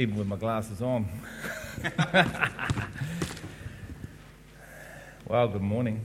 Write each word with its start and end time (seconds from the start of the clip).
even 0.00 0.16
with 0.16 0.26
my 0.26 0.36
glasses 0.36 0.80
on. 0.80 1.06
well, 5.28 5.46
good 5.46 5.60
morning. 5.60 6.00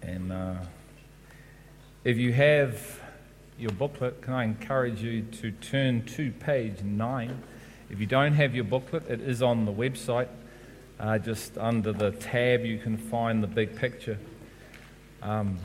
And 0.00 0.30
uh, 0.30 0.54
if 2.04 2.18
you 2.18 2.32
have 2.32 3.00
your 3.58 3.72
booklet, 3.72 4.22
can 4.22 4.34
I 4.34 4.44
encourage 4.44 5.02
you 5.02 5.22
to 5.22 5.50
turn 5.50 6.04
to 6.14 6.30
page 6.30 6.82
9? 6.84 7.42
If 7.90 7.98
you 7.98 8.06
don't 8.06 8.34
have 8.34 8.54
your 8.54 8.62
booklet, 8.62 9.10
it 9.10 9.20
is 9.20 9.42
on 9.42 9.64
the 9.64 9.72
website. 9.72 10.28
Uh, 11.00 11.18
just 11.18 11.58
under 11.58 11.92
the 11.92 12.12
tab, 12.12 12.64
you 12.64 12.78
can 12.78 12.96
find 12.96 13.42
the 13.42 13.48
big 13.48 13.74
picture. 13.74 14.20
Um, 15.20 15.58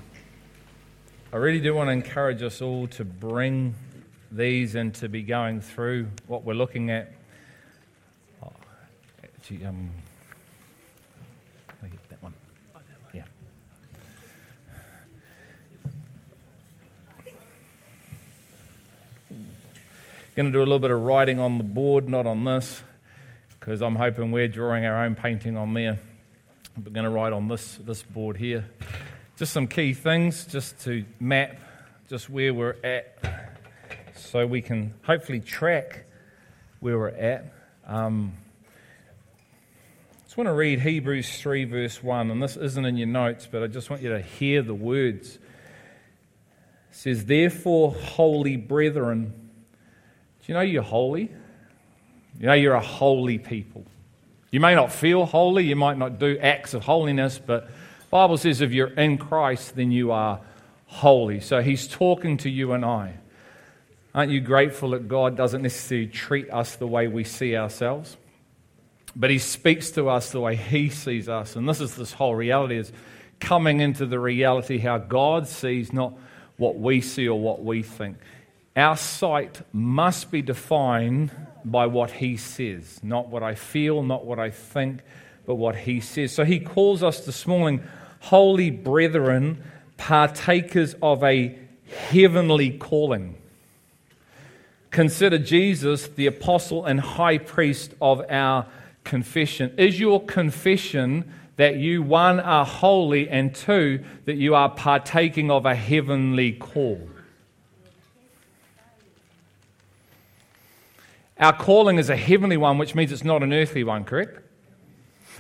I 1.32 1.36
really 1.38 1.62
do 1.62 1.76
want 1.76 1.90
to 1.90 1.92
encourage 1.92 2.42
us 2.42 2.60
all 2.60 2.88
to 2.88 3.06
bring 3.06 3.76
these 4.32 4.76
and 4.76 4.94
to 4.96 5.10
be 5.10 5.24
going 5.24 5.62
through 5.62 6.08
what 6.28 6.44
we're 6.44 6.54
looking 6.54 6.90
at. 6.90 7.12
Oh, 8.44 8.52
actually, 9.24 9.66
um, 9.66 9.90
that 12.10 12.22
one. 12.22 12.34
Yeah. 13.14 13.24
Going 20.36 20.48
to 20.48 20.52
do 20.52 20.60
a 20.60 20.60
little 20.60 20.80
bit 20.80 20.92
of 20.92 21.02
writing 21.02 21.40
on 21.40 21.58
the 21.58 21.64
board, 21.64 22.08
not 22.08 22.26
on 22.26 22.44
this, 22.44 22.82
because 23.60 23.82
I'm 23.82 23.96
hoping 23.96 24.32
we're 24.32 24.48
drawing 24.48 24.86
our 24.86 25.04
own 25.04 25.16
painting 25.16 25.58
on 25.58 25.74
there. 25.74 26.00
We're 26.78 26.92
going 26.92 27.06
to 27.06 27.10
write 27.10 27.34
on 27.34 27.48
this, 27.48 27.78
this 27.78 28.04
board 28.04 28.38
here. 28.38 28.66
Just 29.36 29.54
some 29.54 29.68
key 29.68 29.94
things, 29.94 30.46
just 30.46 30.80
to 30.82 31.06
map 31.20 31.58
just 32.08 32.30
where 32.30 32.54
we're 32.54 32.78
at 32.84 33.18
so 34.20 34.46
we 34.46 34.62
can 34.62 34.94
hopefully 35.04 35.40
track 35.40 36.06
where 36.80 36.98
we're 36.98 37.10
at. 37.10 37.54
Um, 37.86 38.34
I 40.12 40.24
just 40.26 40.38
want 40.38 40.48
to 40.48 40.54
read 40.54 40.80
Hebrews 40.80 41.40
3, 41.40 41.66
verse 41.66 42.04
1, 42.04 42.32
and 42.32 42.42
this 42.42 42.58
isn't 42.58 42.86
in 42.86 42.98
your 42.98 43.08
notes, 43.08 43.48
but 43.50 43.64
I 43.64 43.68
just 43.68 43.90
want 43.90 44.02
you 44.02 44.10
to 44.10 44.22
hear 44.22 44.62
the 44.62 44.74
words. 44.74 45.36
It 45.36 45.42
says, 46.92 47.26
Therefore, 47.26 47.94
holy 47.94 48.58
brethren, 48.58 49.34
do 50.42 50.46
you 50.48 50.54
know 50.54 50.62
you're 50.62 50.84
holy? 50.84 51.32
You 52.40 52.46
know 52.46 52.54
you're 52.54 52.76
a 52.76 52.80
holy 52.80 53.40
people. 53.40 53.86
You 54.52 54.60
may 54.60 54.76
not 54.76 54.92
feel 54.92 55.26
holy, 55.26 55.66
you 55.66 55.76
might 55.76 55.98
not 55.98 56.20
do 56.20 56.38
acts 56.40 56.74
of 56.74 56.84
holiness, 56.84 57.40
but 57.44 57.70
Bible 58.10 58.38
says 58.38 58.62
if 58.62 58.72
you're 58.72 58.88
in 58.88 59.18
Christ, 59.18 59.76
then 59.76 59.92
you 59.92 60.12
are 60.12 60.40
holy. 60.86 61.42
So 61.42 61.62
he's 61.62 61.88
talking 61.88 62.38
to 62.38 62.50
you 62.50 62.72
and 62.72 62.86
I. 62.86 63.16
Aren't 64.18 64.32
you 64.32 64.42
grateful 64.42 64.90
that 64.90 65.08
God 65.08 65.38
doesn't 65.38 65.62
necessarily 65.62 66.08
treat 66.08 66.50
us 66.50 66.76
the 66.76 66.88
way 66.88 67.08
we 67.08 67.24
see 67.24 67.56
ourselves? 67.56 68.18
But 69.16 69.30
He 69.30 69.38
speaks 69.38 69.92
to 69.92 70.10
us 70.10 70.32
the 70.32 70.40
way 70.40 70.56
He 70.56 70.90
sees 70.90 71.30
us. 71.30 71.56
And 71.56 71.70
this 71.70 71.80
is 71.80 71.96
this 71.96 72.14
whole 72.14 72.34
reality 72.34 72.78
is 72.78 72.92
coming 73.40 73.80
into 73.80 74.08
the 74.08 74.20
reality 74.20 74.80
how 74.80 74.98
God 74.98 75.48
sees, 75.48 75.94
not 75.94 76.18
what 76.58 76.80
we 76.80 77.00
see 77.00 77.28
or 77.28 77.40
what 77.40 77.64
we 77.64 77.84
think. 77.84 78.18
Our 78.76 78.98
sight 78.98 79.62
must 79.72 80.32
be 80.32 80.42
defined 80.42 81.30
by 81.64 81.86
what 81.86 82.10
He 82.10 82.38
says, 82.38 83.00
not 83.04 83.28
what 83.28 83.44
I 83.44 83.54
feel, 83.54 84.02
not 84.02 84.26
what 84.26 84.40
I 84.40 84.50
think, 84.50 85.02
but 85.46 85.56
what 85.56 85.76
He 85.76 86.00
says. 86.00 86.32
So 86.32 86.44
He 86.44 86.60
calls 86.60 87.04
us 87.04 87.24
this 87.24 87.46
morning, 87.46 87.84
holy 88.20 88.72
brethren, 88.72 89.64
partakers 89.98 90.96
of 91.04 91.24
a 91.24 91.56
heavenly 92.10 92.72
calling. 92.72 93.36
Consider 94.92 95.38
Jesus 95.38 96.08
the 96.08 96.28
apostle 96.28 96.86
and 96.86 97.00
high 97.00 97.38
priest 97.38 97.94
of 98.02 98.24
our 98.30 98.66
confession. 99.04 99.74
Is 99.78 100.00
your 100.00 100.24
confession 100.24 101.34
that 101.58 101.78
you, 101.78 102.04
one, 102.04 102.40
are 102.40 102.66
holy, 102.66 103.30
and 103.30 103.54
two, 103.54 104.04
that 104.26 104.36
you 104.36 104.56
are 104.56 104.70
partaking 104.70 105.50
of 105.52 105.66
a 105.66 105.76
heavenly 105.76 106.54
call? 106.54 107.02
Our 111.40 111.54
calling 111.54 112.00
is 112.00 112.10
a 112.10 112.16
heavenly 112.16 112.58
one, 112.58 112.78
which 112.78 112.96
means 112.96 113.12
it's 113.12 113.24
not 113.24 113.44
an 113.44 113.54
earthly 113.54 113.84
one, 113.84 114.06
correct? 114.06 114.40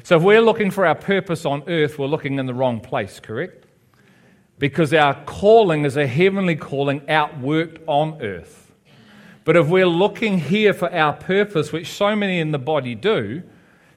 So 0.03 0.17
if 0.17 0.23
we're 0.23 0.41
looking 0.41 0.69
for 0.69 0.85
our 0.85 0.95
purpose 0.95 1.45
on 1.45 1.63
earth, 1.67 1.97
we're 1.97 2.07
looking 2.07 2.37
in 2.37 2.45
the 2.45 2.53
wrong 2.53 2.79
place, 2.79 3.19
correct? 3.19 3.65
Because 4.59 4.93
our 4.93 5.15
calling 5.25 5.85
is 5.85 5.97
a 5.97 6.05
heavenly 6.05 6.55
calling 6.55 7.01
outworked 7.01 7.79
on 7.87 8.21
earth. 8.21 8.66
But 9.47 9.55
if 9.55 9.69
we're 9.69 9.87
looking 9.87 10.39
here 10.39 10.73
for 10.73 10.93
our 10.93 11.13
purpose, 11.13 11.71
which 11.71 11.87
so 11.87 12.17
many 12.17 12.39
in 12.39 12.51
the 12.51 12.59
body 12.59 12.95
do, 12.95 13.43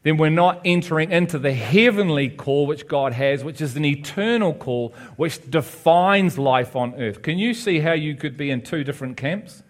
then 0.04 0.16
we're 0.16 0.30
not 0.30 0.60
entering 0.64 1.10
into 1.10 1.40
the 1.40 1.52
heavenly 1.52 2.28
call 2.28 2.68
which 2.68 2.86
God 2.86 3.14
has, 3.14 3.42
which 3.42 3.60
is 3.60 3.74
an 3.74 3.84
eternal 3.84 4.54
call 4.54 4.94
which 5.16 5.50
defines 5.50 6.38
life 6.38 6.76
on 6.76 6.94
earth. 6.94 7.22
Can 7.22 7.36
you 7.36 7.52
see 7.52 7.80
how 7.80 7.94
you 7.94 8.14
could 8.14 8.36
be 8.36 8.52
in 8.52 8.62
two 8.62 8.84
different 8.84 9.16
camps? 9.16 9.64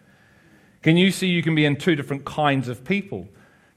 Can 0.83 0.99
you 0.99 1.11
see 1.11 1.29
you 1.29 1.43
can 1.43 1.55
be 1.55 1.65
in 1.65 1.77
two 1.77 1.97
different 1.97 2.27
kinds 2.27 2.69
of 2.69 2.85
people? 2.85 3.27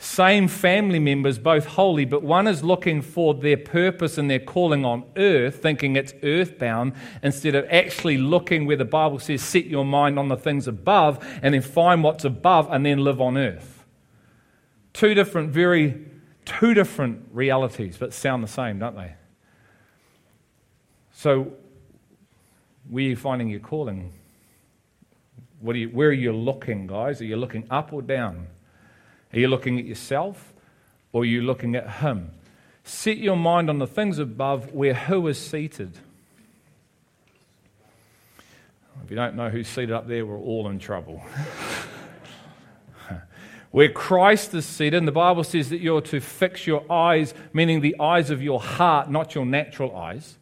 Same 0.04 0.50
family 0.50 1.00
members, 1.00 1.40
both 1.40 1.66
holy, 1.66 2.04
but 2.04 2.24
one 2.24 2.46
is 2.46 2.62
looking 2.62 3.02
for 3.02 3.34
their 3.34 3.56
purpose 3.56 4.18
and 4.18 4.30
their 4.30 4.40
calling 4.40 4.84
on 4.84 5.04
earth, 5.16 5.62
thinking 5.62 5.96
it's 5.96 6.14
earthbound, 6.24 6.94
instead 7.24 7.56
of 7.56 7.66
actually 7.70 8.18
looking 8.18 8.66
where 8.66 8.76
the 8.76 8.84
Bible 8.84 9.18
says, 9.18 9.42
set 9.42 9.66
your 9.66 9.86
mind 9.86 10.20
on 10.20 10.28
the 10.28 10.36
things 10.36 10.68
above, 10.68 11.26
and 11.42 11.54
then 11.54 11.62
find 11.62 12.04
what's 12.04 12.26
above 12.26 12.68
and 12.70 12.86
then 12.86 13.00
live 13.00 13.22
on 13.22 13.38
earth. 13.38 13.86
Two 14.92 15.14
different, 15.14 15.52
very, 15.52 16.06
two 16.44 16.74
different 16.74 17.26
realities, 17.32 17.96
but 17.98 18.14
sound 18.14 18.44
the 18.44 18.48
same, 18.48 18.80
don't 18.80 18.98
they? 18.98 19.14
So, 21.14 21.54
where 22.90 23.06
are 23.06 23.08
you 23.08 23.16
finding 23.16 23.48
your 23.48 23.62
calling? 23.62 24.12
Are 25.66 25.74
you, 25.74 25.88
where 25.88 26.10
are 26.10 26.12
you 26.12 26.34
looking, 26.34 26.88
guys? 26.88 27.22
Are 27.22 27.26
you 27.26 27.38
looking 27.38 27.66
up 27.72 27.94
or 27.94 28.02
down? 28.02 28.48
Are 29.34 29.40
you 29.40 29.48
looking 29.48 29.80
at 29.80 29.86
yourself 29.86 30.54
or 31.12 31.24
are 31.24 31.26
you 31.26 31.42
looking 31.42 31.76
at 31.76 31.90
Him? 31.90 32.32
Set 32.84 33.18
your 33.18 33.36
mind 33.36 33.70
on 33.70 33.80
the 33.80 33.88
things 33.88 34.20
above 34.20 34.74
where 34.74 34.94
who 34.94 35.28
is 35.28 35.40
seated. 35.40 35.98
If 39.04 39.10
you 39.10 39.16
don't 39.16 39.36
know 39.36 39.50
who's 39.50 39.68
seated 39.68 39.92
up 39.92 40.08
there, 40.08 40.26
we're 40.26 40.38
all 40.38 40.70
in 40.70 40.80
trouble. 40.80 41.22
where 43.72 43.90
Christ 43.90 44.54
is 44.54 44.66
seated, 44.66 44.98
and 44.98 45.08
the 45.08 45.12
Bible 45.12 45.44
says 45.44 45.70
that 45.70 45.80
you're 45.80 46.02
to 46.02 46.20
fix 46.20 46.68
your 46.68 46.90
eyes, 46.92 47.34
meaning 47.54 47.82
the 47.82 47.96
eyes 48.00 48.30
of 48.30 48.42
your 48.42 48.62
heart, 48.62 49.10
not 49.10 49.34
your 49.34 49.46
natural 49.46 49.96
eyes 49.96 50.38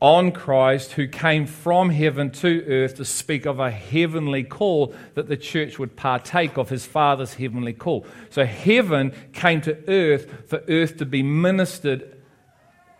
on 0.00 0.30
Christ 0.30 0.92
who 0.92 1.08
came 1.08 1.46
from 1.46 1.90
heaven 1.90 2.30
to 2.30 2.64
earth 2.68 2.96
to 2.96 3.04
speak 3.04 3.46
of 3.46 3.58
a 3.58 3.70
heavenly 3.70 4.44
call 4.44 4.94
that 5.14 5.28
the 5.28 5.36
church 5.36 5.78
would 5.78 5.96
partake 5.96 6.56
of 6.56 6.68
his 6.68 6.86
Father's 6.86 7.34
heavenly 7.34 7.72
call. 7.72 8.06
So 8.30 8.44
heaven 8.44 9.12
came 9.32 9.60
to 9.62 9.76
earth 9.88 10.48
for 10.48 10.62
earth 10.68 10.98
to 10.98 11.06
be 11.06 11.22
ministered 11.22 12.16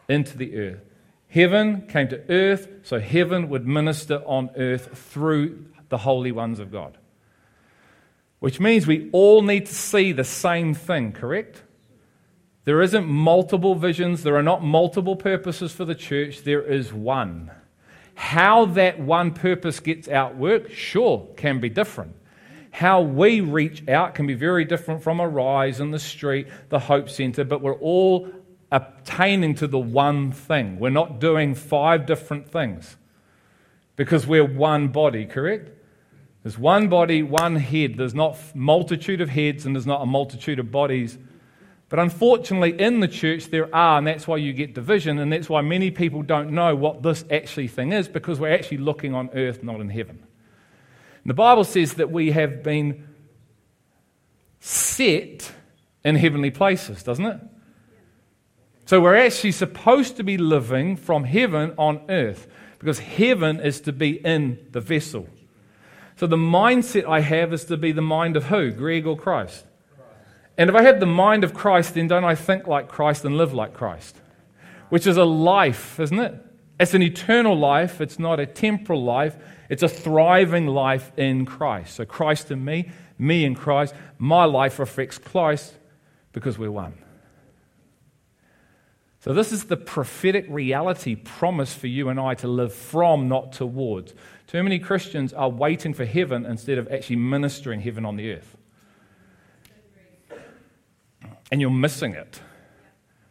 into 0.08 0.36
the 0.36 0.56
earth. 0.56 0.80
Heaven 1.28 1.86
came 1.86 2.08
to 2.08 2.22
earth 2.28 2.68
so 2.82 2.98
heaven 2.98 3.48
would 3.50 3.66
minister 3.66 4.22
on 4.26 4.50
earth 4.56 4.98
through 4.98 5.66
the 5.90 5.98
holy 5.98 6.32
ones 6.32 6.58
of 6.58 6.72
God. 6.72 6.98
Which 8.40 8.60
means 8.60 8.86
we 8.86 9.08
all 9.12 9.42
need 9.42 9.66
to 9.66 9.74
see 9.74 10.12
the 10.12 10.24
same 10.24 10.74
thing, 10.74 11.12
correct? 11.12 11.62
There 12.68 12.82
isn't 12.82 13.06
multiple 13.06 13.74
visions, 13.74 14.22
there 14.22 14.36
are 14.36 14.42
not 14.42 14.62
multiple 14.62 15.16
purposes 15.16 15.72
for 15.72 15.86
the 15.86 15.94
church, 15.94 16.42
there 16.42 16.60
is 16.60 16.92
one. 16.92 17.50
How 18.14 18.66
that 18.66 19.00
one 19.00 19.32
purpose 19.32 19.80
gets 19.80 20.06
outworked, 20.06 20.72
sure, 20.72 21.26
can 21.38 21.60
be 21.60 21.70
different. 21.70 22.14
How 22.70 23.00
we 23.00 23.40
reach 23.40 23.88
out 23.88 24.14
can 24.14 24.26
be 24.26 24.34
very 24.34 24.66
different 24.66 25.02
from 25.02 25.18
a 25.18 25.26
rise 25.26 25.80
in 25.80 25.92
the 25.92 25.98
street, 25.98 26.48
the 26.68 26.78
Hope 26.78 27.08
Center, 27.08 27.42
but 27.42 27.62
we're 27.62 27.72
all 27.72 28.28
attaining 28.70 29.54
to 29.54 29.66
the 29.66 29.78
one 29.78 30.30
thing. 30.30 30.78
We're 30.78 30.90
not 30.90 31.20
doing 31.20 31.54
five 31.54 32.04
different 32.04 32.50
things 32.50 32.98
because 33.96 34.26
we're 34.26 34.44
one 34.44 34.88
body, 34.88 35.24
correct? 35.24 35.70
There's 36.42 36.58
one 36.58 36.88
body, 36.88 37.22
one 37.22 37.56
head. 37.56 37.96
There's 37.96 38.14
not 38.14 38.36
multitude 38.54 39.22
of 39.22 39.30
heads 39.30 39.64
and 39.64 39.74
there's 39.74 39.86
not 39.86 40.02
a 40.02 40.06
multitude 40.06 40.58
of 40.58 40.70
bodies 40.70 41.16
but 41.88 41.98
unfortunately, 41.98 42.78
in 42.78 43.00
the 43.00 43.08
church, 43.08 43.46
there 43.46 43.74
are, 43.74 43.98
and 43.98 44.06
that's 44.06 44.28
why 44.28 44.36
you 44.36 44.52
get 44.52 44.74
division, 44.74 45.18
and 45.18 45.32
that's 45.32 45.48
why 45.48 45.62
many 45.62 45.90
people 45.90 46.22
don't 46.22 46.50
know 46.50 46.76
what 46.76 47.02
this 47.02 47.24
actually 47.30 47.68
thing 47.68 47.92
is, 47.92 48.08
because 48.08 48.38
we're 48.38 48.52
actually 48.52 48.78
looking 48.78 49.14
on 49.14 49.30
earth, 49.32 49.62
not 49.62 49.80
in 49.80 49.88
heaven. 49.88 50.18
And 50.18 51.30
the 51.30 51.34
Bible 51.34 51.64
says 51.64 51.94
that 51.94 52.10
we 52.10 52.32
have 52.32 52.62
been 52.62 53.08
set 54.60 55.50
in 56.04 56.16
heavenly 56.16 56.50
places, 56.50 57.02
doesn't 57.02 57.24
it? 57.24 57.40
So 58.84 59.00
we're 59.00 59.16
actually 59.16 59.52
supposed 59.52 60.16
to 60.16 60.24
be 60.24 60.36
living 60.36 60.96
from 60.96 61.24
heaven 61.24 61.74
on 61.78 62.02
earth, 62.10 62.48
because 62.78 62.98
heaven 62.98 63.60
is 63.60 63.80
to 63.82 63.92
be 63.92 64.24
in 64.24 64.58
the 64.72 64.80
vessel. 64.80 65.26
So 66.16 66.26
the 66.26 66.36
mindset 66.36 67.06
I 67.06 67.20
have 67.20 67.52
is 67.52 67.64
to 67.66 67.76
be 67.78 67.92
the 67.92 68.02
mind 68.02 68.36
of 68.36 68.44
who? 68.44 68.72
Greg 68.72 69.06
or 69.06 69.16
Christ? 69.16 69.64
And 70.58 70.68
if 70.68 70.74
I 70.74 70.82
have 70.82 70.98
the 70.98 71.06
mind 71.06 71.44
of 71.44 71.54
Christ, 71.54 71.94
then 71.94 72.08
don't 72.08 72.24
I 72.24 72.34
think 72.34 72.66
like 72.66 72.88
Christ 72.88 73.24
and 73.24 73.36
live 73.36 73.54
like 73.54 73.74
Christ? 73.74 74.20
Which 74.88 75.06
is 75.06 75.16
a 75.16 75.24
life, 75.24 76.00
isn't 76.00 76.18
it? 76.18 76.34
It's 76.80 76.94
an 76.94 77.02
eternal 77.02 77.56
life. 77.56 78.00
It's 78.00 78.18
not 78.18 78.40
a 78.40 78.46
temporal 78.46 79.04
life. 79.04 79.36
It's 79.70 79.84
a 79.84 79.88
thriving 79.88 80.66
life 80.66 81.12
in 81.16 81.46
Christ. 81.46 81.94
So 81.94 82.04
Christ 82.04 82.50
in 82.50 82.64
me, 82.64 82.90
me 83.18 83.44
in 83.44 83.54
Christ. 83.54 83.94
My 84.18 84.44
life 84.44 84.80
reflects 84.80 85.16
Christ 85.16 85.74
because 86.32 86.58
we're 86.58 86.72
one. 86.72 86.94
So, 89.20 89.34
this 89.34 89.50
is 89.50 89.64
the 89.64 89.76
prophetic 89.76 90.46
reality 90.48 91.16
promise 91.16 91.74
for 91.74 91.88
you 91.88 92.08
and 92.08 92.20
I 92.20 92.34
to 92.36 92.48
live 92.48 92.72
from, 92.72 93.28
not 93.28 93.52
towards. 93.52 94.14
Too 94.46 94.62
many 94.62 94.78
Christians 94.78 95.32
are 95.32 95.50
waiting 95.50 95.92
for 95.92 96.04
heaven 96.04 96.46
instead 96.46 96.78
of 96.78 96.90
actually 96.92 97.16
ministering 97.16 97.80
heaven 97.80 98.04
on 98.04 98.14
the 98.14 98.32
earth. 98.32 98.56
And 101.50 101.60
you're 101.60 101.70
missing 101.70 102.14
it. 102.14 102.40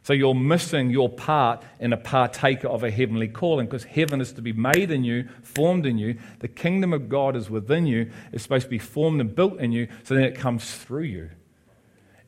So 0.07 0.13
you're 0.13 0.33
missing 0.33 0.89
your 0.89 1.09
part 1.09 1.63
in 1.81 1.91
a 1.91 1.97
partaker 1.97 2.69
of 2.69 2.81
a 2.81 2.89
heavenly 2.89 3.27
calling 3.27 3.65
because 3.65 3.83
heaven 3.83 4.21
is 4.21 4.31
to 4.31 4.41
be 4.41 4.53
made 4.53 4.89
in 4.89 5.03
you, 5.03 5.27
formed 5.43 5.85
in 5.85 5.97
you. 5.97 6.17
The 6.39 6.47
kingdom 6.47 6.93
of 6.93 7.09
God 7.09 7.35
is 7.35 7.49
within 7.49 7.85
you. 7.85 8.09
It's 8.31 8.41
supposed 8.41 8.63
to 8.63 8.69
be 8.69 8.79
formed 8.79 9.19
and 9.19 9.35
built 9.35 9.59
in 9.59 9.73
you, 9.73 9.89
so 10.05 10.15
then 10.15 10.23
it 10.23 10.37
comes 10.37 10.73
through 10.75 11.03
you. 11.03 11.29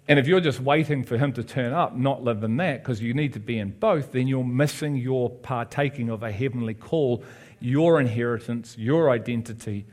And 0.10 0.20
if 0.20 0.28
you're 0.28 0.42
just 0.42 0.60
waiting 0.60 1.06
for 1.06 1.18
him 1.18 1.32
to 1.32 1.42
turn 1.42 1.72
up, 1.72 1.96
not 1.96 2.22
live 2.22 2.44
in 2.44 2.58
that, 2.58 2.84
because 2.84 3.02
you 3.02 3.14
need 3.14 3.32
to 3.32 3.40
be 3.40 3.58
in 3.58 3.70
both, 3.70 4.12
then 4.12 4.28
you're 4.28 4.44
missing 4.44 4.98
your 4.98 5.30
partaking 5.30 6.10
of 6.10 6.22
a 6.22 6.34
heavenly 6.34 6.74
call, 6.74 7.24
your 7.62 8.02
inheritance, 8.02 8.76
your 8.78 9.10
identity. 9.10 9.86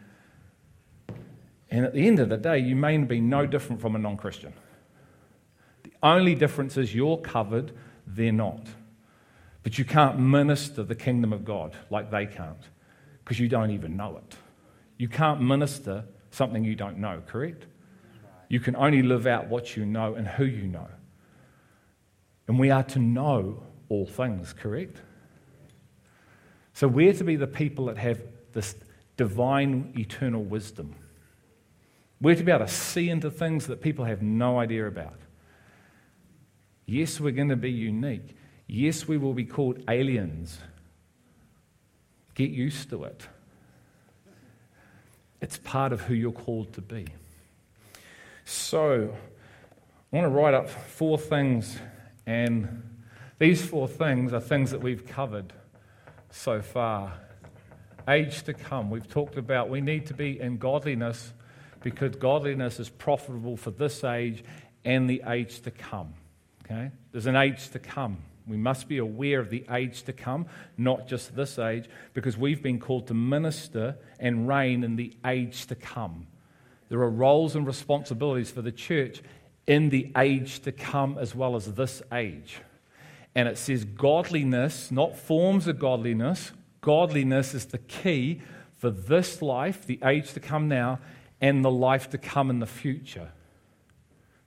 And 1.71 1.85
at 1.85 1.95
the 1.95 2.05
end 2.05 2.19
of 2.19 2.31
the 2.31 2.37
day, 2.37 2.59
you 2.59 2.75
may 2.75 2.99
be 2.99 3.21
no 3.21 3.47
different 3.47 3.81
from 3.81 3.95
a 3.95 3.99
non 4.01 4.17
Christian. 4.17 4.55
Only 6.03 6.35
difference 6.35 6.77
is 6.77 6.95
you're 6.95 7.19
covered, 7.19 7.73
they're 8.07 8.33
not. 8.33 8.67
But 9.63 9.79
you 9.79 9.85
can't 9.85 10.19
minister 10.19 10.83
the 10.83 10.95
kingdom 10.95 11.33
of 11.33 11.45
God 11.45 11.77
like 11.91 12.11
they 12.11 12.27
can't 12.27 12.63
because 13.25 13.41
you 13.41 13.49
don't 13.49 13.73
even 13.73 13.97
know 13.97 14.19
it. 14.19 14.37
You 14.99 15.09
can't 15.09 15.41
minister 15.41 16.05
something 16.31 16.65
you 16.65 16.77
don't 16.77 16.99
know, 16.99 17.23
correct? 17.27 17.67
You 18.49 18.61
can 18.61 18.77
only 18.77 19.03
live 19.03 19.27
out 19.27 19.49
what 19.49 19.77
you 19.77 19.85
know 19.85 20.15
and 20.15 20.27
who 20.27 20.45
you 20.45 20.69
know. 20.69 20.87
And 22.47 22.59
we 22.59 22.71
are 22.71 22.85
to 22.85 22.99
know 22.99 23.63
all 23.89 24.07
things, 24.07 24.53
correct? 24.53 25.01
So 26.73 26.87
we're 26.87 27.15
to 27.15 27.25
be 27.25 27.37
the 27.37 27.47
people 27.47 27.87
that 27.87 27.99
have 27.99 28.23
this 28.53 28.77
divine, 29.17 29.93
eternal 29.99 30.43
wisdom. 30.43 30.95
We're 32.21 32.37
to 32.37 32.45
be 32.45 32.53
able 32.53 32.67
to 32.67 32.73
see 32.73 33.11
into 33.11 33.31
things 33.31 33.67
that 33.67 33.81
people 33.81 34.05
have 34.05 34.23
no 34.23 34.59
idea 34.59 34.87
about. 34.87 35.19
Yes, 36.87 37.19
we're 37.19 37.33
going 37.33 37.49
to 37.49 37.57
be 37.57 37.71
unique. 37.71 38.37
Yes, 38.69 39.09
we 39.09 39.19
will 39.19 39.35
be 39.35 39.45
called 39.45 39.83
aliens. 39.89 40.59
Get 42.35 42.51
used 42.51 42.91
to 42.91 43.05
it. 43.05 43.27
It's 45.41 45.59
part 45.59 45.93
of 45.93 46.03
who 46.03 46.15
you're 46.15 46.33
called 46.33 46.73
to 46.75 46.81
be. 46.81 47.07
So, 48.45 49.13
I 50.13 50.17
want 50.17 50.25
to 50.25 50.29
write 50.29 50.55
up 50.55 50.69
four 50.69 51.19
things, 51.19 51.77
and 52.25 52.83
these 53.39 53.65
four 53.65 53.89
things 53.89 54.33
are 54.33 54.41
things 54.41 54.71
that 54.71 54.81
we've 54.81 55.07
covered 55.07 55.53
so 56.31 56.63
far. 56.63 57.13
Age 58.09 58.45
to 58.45 58.55
come. 58.55 58.91
We've 58.91 59.09
talked 59.09 59.37
about 59.37 59.69
we 59.69 59.81
need 59.81 60.07
to 60.07 60.15
be 60.15 60.41
in 60.41 60.59
godliness 60.59 61.33
because 61.83 62.15
godliness 62.15 62.79
is 62.79 62.89
profitable 62.89 63.57
for 63.57 63.73
this 63.73 64.05
age 64.05 64.45
and 64.85 65.11
the 65.11 65.23
age 65.27 65.61
to 65.63 65.73
come. 65.73 66.15
Okay? 66.67 66.91
There's 67.13 67.27
an 67.27 67.37
age 67.37 67.71
to 67.71 67.79
come. 67.79 68.19
We 68.47 68.57
must 68.57 68.89
be 68.89 68.99
aware 68.99 69.41
of 69.41 69.51
the 69.51 69.65
age 69.71 70.03
to 70.05 70.13
come, 70.13 70.47
not 70.77 71.09
just 71.09 71.35
this 71.35 71.59
age, 71.59 71.89
because 72.15 72.37
we've 72.37 72.63
been 72.63 72.79
called 72.79 73.09
to 73.09 73.15
minister 73.15 73.97
and 74.21 74.47
reign 74.47 74.85
in 74.85 74.97
the 74.97 75.13
age 75.25 75.67
to 75.67 75.75
come. 75.75 76.27
There 76.89 77.01
are 77.01 77.11
roles 77.11 77.57
and 77.57 77.67
responsibilities 77.67 78.51
for 78.51 78.63
the 78.63 78.71
church 78.71 79.23
in 79.67 79.89
the 79.91 80.13
age 80.17 80.61
to 80.61 80.73
come 80.73 81.19
as 81.19 81.35
well 81.35 81.57
as 81.57 81.75
this 81.75 82.03
age. 82.13 82.59
And 83.35 83.49
it 83.49 83.59
says 83.59 83.85
godliness, 83.85 84.91
not 84.91 85.17
forms 85.17 85.67
of 85.67 85.79
godliness. 85.79 86.53
Godliness 86.81 87.53
is 87.53 87.67
the 87.67 87.79
key 87.79 88.41
for 88.79 88.91
this 88.91 89.43
life, 89.43 89.87
the 89.87 89.99
age 90.05 90.33
to 90.35 90.41
come 90.41 90.69
now, 90.69 91.01
and 91.41 91.65
the 91.65 91.71
life 91.71 92.11
to 92.11 92.19
come 92.19 92.49
in 92.49 92.61
the 92.61 92.67
future. 92.67 93.33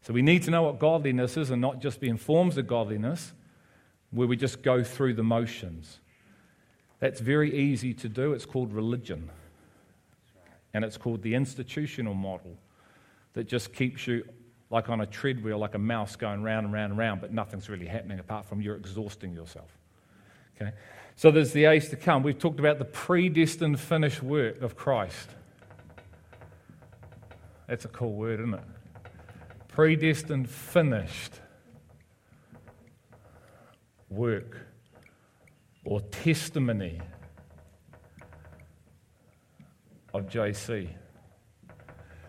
So 0.10 0.14
we 0.14 0.24
need 0.24 0.42
to 0.46 0.50
know 0.50 0.64
what 0.64 0.80
godliness 0.80 1.38
is 1.38 1.52
and 1.52 1.62
not 1.62 1.82
just 1.82 2.00
be 2.00 2.10
informed 2.10 2.58
of 2.58 2.66
godliness, 2.66 3.32
where 4.10 4.28
we 4.28 4.38
just 4.38 4.64
go 4.64 4.84
through 4.84 5.14
the 5.14 5.22
motions. 5.22 6.00
That's 6.98 7.20
very 7.20 7.56
easy 7.56 7.94
to 7.94 8.10
do. 8.10 8.34
It's 8.34 8.48
called 8.48 8.74
religion. 8.74 9.30
And 10.74 10.84
it's 10.84 10.98
called 10.98 11.22
the 11.22 11.36
institutional 11.36 12.16
model 12.16 12.58
that 13.34 13.48
just 13.48 13.72
keeps 13.72 14.08
you 14.08 14.28
like 14.72 14.90
on 14.90 15.00
a 15.00 15.06
treadmill, 15.06 15.60
like 15.60 15.76
a 15.76 15.78
mouse 15.78 16.16
going 16.16 16.42
round 16.42 16.66
and 16.66 16.74
round 16.74 16.94
and 16.94 16.98
round, 16.98 17.22
but 17.22 17.32
nothing's 17.32 17.70
really 17.70 17.86
happening 17.86 18.18
apart 18.18 18.46
from 18.46 18.64
you're 18.64 18.78
exhausting 18.78 19.32
yourself. 19.32 19.70
Okay? 20.60 20.72
So 21.18 21.30
there's 21.30 21.54
the 21.54 21.66
age 21.66 21.90
to 21.90 21.96
come. 21.96 22.24
We've 22.24 22.36
talked 22.36 22.60
about 22.60 22.80
the 22.80 22.86
predestined 22.86 23.80
finished 23.80 24.24
work 24.24 24.60
of 24.64 24.76
Christ. 24.76 25.30
That's 27.68 27.86
a 27.86 27.90
cool 27.90 28.14
word, 28.14 28.40
isn't 28.40 28.56
it? 28.56 28.64
Predestined, 29.70 30.50
finished 30.50 31.34
work 34.10 34.58
or 35.86 36.02
testimony 36.02 37.00
of 40.14 40.28
JC. 40.28 40.90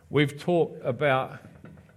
We've 0.08 0.38
talked 0.38 0.84
about 0.84 1.38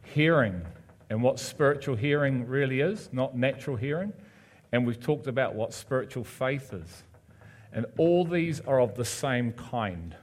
hearing 0.04 0.62
and 1.10 1.22
what 1.22 1.40
spiritual 1.40 1.96
hearing 1.96 2.48
really 2.48 2.80
is, 2.80 3.10
not 3.12 3.38
natural 3.38 3.76
hearing. 3.76 4.14
And 4.72 4.88
we've 4.88 5.00
talked 5.00 5.28
about 5.28 5.54
what 5.54 5.74
spiritual 5.74 6.24
faith 6.24 6.74
is. 6.74 7.04
And 7.72 7.86
all 7.98 8.26
these 8.26 8.60
are 8.62 8.80
of 8.80 8.96
the 8.96 9.06
same 9.06 9.52
kind. 9.54 10.16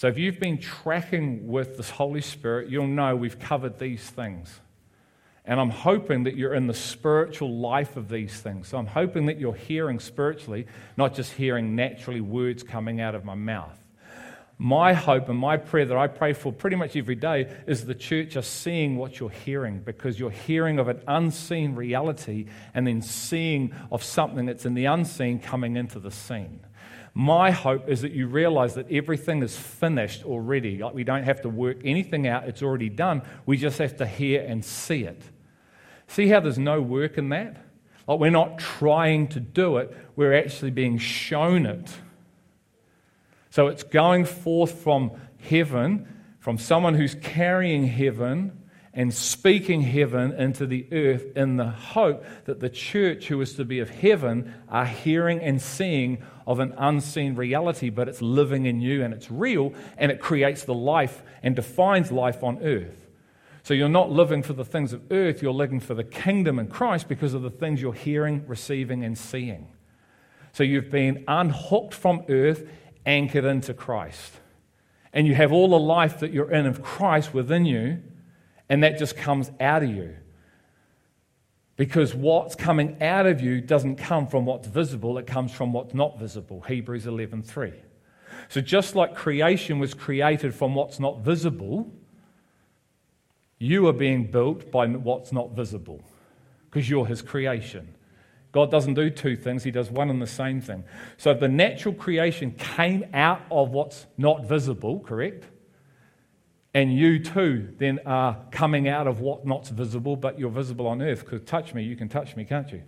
So 0.00 0.08
if 0.08 0.16
you've 0.16 0.40
been 0.40 0.56
tracking 0.56 1.46
with 1.46 1.76
the 1.76 1.82
Holy 1.82 2.22
Spirit, 2.22 2.70
you'll 2.70 2.86
know 2.86 3.14
we've 3.14 3.38
covered 3.38 3.78
these 3.78 4.00
things. 4.00 4.58
And 5.44 5.60
I'm 5.60 5.68
hoping 5.68 6.24
that 6.24 6.36
you're 6.36 6.54
in 6.54 6.68
the 6.68 6.72
spiritual 6.72 7.54
life 7.58 7.98
of 7.98 8.08
these 8.08 8.32
things. 8.32 8.68
So 8.68 8.78
I'm 8.78 8.86
hoping 8.86 9.26
that 9.26 9.38
you're 9.38 9.52
hearing 9.52 10.00
spiritually, 10.00 10.66
not 10.96 11.14
just 11.14 11.32
hearing 11.32 11.76
naturally 11.76 12.22
words 12.22 12.62
coming 12.62 13.02
out 13.02 13.14
of 13.14 13.26
my 13.26 13.34
mouth. 13.34 13.78
My 14.56 14.94
hope 14.94 15.28
and 15.28 15.38
my 15.38 15.58
prayer 15.58 15.84
that 15.84 15.98
I 15.98 16.06
pray 16.06 16.32
for 16.32 16.50
pretty 16.50 16.76
much 16.76 16.96
every 16.96 17.14
day 17.14 17.54
is 17.66 17.84
the 17.84 17.94
church 17.94 18.36
are 18.36 18.42
seeing 18.42 18.96
what 18.96 19.20
you're 19.20 19.28
hearing 19.28 19.80
because 19.80 20.18
you're 20.18 20.30
hearing 20.30 20.78
of 20.78 20.88
an 20.88 21.02
unseen 21.08 21.74
reality 21.74 22.46
and 22.72 22.86
then 22.86 23.02
seeing 23.02 23.74
of 23.92 24.02
something 24.02 24.46
that's 24.46 24.64
in 24.64 24.72
the 24.72 24.86
unseen 24.86 25.40
coming 25.40 25.76
into 25.76 26.00
the 26.00 26.10
scene. 26.10 26.60
My 27.14 27.50
hope 27.50 27.88
is 27.88 28.02
that 28.02 28.12
you 28.12 28.26
realize 28.26 28.74
that 28.74 28.90
everything 28.90 29.42
is 29.42 29.56
finished 29.56 30.24
already. 30.24 30.78
Like 30.78 30.94
we 30.94 31.04
don't 31.04 31.24
have 31.24 31.42
to 31.42 31.48
work 31.48 31.78
anything 31.84 32.26
out, 32.26 32.46
it's 32.46 32.62
already 32.62 32.88
done. 32.88 33.22
We 33.46 33.56
just 33.56 33.78
have 33.78 33.96
to 33.96 34.06
hear 34.06 34.44
and 34.46 34.64
see 34.64 35.04
it. 35.04 35.22
See 36.06 36.28
how 36.28 36.40
there's 36.40 36.58
no 36.58 36.80
work 36.80 37.18
in 37.18 37.28
that? 37.30 37.56
Like 38.06 38.20
we're 38.20 38.30
not 38.30 38.58
trying 38.58 39.28
to 39.28 39.40
do 39.40 39.78
it, 39.78 39.96
we're 40.16 40.34
actually 40.34 40.70
being 40.70 40.98
shown 40.98 41.66
it. 41.66 41.90
So 43.50 43.66
it's 43.66 43.82
going 43.82 44.24
forth 44.24 44.82
from 44.82 45.12
heaven, 45.38 46.06
from 46.38 46.58
someone 46.58 46.94
who's 46.94 47.16
carrying 47.16 47.86
heaven 47.86 48.59
and 48.92 49.14
speaking 49.14 49.82
heaven 49.82 50.32
into 50.32 50.66
the 50.66 50.86
earth 50.90 51.36
in 51.36 51.56
the 51.56 51.70
hope 51.70 52.24
that 52.46 52.58
the 52.58 52.68
church, 52.68 53.28
who 53.28 53.40
is 53.40 53.54
to 53.54 53.64
be 53.64 53.78
of 53.78 53.88
heaven, 53.88 54.52
are 54.68 54.86
hearing 54.86 55.40
and 55.40 55.62
seeing 55.62 56.24
of 56.46 56.58
an 56.58 56.74
unseen 56.76 57.36
reality, 57.36 57.88
but 57.88 58.08
it's 58.08 58.20
living 58.20 58.66
in 58.66 58.80
you 58.80 59.04
and 59.04 59.14
it's 59.14 59.30
real 59.30 59.72
and 59.96 60.10
it 60.10 60.20
creates 60.20 60.64
the 60.64 60.74
life 60.74 61.22
and 61.42 61.54
defines 61.54 62.10
life 62.10 62.42
on 62.42 62.58
earth. 62.64 63.06
So 63.62 63.74
you're 63.74 63.88
not 63.88 64.10
living 64.10 64.42
for 64.42 64.54
the 64.54 64.64
things 64.64 64.92
of 64.92 65.02
earth, 65.12 65.40
you're 65.42 65.52
living 65.52 65.78
for 65.78 65.94
the 65.94 66.02
kingdom 66.02 66.58
in 66.58 66.66
Christ 66.66 67.06
because 67.06 67.34
of 67.34 67.42
the 67.42 67.50
things 67.50 67.80
you're 67.80 67.92
hearing, 67.92 68.44
receiving, 68.48 69.04
and 69.04 69.16
seeing. 69.16 69.68
So 70.52 70.64
you've 70.64 70.90
been 70.90 71.24
unhooked 71.28 71.94
from 71.94 72.24
earth, 72.28 72.68
anchored 73.06 73.44
into 73.44 73.72
Christ. 73.72 74.32
And 75.12 75.28
you 75.28 75.34
have 75.36 75.52
all 75.52 75.68
the 75.68 75.78
life 75.78 76.20
that 76.20 76.32
you're 76.32 76.50
in 76.50 76.66
of 76.66 76.82
Christ 76.82 77.32
within 77.32 77.66
you 77.66 78.02
and 78.70 78.82
that 78.82 78.98
just 78.98 79.16
comes 79.16 79.50
out 79.60 79.82
of 79.82 79.90
you. 79.90 80.16
Because 81.76 82.14
what's 82.14 82.54
coming 82.54 83.02
out 83.02 83.26
of 83.26 83.42
you 83.42 83.60
doesn't 83.60 83.96
come 83.96 84.26
from 84.26 84.46
what's 84.46 84.68
visible, 84.68 85.18
it 85.18 85.26
comes 85.26 85.52
from 85.52 85.72
what's 85.72 85.92
not 85.92 86.18
visible. 86.18 86.62
Hebrews 86.62 87.06
11:3. 87.06 87.74
So 88.48 88.62
just 88.62 88.94
like 88.94 89.14
creation 89.14 89.78
was 89.78 89.92
created 89.92 90.54
from 90.54 90.74
what's 90.74 90.98
not 90.98 91.20
visible, 91.20 91.92
You 93.62 93.86
are 93.88 93.92
being 93.92 94.30
built 94.30 94.72
by 94.72 94.86
what's 94.86 95.32
not 95.32 95.50
visible 95.50 96.02
because 96.70 96.88
you're 96.88 97.06
his 97.06 97.20
creation. 97.20 97.94
God 98.52 98.70
doesn't 98.70 98.94
do 98.94 99.10
two 99.10 99.36
things, 99.36 99.62
he 99.62 99.70
does 99.70 99.90
one 99.90 100.08
and 100.08 100.20
the 100.20 100.26
same 100.26 100.60
thing. 100.62 100.82
So 101.18 101.34
the 101.34 101.46
natural 101.46 101.94
creation 101.94 102.52
came 102.52 103.04
out 103.12 103.42
of 103.50 103.70
what's 103.70 104.06
not 104.16 104.46
visible, 104.46 105.00
correct? 105.00 105.44
And 106.72 106.94
you 106.96 107.18
too 107.18 107.74
then 107.78 107.98
are 108.06 108.38
coming 108.52 108.88
out 108.88 109.06
of 109.06 109.20
what 109.20 109.44
not 109.44 109.66
visible, 109.68 110.16
but 110.16 110.38
you're 110.38 110.50
visible 110.50 110.86
on 110.86 111.02
earth. 111.02 111.24
Because 111.24 111.42
touch 111.42 111.74
me, 111.74 111.82
you 111.82 111.96
can 111.96 112.08
touch 112.08 112.36
me, 112.36 112.44
can't 112.44 112.70
you? 112.70 112.82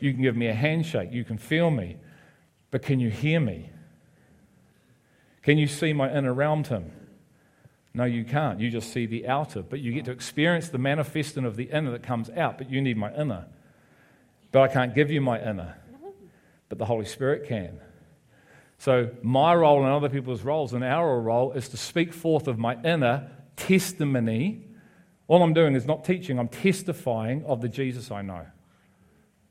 You 0.00 0.12
can 0.12 0.22
give 0.22 0.36
me 0.36 0.46
a 0.46 0.54
handshake, 0.54 1.10
you 1.12 1.24
can 1.24 1.36
feel 1.36 1.70
me, 1.70 1.98
but 2.70 2.82
can 2.82 3.00
you 3.00 3.10
hear 3.10 3.38
me? 3.38 3.70
Can 5.42 5.58
you 5.58 5.66
see 5.66 5.92
my 5.92 6.10
inner 6.10 6.32
realm, 6.32 6.62
Tim? 6.62 6.92
No, 7.92 8.04
you 8.04 8.24
can't. 8.24 8.60
You 8.60 8.70
just 8.70 8.92
see 8.92 9.06
the 9.06 9.26
outer, 9.26 9.62
but 9.62 9.80
you 9.80 9.92
get 9.92 10.04
to 10.06 10.10
experience 10.10 10.68
the 10.68 10.78
manifesting 10.78 11.44
of 11.44 11.56
the 11.56 11.64
inner 11.64 11.90
that 11.90 12.02
comes 12.02 12.30
out, 12.30 12.56
but 12.56 12.70
you 12.70 12.80
need 12.80 12.96
my 12.96 13.12
inner. 13.14 13.46
But 14.52 14.62
I 14.62 14.68
can't 14.72 14.94
give 14.94 15.10
you 15.10 15.20
my 15.20 15.40
inner, 15.40 15.76
but 16.68 16.78
the 16.78 16.86
Holy 16.86 17.04
Spirit 17.04 17.46
can. 17.46 17.80
So, 18.80 19.10
my 19.20 19.54
role 19.54 19.84
and 19.84 19.92
other 19.92 20.08
people's 20.08 20.40
roles 20.40 20.72
and 20.72 20.82
our 20.82 21.20
role 21.20 21.52
is 21.52 21.68
to 21.68 21.76
speak 21.76 22.14
forth 22.14 22.48
of 22.48 22.58
my 22.58 22.82
inner 22.82 23.30
testimony. 23.54 24.64
All 25.28 25.42
I'm 25.42 25.52
doing 25.52 25.74
is 25.74 25.84
not 25.84 26.02
teaching, 26.02 26.38
I'm 26.38 26.48
testifying 26.48 27.44
of 27.44 27.60
the 27.60 27.68
Jesus 27.68 28.10
I 28.10 28.22
know. 28.22 28.46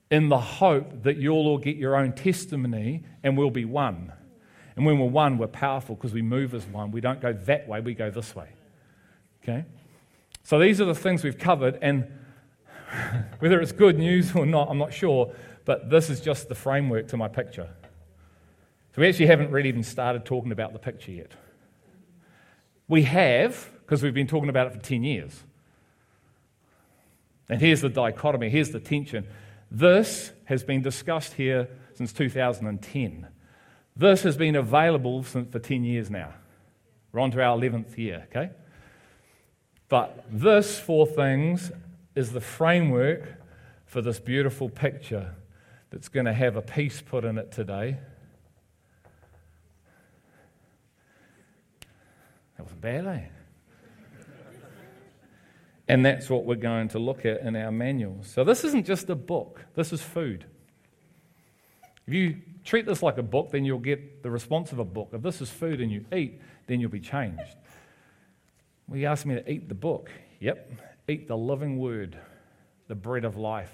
In 0.09 0.29
the 0.29 0.39
hope 0.39 1.03
that 1.03 1.17
you'll 1.17 1.45
all 1.45 1.59
get 1.59 1.75
your 1.75 1.95
own 1.95 2.13
testimony 2.13 3.03
and 3.21 3.37
we'll 3.37 3.51
be 3.51 3.65
one. 3.65 4.11
And 4.75 4.83
when 4.83 4.97
we're 4.97 5.05
one, 5.05 5.37
we're 5.37 5.45
powerful 5.45 5.93
because 5.93 6.11
we 6.11 6.23
move 6.23 6.55
as 6.55 6.65
one. 6.65 6.89
We 6.89 6.99
don't 6.99 7.21
go 7.21 7.31
that 7.31 7.67
way, 7.67 7.81
we 7.81 7.93
go 7.93 8.09
this 8.09 8.35
way. 8.35 8.49
Okay? 9.43 9.63
So 10.41 10.57
these 10.57 10.81
are 10.81 10.85
the 10.85 10.95
things 10.95 11.23
we've 11.23 11.37
covered, 11.37 11.77
and 11.83 12.11
whether 13.37 13.61
it's 13.61 13.73
good 13.73 13.99
news 13.99 14.35
or 14.35 14.47
not, 14.47 14.71
I'm 14.71 14.79
not 14.79 14.91
sure, 14.91 15.35
but 15.65 15.91
this 15.91 16.09
is 16.09 16.19
just 16.19 16.49
the 16.49 16.55
framework 16.55 17.09
to 17.09 17.17
my 17.17 17.27
picture. 17.27 17.69
So 18.95 19.01
we 19.01 19.07
actually 19.07 19.27
haven't 19.27 19.51
really 19.51 19.69
even 19.69 19.83
started 19.83 20.25
talking 20.25 20.51
about 20.51 20.73
the 20.73 20.79
picture 20.79 21.11
yet. 21.11 21.31
We 22.87 23.03
have, 23.03 23.69
because 23.81 24.01
we've 24.01 24.13
been 24.13 24.27
talking 24.27 24.49
about 24.49 24.67
it 24.67 24.73
for 24.73 24.79
10 24.79 25.03
years. 25.03 25.43
And 27.49 27.61
here's 27.61 27.81
the 27.81 27.89
dichotomy, 27.89 28.49
here's 28.49 28.71
the 28.71 28.79
tension. 28.79 29.27
This 29.71 30.31
has 30.45 30.63
been 30.63 30.81
discussed 30.81 31.33
here 31.33 31.67
since 31.93 32.11
2010. 32.13 33.27
This 33.95 34.23
has 34.23 34.37
been 34.37 34.55
available 34.55 35.21
for 35.23 35.43
10 35.43 35.83
years 35.83 36.09
now. 36.09 36.33
We're 37.11 37.21
on 37.21 37.31
to 37.31 37.43
our 37.43 37.57
11th 37.57 37.97
year, 37.97 38.27
okay? 38.29 38.51
But 39.87 40.25
this 40.31 40.79
four 40.79 41.05
things 41.05 41.71
is 42.15 42.31
the 42.31 42.41
framework 42.41 43.35
for 43.85 44.01
this 44.01 44.19
beautiful 44.19 44.69
picture 44.69 45.35
that's 45.89 46.07
going 46.07 46.27
to 46.27 46.33
have 46.33 46.55
a 46.55 46.61
piece 46.61 47.01
put 47.01 47.25
in 47.25 47.37
it 47.37 47.51
today 47.51 47.97
That 52.59 52.63
wasn't 52.63 52.81
bad, 52.81 53.07
eh? 53.07 53.21
and 55.87 56.05
that's 56.05 56.29
what 56.29 56.43
we're 56.43 56.55
going 56.55 56.89
to 56.89 56.99
look 56.99 57.25
at 57.25 57.39
in 57.39 57.55
our 57.55 57.71
manuals. 57.71 58.27
So, 58.27 58.43
this 58.43 58.65
isn't 58.65 58.85
just 58.85 59.09
a 59.09 59.15
book, 59.15 59.63
this 59.75 59.93
is 59.93 60.01
food. 60.01 60.43
If 62.05 62.13
you 62.13 62.41
treat 62.65 62.85
this 62.85 63.01
like 63.01 63.17
a 63.17 63.23
book, 63.23 63.51
then 63.51 63.63
you'll 63.63 63.79
get 63.79 64.23
the 64.23 64.29
response 64.29 64.73
of 64.73 64.79
a 64.79 64.83
book. 64.83 65.11
If 65.13 65.21
this 65.21 65.39
is 65.39 65.49
food 65.49 65.79
and 65.79 65.89
you 65.89 66.03
eat, 66.13 66.41
then 66.67 66.81
you'll 66.81 66.89
be 66.89 66.99
changed. 66.99 67.55
Well, 68.89 68.99
you 68.99 69.05
asked 69.05 69.25
me 69.25 69.35
to 69.35 69.49
eat 69.49 69.69
the 69.69 69.75
book. 69.75 70.11
Yep, 70.41 70.81
eat 71.07 71.29
the 71.29 71.37
living 71.37 71.77
word, 71.77 72.17
the 72.89 72.95
bread 72.95 73.23
of 73.23 73.37
life. 73.37 73.71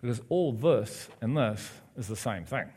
Because 0.00 0.20
all 0.28 0.52
this 0.52 1.08
and 1.20 1.36
this 1.36 1.70
is 1.96 2.08
the 2.08 2.16
same 2.16 2.46
thing. 2.46 2.68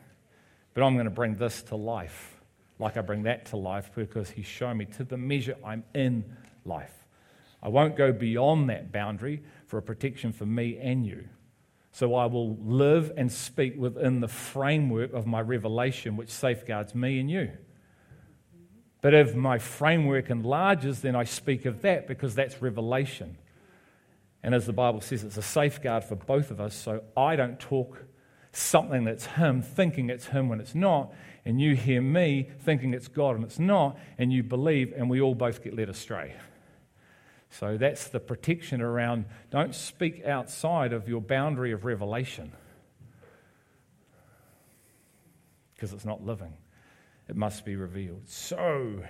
But 0.72 0.84
I'm 0.84 0.94
going 0.94 1.06
to 1.06 1.10
bring 1.10 1.34
this 1.34 1.64
to 1.64 1.74
life 1.74 2.35
like 2.78 2.96
I 2.96 3.00
bring 3.00 3.22
that 3.24 3.46
to 3.46 3.56
life 3.56 3.90
because 3.94 4.30
He's 4.30 4.46
shown 4.46 4.76
me 4.76 4.84
to 4.96 5.04
the 5.04 5.16
measure 5.16 5.56
I'm 5.64 5.84
in 5.94 6.24
life. 6.64 6.92
I 7.62 7.68
won't 7.68 7.96
go 7.96 8.12
beyond 8.12 8.70
that 8.70 8.92
boundary 8.92 9.42
for 9.66 9.78
a 9.78 9.82
protection 9.82 10.32
for 10.32 10.46
me 10.46 10.78
and 10.80 11.06
you. 11.06 11.28
So 11.92 12.14
I 12.14 12.26
will 12.26 12.56
live 12.56 13.12
and 13.16 13.32
speak 13.32 13.74
within 13.78 14.20
the 14.20 14.28
framework 14.28 15.14
of 15.14 15.26
my 15.26 15.40
revelation, 15.40 16.16
which 16.16 16.28
safeguards 16.28 16.94
me 16.94 17.18
and 17.18 17.30
you. 17.30 17.50
But 19.00 19.14
if 19.14 19.34
my 19.34 19.58
framework 19.58 20.30
enlarges, 20.30 21.00
then 21.00 21.16
I 21.16 21.24
speak 21.24 21.64
of 21.64 21.82
that 21.82 22.06
because 22.06 22.34
that's 22.34 22.60
revelation. 22.60 23.38
And 24.42 24.54
as 24.54 24.66
the 24.66 24.72
Bible 24.72 25.00
says, 25.00 25.24
it's 25.24 25.36
a 25.36 25.42
safeguard 25.42 26.04
for 26.04 26.16
both 26.16 26.50
of 26.50 26.60
us. 26.60 26.74
So 26.74 27.02
I 27.16 27.34
don't 27.34 27.58
talk 27.58 28.04
something 28.52 29.04
that's 29.04 29.26
Him, 29.26 29.62
thinking 29.62 30.10
it's 30.10 30.26
Him 30.26 30.48
when 30.48 30.60
it's 30.60 30.74
not 30.74 31.12
and 31.46 31.60
you 31.60 31.76
hear 31.76 32.02
me 32.02 32.50
thinking 32.58 32.92
it's 32.92 33.06
God 33.06 33.36
and 33.36 33.44
it's 33.44 33.60
not, 33.60 33.96
and 34.18 34.32
you 34.32 34.42
believe, 34.42 34.92
and 34.94 35.08
we 35.08 35.20
all 35.20 35.36
both 35.36 35.62
get 35.62 35.76
led 35.76 35.88
astray. 35.88 36.34
So 37.50 37.78
that's 37.78 38.08
the 38.08 38.18
protection 38.18 38.82
around 38.82 39.26
don't 39.50 39.72
speak 39.72 40.26
outside 40.26 40.92
of 40.92 41.08
your 41.08 41.20
boundary 41.20 41.70
of 41.70 41.84
revelation 41.84 42.52
because 45.74 45.92
it's 45.92 46.04
not 46.04 46.26
living. 46.26 46.52
It 47.28 47.36
must 47.36 47.64
be 47.64 47.76
revealed. 47.76 48.28
So, 48.28 49.04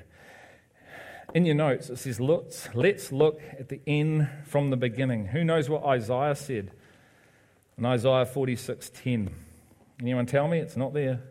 in 1.33 1.47
your 1.47 1.55
notes, 1.55 1.89
it 1.89 1.97
says, 1.97 2.21
let's, 2.21 2.69
let's 2.75 3.13
look 3.13 3.41
at 3.59 3.71
the 3.71 3.81
end 3.87 4.29
from 4.45 4.69
the 4.69 4.77
beginning. 4.77 5.27
Who 5.27 5.43
knows 5.43 5.71
what 5.71 5.85
Isaiah 5.85 6.35
said 6.35 6.71
in 7.79 7.87
Isaiah 7.87 8.27
46:10? 8.27 9.31
Anyone 10.03 10.27
tell 10.27 10.49
me? 10.49 10.59
It's 10.59 10.77
not 10.77 10.93
there. 10.93 11.23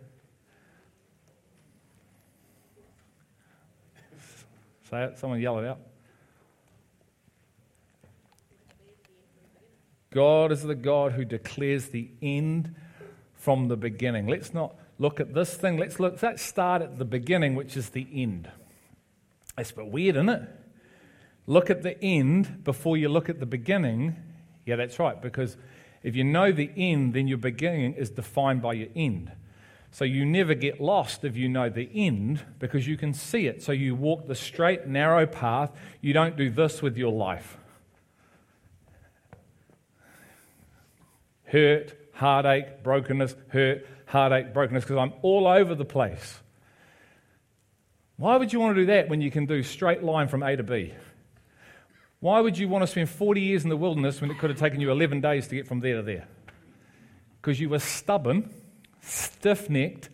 Say 4.95 5.03
it. 5.03 5.17
Someone 5.19 5.41
yell 5.41 5.59
it 5.59 5.65
out. 5.65 5.79
God 10.09 10.53
is 10.53 10.63
the 10.63 10.75
God 10.75 11.11
who 11.11 11.25
declares 11.25 11.89
the 11.89 12.09
end 12.21 12.73
from 13.33 13.67
the 13.67 13.75
beginning. 13.75 14.27
Let's 14.27 14.53
not 14.53 14.75
look 14.97 15.19
at 15.19 15.33
this 15.33 15.53
thing. 15.53 15.77
Let's 15.77 15.99
look. 15.99 16.23
Let's 16.23 16.41
start 16.41 16.81
at 16.81 16.97
the 16.97 17.03
beginning, 17.03 17.55
which 17.55 17.75
is 17.75 17.89
the 17.89 18.07
end. 18.13 18.49
That's 19.57 19.71
a 19.71 19.75
bit 19.75 19.87
weird, 19.87 20.15
isn't 20.15 20.29
it? 20.29 20.43
Look 21.45 21.69
at 21.69 21.83
the 21.83 22.01
end 22.01 22.63
before 22.63 22.95
you 22.95 23.09
look 23.09 23.27
at 23.27 23.41
the 23.41 23.45
beginning. 23.45 24.15
Yeah, 24.65 24.77
that's 24.77 24.97
right. 24.97 25.21
Because 25.21 25.57
if 26.03 26.15
you 26.15 26.23
know 26.23 26.53
the 26.53 26.71
end, 26.77 27.13
then 27.13 27.27
your 27.27 27.37
beginning 27.37 27.95
is 27.95 28.09
defined 28.11 28.61
by 28.61 28.73
your 28.73 28.89
end. 28.95 29.33
So 29.95 30.03
you 30.03 30.25
never 30.25 30.55
get 30.55 30.81
lost 30.81 31.23
if 31.23 31.37
you 31.37 31.47
know 31.47 31.69
the 31.69 31.89
end 31.95 32.43
because 32.59 32.85
you 32.85 32.97
can 32.97 33.13
see 33.13 33.47
it. 33.47 33.63
So 33.63 33.71
you 33.71 33.95
walk 33.95 34.27
the 34.27 34.35
straight, 34.35 34.87
narrow 34.87 35.25
path. 35.25 35.71
You 36.01 36.11
don't 36.11 36.35
do 36.35 36.49
this 36.49 36.81
with 36.81 36.97
your 36.97 37.13
life. 37.13 37.55
Hurt, 41.45 41.95
heartache, 42.11 42.83
brokenness, 42.83 43.37
hurt, 43.47 43.87
heartache, 44.07 44.53
brokenness, 44.53 44.83
because 44.83 44.97
I'm 44.97 45.13
all 45.21 45.47
over 45.47 45.73
the 45.75 45.85
place. 45.85 46.41
Why 48.17 48.35
would 48.35 48.51
you 48.51 48.59
want 48.59 48.75
to 48.75 48.81
do 48.81 48.87
that 48.87 49.07
when 49.07 49.21
you 49.21 49.31
can 49.31 49.45
do 49.45 49.63
straight 49.63 50.03
line 50.03 50.27
from 50.27 50.43
A 50.43 50.57
to 50.57 50.63
B? 50.63 50.93
Why 52.19 52.41
would 52.41 52.57
you 52.57 52.67
want 52.67 52.83
to 52.83 52.87
spend 52.87 53.09
40 53.09 53.39
years 53.39 53.63
in 53.63 53.69
the 53.69 53.77
wilderness 53.77 54.19
when 54.19 54.29
it 54.29 54.39
could 54.39 54.49
have 54.49 54.59
taken 54.59 54.81
you 54.81 54.91
11 54.91 55.21
days 55.21 55.47
to 55.47 55.55
get 55.55 55.65
from 55.65 55.79
there 55.79 55.95
to 55.95 56.01
there? 56.01 56.27
Because 57.41 57.61
you 57.61 57.69
were 57.69 57.79
stubborn 57.79 58.53
stiff 59.05 59.69
necked, 59.69 60.09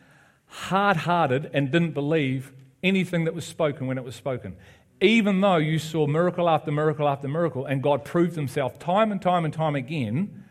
hard 0.45 0.98
hearted, 0.98 1.50
and 1.53 1.71
didn't 1.71 1.91
believe 1.91 2.51
anything 2.83 3.25
that 3.25 3.33
was 3.33 3.45
spoken 3.45 3.88
when 3.88 3.98
it 3.98 4.03
was 4.03 4.15
spoken. 4.15 4.55
Even 5.00 5.41
though 5.41 5.57
you 5.57 5.79
saw 5.79 6.05
miracle 6.05 6.48
after 6.48 6.71
miracle 6.71 7.07
after 7.07 7.27
miracle, 7.27 7.65
and 7.65 7.81
God 7.81 8.05
proved 8.05 8.36
himself 8.36 8.77
time 8.77 9.12
and 9.12 9.21
time 9.21 9.45
and 9.45 9.53
time 9.53 9.75
again, 9.75 10.43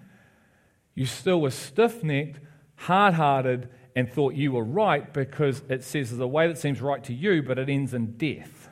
you 0.94 1.06
still 1.06 1.40
were 1.40 1.50
stiff 1.50 2.02
necked, 2.02 2.40
hard 2.76 3.14
hearted, 3.14 3.68
and 3.94 4.10
thought 4.10 4.34
you 4.34 4.52
were 4.52 4.64
right 4.64 5.12
because 5.12 5.62
it 5.68 5.84
says 5.84 6.10
there's 6.10 6.20
a 6.20 6.26
way 6.26 6.48
that 6.48 6.58
seems 6.58 6.80
right 6.80 7.02
to 7.04 7.14
you, 7.14 7.42
but 7.42 7.58
it 7.58 7.68
ends 7.68 7.94
in 7.94 8.16
death. 8.16 8.68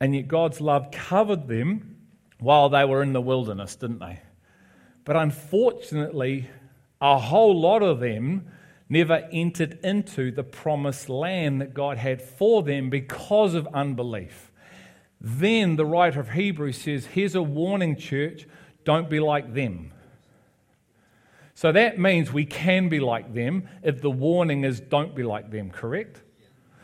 And 0.00 0.14
yet 0.14 0.28
God's 0.28 0.60
love 0.60 0.90
covered 0.90 1.48
them 1.48 1.96
while 2.38 2.70
they 2.70 2.84
were 2.84 3.02
in 3.02 3.12
the 3.12 3.20
wilderness, 3.20 3.76
didn't 3.76 3.98
they? 3.98 4.20
But 5.04 5.16
unfortunately, 5.16 6.48
a 7.00 7.18
whole 7.18 7.58
lot 7.58 7.82
of 7.82 8.00
them 8.00 8.46
never 8.88 9.28
entered 9.32 9.78
into 9.82 10.30
the 10.30 10.42
promised 10.42 11.08
land 11.08 11.60
that 11.60 11.72
God 11.72 11.96
had 11.96 12.20
for 12.20 12.62
them 12.62 12.90
because 12.90 13.54
of 13.54 13.66
unbelief. 13.68 14.50
Then 15.20 15.76
the 15.76 15.86
writer 15.86 16.20
of 16.20 16.30
Hebrews 16.30 16.78
says, 16.78 17.06
Here's 17.06 17.34
a 17.34 17.42
warning, 17.42 17.96
church, 17.96 18.46
don't 18.84 19.08
be 19.08 19.20
like 19.20 19.54
them. 19.54 19.92
So 21.54 21.72
that 21.72 21.98
means 21.98 22.32
we 22.32 22.46
can 22.46 22.88
be 22.88 23.00
like 23.00 23.34
them 23.34 23.68
if 23.82 24.00
the 24.00 24.10
warning 24.10 24.64
is 24.64 24.80
don't 24.80 25.14
be 25.14 25.22
like 25.22 25.50
them, 25.50 25.70
correct? 25.70 26.22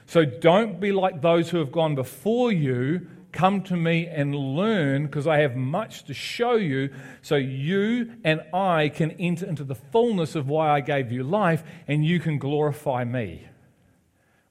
So 0.07 0.25
don't 0.25 0.79
be 0.79 0.93
like 0.93 1.23
those 1.23 1.51
who 1.51 1.59
have 1.59 1.73
gone 1.73 1.95
before 1.95 2.53
you 2.53 3.09
Come 3.37 3.61
to 3.64 3.76
me 3.76 4.07
and 4.07 4.35
learn 4.35 5.05
because 5.05 5.26
I 5.26 5.40
have 5.40 5.57
much 5.57 6.05
to 6.05 6.14
show 6.14 6.55
you 6.55 6.88
so 7.21 7.37
you 7.37 8.14
and 8.25 8.40
I 8.55 8.88
can 8.88 9.11
enter 9.11 9.45
into 9.45 9.62
the 9.62 9.75
fullness 9.75 10.37
of 10.37 10.49
why 10.49 10.71
I 10.71 10.81
gave 10.81 11.12
you 11.12 11.23
life 11.23 11.62
and 11.87 12.02
you 12.02 12.19
can 12.19 12.38
glorify 12.38 13.05
me. 13.05 13.47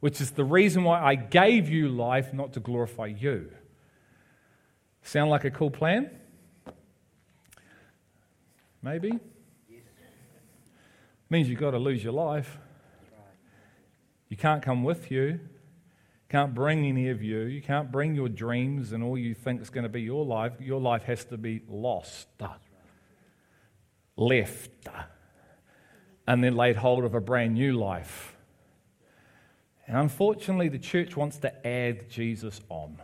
Which 0.02 0.22
is 0.22 0.30
the 0.30 0.44
reason 0.44 0.84
why 0.84 1.02
I 1.02 1.16
gave 1.16 1.68
you 1.68 1.90
life, 1.90 2.32
not 2.32 2.54
to 2.54 2.60
glorify 2.60 3.08
you. 3.08 3.50
Sound 5.02 5.32
like 5.32 5.46
a 5.46 5.52
cool 5.52 5.72
plan? 5.72 6.12
Maybe? 8.84 9.18
Yes. 9.68 9.82
Means 11.28 11.50
you've 11.50 11.60
got 11.60 11.72
to 11.72 11.80
lose 11.80 12.04
your 12.04 12.14
life. 12.14 12.60
You 14.30 14.38
can't 14.38 14.62
come 14.62 14.84
with 14.84 15.10
you. 15.10 15.40
Can't 16.36 16.54
bring 16.54 16.86
any 16.86 17.08
of 17.12 17.24
you. 17.24 17.44
You 17.44 17.62
can't 17.62 17.90
bring 17.90 18.14
your 18.14 18.28
dreams 18.28 18.92
and 18.92 19.02
all 19.02 19.18
you 19.18 19.34
think 19.34 19.62
is 19.62 19.70
going 19.70 19.84
to 19.84 19.90
be 19.90 20.02
your 20.02 20.26
life. 20.26 20.52
Your 20.60 20.82
life 20.82 21.04
has 21.04 21.24
to 21.28 21.38
be 21.38 21.62
lost, 21.70 22.28
left, 24.18 24.90
and 26.28 26.44
then 26.44 26.58
laid 26.58 26.76
hold 26.76 27.06
of 27.06 27.16
a 27.16 27.22
brand 27.22 27.54
new 27.54 27.80
life. 27.80 28.36
And 29.88 29.96
unfortunately, 29.96 30.68
the 30.68 30.78
church 30.78 31.16
wants 31.16 31.38
to 31.38 31.66
add 31.66 32.10
Jesus 32.10 32.60
on. 32.68 32.98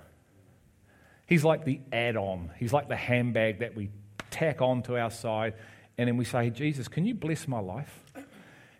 He's 1.26 1.46
like 1.46 1.64
the 1.64 1.80
add 1.94 2.18
on, 2.18 2.52
he's 2.58 2.74
like 2.74 2.90
the 2.90 2.98
handbag 2.98 3.60
that 3.60 3.78
we 3.78 3.92
tack 4.30 4.62
onto 4.62 4.98
our 4.98 5.10
side. 5.10 5.54
And 5.98 6.10
then 6.10 6.18
we 6.18 6.26
say, 6.26 6.50
Jesus, 6.50 6.90
can 6.90 7.06
you 7.06 7.14
bless 7.14 7.48
my 7.48 7.62
life? 7.62 7.98
And 8.14 8.26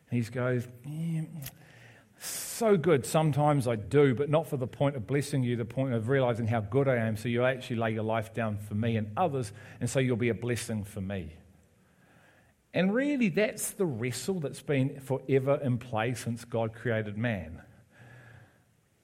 he 0.10 0.30
goes, 0.30 0.68
yeah, 0.86 1.22
so 2.26 2.78
good. 2.78 3.06
Sometimes 3.06 3.68
I 3.68 3.76
do, 3.76 4.14
but 4.14 4.30
not 4.30 4.48
for 4.48 4.58
the 4.58 4.68
point 4.68 4.96
of 4.96 5.08
blessing 5.08 5.44
you, 5.44 5.56
the 5.56 5.66
point 5.66 5.94
of 5.94 6.08
realizing 6.08 6.48
how 6.48 6.62
good 6.62 6.88
I 6.88 6.98
am. 6.98 7.18
So 7.18 7.30
you 7.30 7.44
actually 7.44 7.78
lay 7.78 7.92
your 7.94 8.04
life 8.04 8.34
down 8.34 8.58
for 8.58 8.76
me 8.76 8.98
and 8.98 9.12
others, 9.18 9.52
and 9.80 9.90
so 9.90 10.00
you'll 10.00 10.18
be 10.18 10.30
a 10.30 10.36
blessing 10.36 10.84
for 10.84 11.02
me. 11.02 11.34
And 12.74 12.94
really, 12.94 13.30
that's 13.30 13.72
the 13.72 13.86
wrestle 13.86 14.40
that's 14.40 14.62
been 14.62 15.00
forever 15.00 15.60
in 15.62 15.78
play 15.78 16.14
since 16.14 16.46
God 16.46 16.74
created 16.74 17.18
man. 17.18 17.62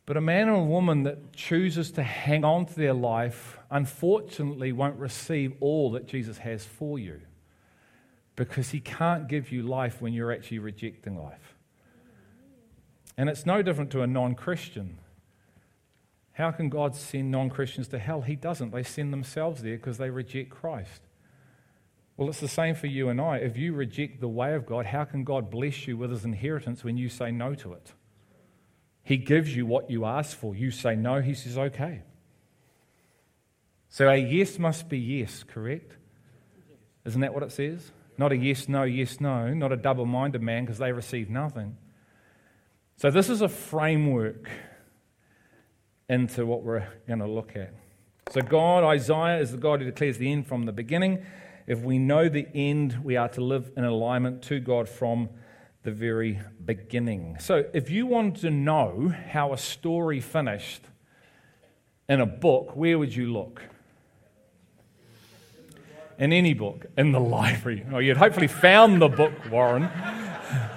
But 0.06 0.16
a 0.16 0.22
man 0.22 0.48
or 0.48 0.62
a 0.62 0.64
woman 0.64 1.04
that 1.04 1.34
chooses 1.34 1.92
to 1.94 2.04
hang 2.04 2.46
on 2.46 2.66
to 2.68 2.76
their 2.76 2.94
life, 2.94 3.58
unfortunately, 3.70 4.72
won't 4.72 4.98
receive 4.98 5.54
all 5.60 5.92
that 5.92 6.08
Jesus 6.08 6.38
has 6.38 6.64
for 6.64 6.98
you 6.98 7.20
because 8.38 8.70
he 8.70 8.80
can't 8.80 9.28
give 9.28 9.52
you 9.52 9.64
life 9.64 10.02
when 10.02 10.14
you're 10.14 10.32
actually 10.32 10.60
rejecting 10.60 11.18
life. 11.22 11.57
And 13.18 13.30
it's 13.30 13.46
no 13.46 13.62
different 13.62 13.92
to 13.92 14.02
a 14.02 14.08
non 14.08 14.36
Christian. 14.36 15.00
How 16.34 16.52
can 16.52 16.70
God 16.70 16.96
send 16.96 17.32
non 17.32 17.50
Christians 17.50 17.88
to 17.90 18.00
hell? 18.00 18.22
He 18.22 18.36
doesn't. 18.36 18.72
They 18.72 18.84
send 18.84 19.12
themselves 19.12 19.64
there 19.64 19.76
because 19.76 19.98
they 19.98 20.12
reject 20.12 20.52
Christ. 20.52 21.02
Well, 22.16 22.30
it's 22.30 22.40
the 22.40 22.48
same 22.48 22.76
for 22.76 22.88
you 22.88 23.10
and 23.10 23.20
I. 23.20 23.38
If 23.38 23.58
you 23.58 23.74
reject 23.74 24.22
the 24.22 24.28
way 24.28 24.54
of 24.54 24.66
God, 24.66 24.86
how 24.86 25.04
can 25.04 25.24
God 25.24 25.50
bless 25.50 25.88
you 25.88 25.98
with 25.98 26.12
his 26.12 26.26
inheritance 26.26 26.84
when 26.84 26.98
you 26.98 27.10
say 27.10 27.32
no 27.32 27.56
to 27.56 27.74
it? 27.74 27.94
He 29.04 29.18
gives 29.18 29.56
you 29.56 29.66
what 29.66 29.90
you 29.90 30.06
ask 30.06 30.38
for. 30.38 30.56
You 30.56 30.70
say 30.70 30.96
no, 30.96 31.22
he 31.22 31.34
says 31.34 31.58
okay. 31.58 32.02
So 33.90 34.10
a 34.10 34.18
yes 34.18 34.60
must 34.60 34.90
be 34.90 35.00
yes, 35.00 35.44
correct? 35.44 35.96
Isn't 37.06 37.22
that 37.22 37.34
what 37.34 37.44
it 37.44 37.52
says? 37.52 37.92
Not 38.18 38.32
a 38.32 38.38
yes, 38.38 38.68
no, 38.68 38.84
yes, 38.84 39.22
no. 39.22 39.54
Not 39.54 39.72
a 39.72 39.78
double 39.78 40.06
minded 40.06 40.42
man 40.42 40.66
because 40.66 40.80
they 40.80 40.92
receive 40.92 41.30
nothing. 41.30 41.78
So, 43.00 43.12
this 43.12 43.30
is 43.30 43.42
a 43.42 43.48
framework 43.48 44.50
into 46.10 46.48
what 46.48 46.64
we're 46.64 46.88
going 47.06 47.20
to 47.20 47.28
look 47.28 47.56
at. 47.56 47.72
So, 48.32 48.42
God, 48.42 48.84
Isaiah, 48.84 49.40
is 49.40 49.52
the 49.52 49.58
God 49.60 49.82
who 49.82 49.86
declares 49.86 50.18
the 50.18 50.32
end 50.32 50.48
from 50.48 50.66
the 50.66 50.72
beginning. 50.72 51.24
If 51.68 51.82
we 51.82 52.00
know 52.00 52.28
the 52.28 52.48
end, 52.56 53.04
we 53.04 53.16
are 53.16 53.30
to 53.30 53.42
live 53.42 53.72
in 53.78 53.84
alignment 53.84 54.42
to 54.44 54.60
God 54.60 54.90
from 54.90 55.30
the 55.84 55.92
very 55.92 56.40
beginning. 56.66 57.38
So, 57.40 57.66
if 57.72 57.92
you 57.92 58.08
want 58.08 58.38
to 58.38 58.50
know 58.50 59.14
how 59.30 59.54
a 59.54 59.60
story 59.60 60.20
finished 60.20 60.82
in 62.10 62.20
a 62.20 62.26
book, 62.26 62.76
where 62.76 62.98
would 62.98 63.16
you 63.16 63.32
look? 63.32 63.62
In 66.18 66.34
any 66.34 66.56
book, 66.56 66.88
in 66.98 67.12
the 67.12 67.20
library. 67.20 67.86
Oh, 67.94 68.00
you'd 68.00 68.18
hopefully 68.18 68.48
found 68.48 69.00
the 69.04 69.08
book, 69.08 69.34
Warren. 69.52 69.88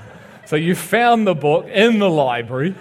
So 0.51 0.57
you 0.57 0.75
found 0.75 1.29
the 1.29 1.35
book 1.37 1.69
in 1.69 2.01
the 2.01 2.11
library. 2.11 2.75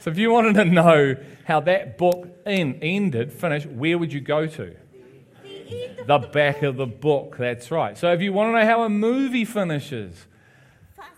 So 0.00 0.10
if 0.10 0.18
you 0.18 0.32
wanted 0.32 0.54
to 0.54 0.64
know 0.64 1.14
how 1.44 1.60
that 1.60 1.96
book 1.96 2.26
ended, 2.44 3.32
finished, 3.32 3.68
where 3.68 3.96
would 3.96 4.12
you 4.12 4.20
go 4.20 4.48
to? 4.48 4.74
The 6.04 6.18
back 6.18 6.64
of 6.64 6.74
the 6.74 6.88
book, 6.88 7.36
that's 7.38 7.70
right. 7.70 7.96
So 7.96 8.12
if 8.12 8.20
you 8.20 8.32
want 8.32 8.48
to 8.48 8.58
know 8.58 8.66
how 8.66 8.82
a 8.82 8.88
movie 8.88 9.44
finishes, 9.44 10.26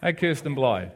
hey, 0.02 0.12
Kirsten 0.12 0.54
Blythe, 0.54 0.90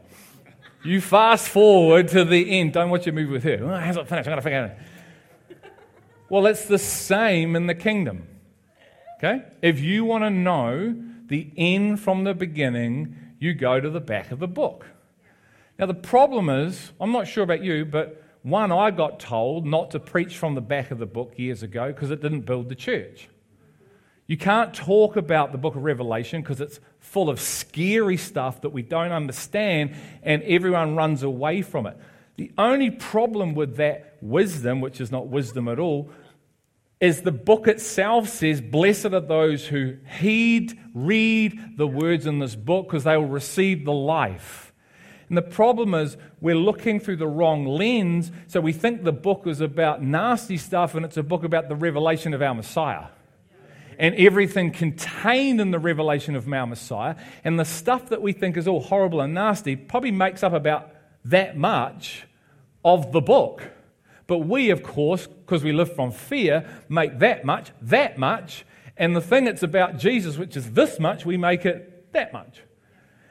you 0.85 1.01
fast 1.01 1.48
forward 1.48 2.09
to 2.09 2.27
the 2.27 2.61
end. 2.61 2.74
Don't 2.74 2.90
watch 2.90 3.07
a 3.07 3.12
movie 3.12 3.33
with 3.33 3.44
her. 3.44 3.59
Oh, 3.62 3.74
how's 3.74 3.96
it 3.96 4.07
finished? 4.07 4.29
I'm 4.29 4.33
going 4.33 4.37
to 4.37 4.42
figure 4.42 4.64
it 4.66 5.57
out. 5.57 5.59
Well, 6.29 6.44
it's 6.44 6.66
the 6.66 6.79
same 6.79 7.57
in 7.57 7.66
the 7.66 7.74
kingdom. 7.74 8.29
Okay? 9.16 9.44
If 9.62 9.81
you 9.81 10.05
want 10.05 10.24
to 10.24 10.31
know 10.31 10.94
the 11.29 11.51
end 11.57 12.01
from 12.01 12.24
the 12.24 12.35
beginning, 12.35 13.16
you 13.38 13.55
go 13.55 13.81
to 13.81 13.90
the 13.90 14.01
back 14.01 14.31
of 14.31 14.38
the 14.38 14.48
book. 14.48 14.87
Now, 15.79 15.87
the 15.87 15.94
problem 15.94 16.48
is, 16.48 16.92
I'm 17.01 17.12
not 17.12 17.29
sure 17.29 17.44
about 17.44 17.62
you, 17.62 17.85
but 17.85 18.22
one, 18.42 18.72
I 18.72 18.90
got 18.90 19.20
told 19.20 19.66
not 19.66 19.92
to 19.92 20.01
preach 20.01 20.37
from 20.37 20.55
the 20.55 20.61
back 20.61 20.90
of 20.90 20.98
the 20.98 21.07
book 21.07 21.35
years 21.37 21.62
ago 21.62 21.88
because 21.88 22.11
it 22.11 22.20
didn't 22.20 22.42
build 22.42 22.68
the 22.68 22.74
church. 22.74 23.29
You 24.27 24.37
can't 24.37 24.74
talk 24.74 25.16
about 25.16 25.53
the 25.53 25.59
book 25.59 25.74
of 25.74 25.85
Revelation 25.85 26.42
because 26.42 26.61
it's 26.61 26.81
full 26.98 27.31
of 27.31 27.40
scary 27.40 28.16
stuff 28.16 28.61
that 28.61 28.70
we 28.70 28.83
don't 28.83 29.12
understand 29.12 29.94
and 30.22 30.42
everyone 30.42 30.96
runs 30.96 31.22
away 31.22 31.62
from 31.62 31.87
it. 31.87 31.96
The 32.37 32.53
only 32.59 32.90
problem 32.90 33.55
with 33.55 33.77
that 33.77 34.16
wisdom, 34.20 34.81
which 34.81 35.01
is 35.01 35.11
not 35.11 35.29
wisdom 35.29 35.66
at 35.66 35.79
all, 35.79 36.11
is 37.00 37.22
the 37.22 37.32
book 37.32 37.68
itself 37.68 38.28
says, 38.28 38.61
Blessed 38.61 39.06
are 39.06 39.20
those 39.20 39.66
who 39.66 39.96
heed, 40.18 40.78
read 40.94 41.76
the 41.76 41.87
words 41.87 42.26
in 42.26 42.40
this 42.40 42.56
book, 42.56 42.88
because 42.88 43.04
they 43.04 43.16
will 43.16 43.26
receive 43.26 43.84
the 43.84 43.92
life. 43.92 44.72
And 45.28 45.37
the 45.37 45.42
problem 45.42 45.94
is, 45.94 46.16
we're 46.40 46.56
looking 46.56 46.98
through 46.98 47.16
the 47.16 47.28
wrong 47.28 47.66
lens, 47.66 48.32
so 48.46 48.61
we 48.61 48.72
think 48.72 49.04
the 49.04 49.12
book 49.12 49.46
is 49.46 49.61
about 49.61 50.02
nasty 50.02 50.56
stuff 50.56 50.94
and 50.94 51.04
it's 51.04 51.16
a 51.16 51.22
book 51.22 51.44
about 51.44 51.68
the 51.68 51.76
revelation 51.76 52.32
of 52.32 52.40
our 52.40 52.54
Messiah. 52.54 53.06
And 53.98 54.14
everything 54.14 54.70
contained 54.70 55.61
in 55.61 55.70
the 55.70 55.78
revelation 55.78 56.34
of 56.34 56.50
our 56.52 56.66
Messiah, 56.66 57.16
and 57.44 57.58
the 57.58 57.64
stuff 57.64 58.08
that 58.08 58.22
we 58.22 58.32
think 58.32 58.56
is 58.56 58.66
all 58.66 58.80
horrible 58.80 59.20
and 59.20 59.34
nasty, 59.34 59.76
probably 59.76 60.12
makes 60.12 60.42
up 60.42 60.52
about 60.52 60.90
that 61.24 61.56
much 61.56 62.26
of 62.84 63.12
the 63.12 63.20
book. 63.20 63.62
But 64.28 64.40
we, 64.40 64.70
of 64.70 64.84
course, 64.84 65.26
because 65.26 65.64
we 65.64 65.72
live 65.72 65.92
from 65.96 66.12
fear, 66.12 66.68
make 66.88 67.18
that 67.18 67.44
much, 67.44 67.72
that 67.82 68.18
much, 68.18 68.64
and 68.96 69.16
the 69.16 69.20
thing 69.20 69.46
that's 69.46 69.62
about 69.62 69.96
Jesus, 69.98 70.36
which 70.36 70.56
is 70.56 70.72
this 70.72 71.00
much, 71.00 71.24
we 71.24 71.36
make 71.36 71.64
it 71.64 72.12
that 72.12 72.32
much. 72.32 72.62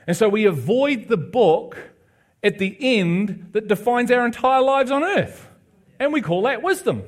And 0.07 0.17
so 0.17 0.27
we 0.27 0.45
avoid 0.45 1.07
the 1.07 1.17
book 1.17 1.77
at 2.41 2.57
the 2.57 2.75
end 2.79 3.49
that 3.51 3.67
defines 3.67 4.10
our 4.10 4.25
entire 4.25 4.62
lives 4.62 4.89
on 4.89 5.03
earth. 5.03 5.47
And 5.99 6.12
we 6.12 6.21
call 6.21 6.43
that 6.43 6.63
wisdom. 6.63 7.03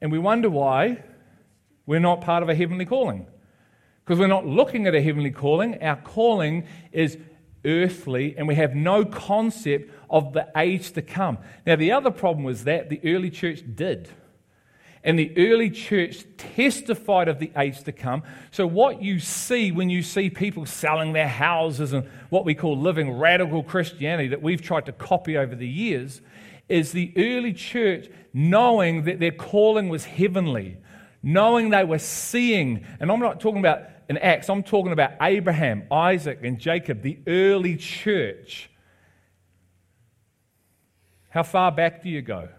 And 0.00 0.10
we 0.10 0.18
wonder 0.18 0.50
why 0.50 1.04
we're 1.86 2.00
not 2.00 2.22
part 2.22 2.42
of 2.42 2.48
a 2.48 2.54
heavenly 2.54 2.86
calling. 2.86 3.26
Because 4.04 4.18
we're 4.18 4.26
not 4.26 4.46
looking 4.46 4.86
at 4.88 4.94
a 4.94 5.02
heavenly 5.02 5.30
calling. 5.30 5.80
Our 5.82 5.96
calling 5.96 6.66
is 6.90 7.18
earthly, 7.64 8.34
and 8.36 8.48
we 8.48 8.54
have 8.56 8.74
no 8.74 9.04
concept 9.04 9.90
of 10.10 10.32
the 10.32 10.48
age 10.56 10.92
to 10.92 11.02
come. 11.02 11.38
Now, 11.66 11.76
the 11.76 11.92
other 11.92 12.10
problem 12.10 12.44
was 12.44 12.64
that 12.64 12.88
the 12.88 13.00
early 13.04 13.30
church 13.30 13.62
did. 13.74 14.08
And 15.04 15.18
the 15.18 15.32
early 15.36 15.70
church 15.70 16.24
testified 16.36 17.26
of 17.26 17.40
the 17.40 17.50
age 17.56 17.82
to 17.84 17.92
come. 17.92 18.22
So, 18.52 18.68
what 18.68 19.02
you 19.02 19.18
see 19.18 19.72
when 19.72 19.90
you 19.90 20.00
see 20.00 20.30
people 20.30 20.64
selling 20.64 21.12
their 21.12 21.28
houses 21.28 21.92
and 21.92 22.06
what 22.30 22.44
we 22.44 22.54
call 22.54 22.78
living 22.78 23.10
radical 23.10 23.64
Christianity 23.64 24.28
that 24.28 24.42
we've 24.42 24.62
tried 24.62 24.86
to 24.86 24.92
copy 24.92 25.36
over 25.36 25.56
the 25.56 25.66
years 25.66 26.20
is 26.68 26.92
the 26.92 27.12
early 27.16 27.52
church 27.52 28.08
knowing 28.32 29.04
that 29.04 29.18
their 29.18 29.32
calling 29.32 29.88
was 29.88 30.04
heavenly, 30.04 30.76
knowing 31.20 31.70
they 31.70 31.84
were 31.84 31.98
seeing. 31.98 32.86
And 33.00 33.10
I'm 33.10 33.18
not 33.18 33.40
talking 33.40 33.60
about 33.60 33.82
in 34.12 34.18
Acts, 34.18 34.50
I'm 34.50 34.62
talking 34.62 34.92
about 34.92 35.12
Abraham, 35.22 35.84
Isaac, 35.90 36.40
and 36.42 36.58
Jacob, 36.58 37.00
the 37.00 37.18
early 37.26 37.76
church. 37.76 38.68
How 41.30 41.42
far 41.42 41.72
back 41.72 42.02
do 42.02 42.10
you 42.10 42.20
go? 42.20 42.50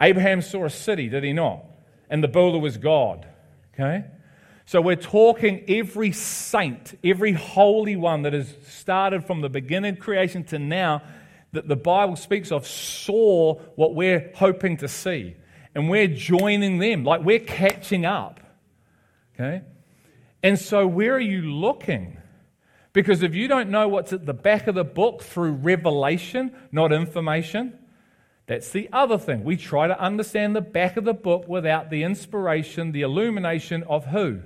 Abraham 0.00 0.40
saw 0.40 0.66
a 0.66 0.70
city, 0.70 1.08
did 1.08 1.24
he 1.24 1.32
not? 1.32 1.64
And 2.08 2.22
the 2.22 2.28
builder 2.28 2.60
was 2.60 2.76
God. 2.76 3.26
Okay? 3.74 4.04
So 4.66 4.80
we're 4.80 4.94
talking 4.94 5.64
every 5.66 6.12
saint, 6.12 6.96
every 7.02 7.32
holy 7.32 7.96
one 7.96 8.22
that 8.22 8.32
has 8.32 8.54
started 8.68 9.24
from 9.24 9.40
the 9.40 9.48
beginning 9.48 9.94
of 9.94 9.98
creation 9.98 10.44
to 10.44 10.60
now, 10.60 11.02
that 11.50 11.66
the 11.66 11.74
Bible 11.74 12.14
speaks 12.14 12.52
of 12.52 12.68
saw 12.68 13.54
what 13.74 13.96
we're 13.96 14.30
hoping 14.36 14.76
to 14.76 14.86
see. 14.86 15.34
And 15.74 15.90
we're 15.90 16.06
joining 16.06 16.78
them, 16.78 17.02
like 17.02 17.22
we're 17.22 17.40
catching 17.40 18.06
up. 18.06 18.38
Okay? 19.34 19.62
And 20.42 20.58
so, 20.58 20.86
where 20.86 21.14
are 21.14 21.20
you 21.20 21.42
looking? 21.42 22.16
Because 22.92 23.22
if 23.22 23.34
you 23.34 23.46
don't 23.46 23.70
know 23.70 23.88
what's 23.88 24.12
at 24.12 24.26
the 24.26 24.34
back 24.34 24.66
of 24.66 24.74
the 24.74 24.84
book 24.84 25.22
through 25.22 25.52
revelation, 25.52 26.52
not 26.72 26.92
information, 26.92 27.78
that's 28.46 28.70
the 28.70 28.88
other 28.92 29.16
thing. 29.16 29.44
We 29.44 29.56
try 29.56 29.86
to 29.86 30.00
understand 30.00 30.56
the 30.56 30.60
back 30.60 30.96
of 30.96 31.04
the 31.04 31.14
book 31.14 31.46
without 31.46 31.88
the 31.88 32.02
inspiration, 32.02 32.90
the 32.90 33.02
illumination 33.02 33.84
of 33.84 34.06
who? 34.06 34.40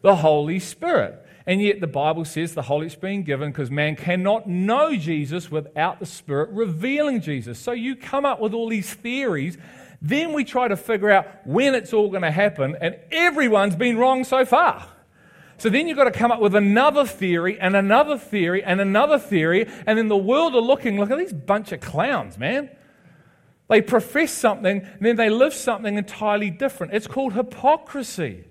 The 0.00 0.16
Holy 0.16 0.58
Spirit. 0.58 1.20
And 1.46 1.60
yet 1.60 1.82
the 1.82 1.86
Bible 1.86 2.24
says 2.24 2.54
the 2.54 2.62
Holy 2.62 2.88
Spirit 2.88 3.10
being 3.10 3.22
given 3.24 3.50
because 3.50 3.70
man 3.70 3.96
cannot 3.96 4.48
know 4.48 4.96
Jesus 4.96 5.50
without 5.50 6.00
the 6.00 6.06
Spirit 6.06 6.48
revealing 6.50 7.20
Jesus. 7.20 7.58
So 7.58 7.72
you 7.72 7.94
come 7.94 8.24
up 8.24 8.40
with 8.40 8.54
all 8.54 8.70
these 8.70 8.94
theories. 8.94 9.58
Then 10.04 10.34
we 10.34 10.44
try 10.44 10.68
to 10.68 10.76
figure 10.76 11.10
out 11.10 11.46
when 11.46 11.74
it's 11.74 11.94
all 11.94 12.10
going 12.10 12.24
to 12.24 12.30
happen, 12.30 12.76
and 12.78 12.94
everyone's 13.10 13.74
been 13.74 13.96
wrong 13.96 14.22
so 14.24 14.44
far. 14.44 14.86
So 15.56 15.70
then 15.70 15.88
you've 15.88 15.96
got 15.96 16.04
to 16.04 16.10
come 16.10 16.30
up 16.30 16.40
with 16.40 16.54
another 16.54 17.06
theory 17.06 17.58
and 17.58 17.74
another 17.74 18.18
theory 18.18 18.62
and 18.62 18.82
another 18.82 19.18
theory, 19.18 19.66
and 19.86 19.96
then 19.96 20.08
the 20.08 20.16
world 20.16 20.54
are 20.54 20.60
looking, 20.60 21.00
look 21.00 21.10
at 21.10 21.16
these 21.16 21.32
bunch 21.32 21.72
of 21.72 21.80
clowns, 21.80 22.36
man. 22.36 22.68
They 23.70 23.80
profess 23.80 24.30
something, 24.30 24.82
and 24.82 25.00
then 25.00 25.16
they 25.16 25.30
live 25.30 25.54
something 25.54 25.96
entirely 25.96 26.50
different. 26.50 26.92
It's 26.92 27.06
called 27.06 27.32
hypocrisy. 27.32 28.44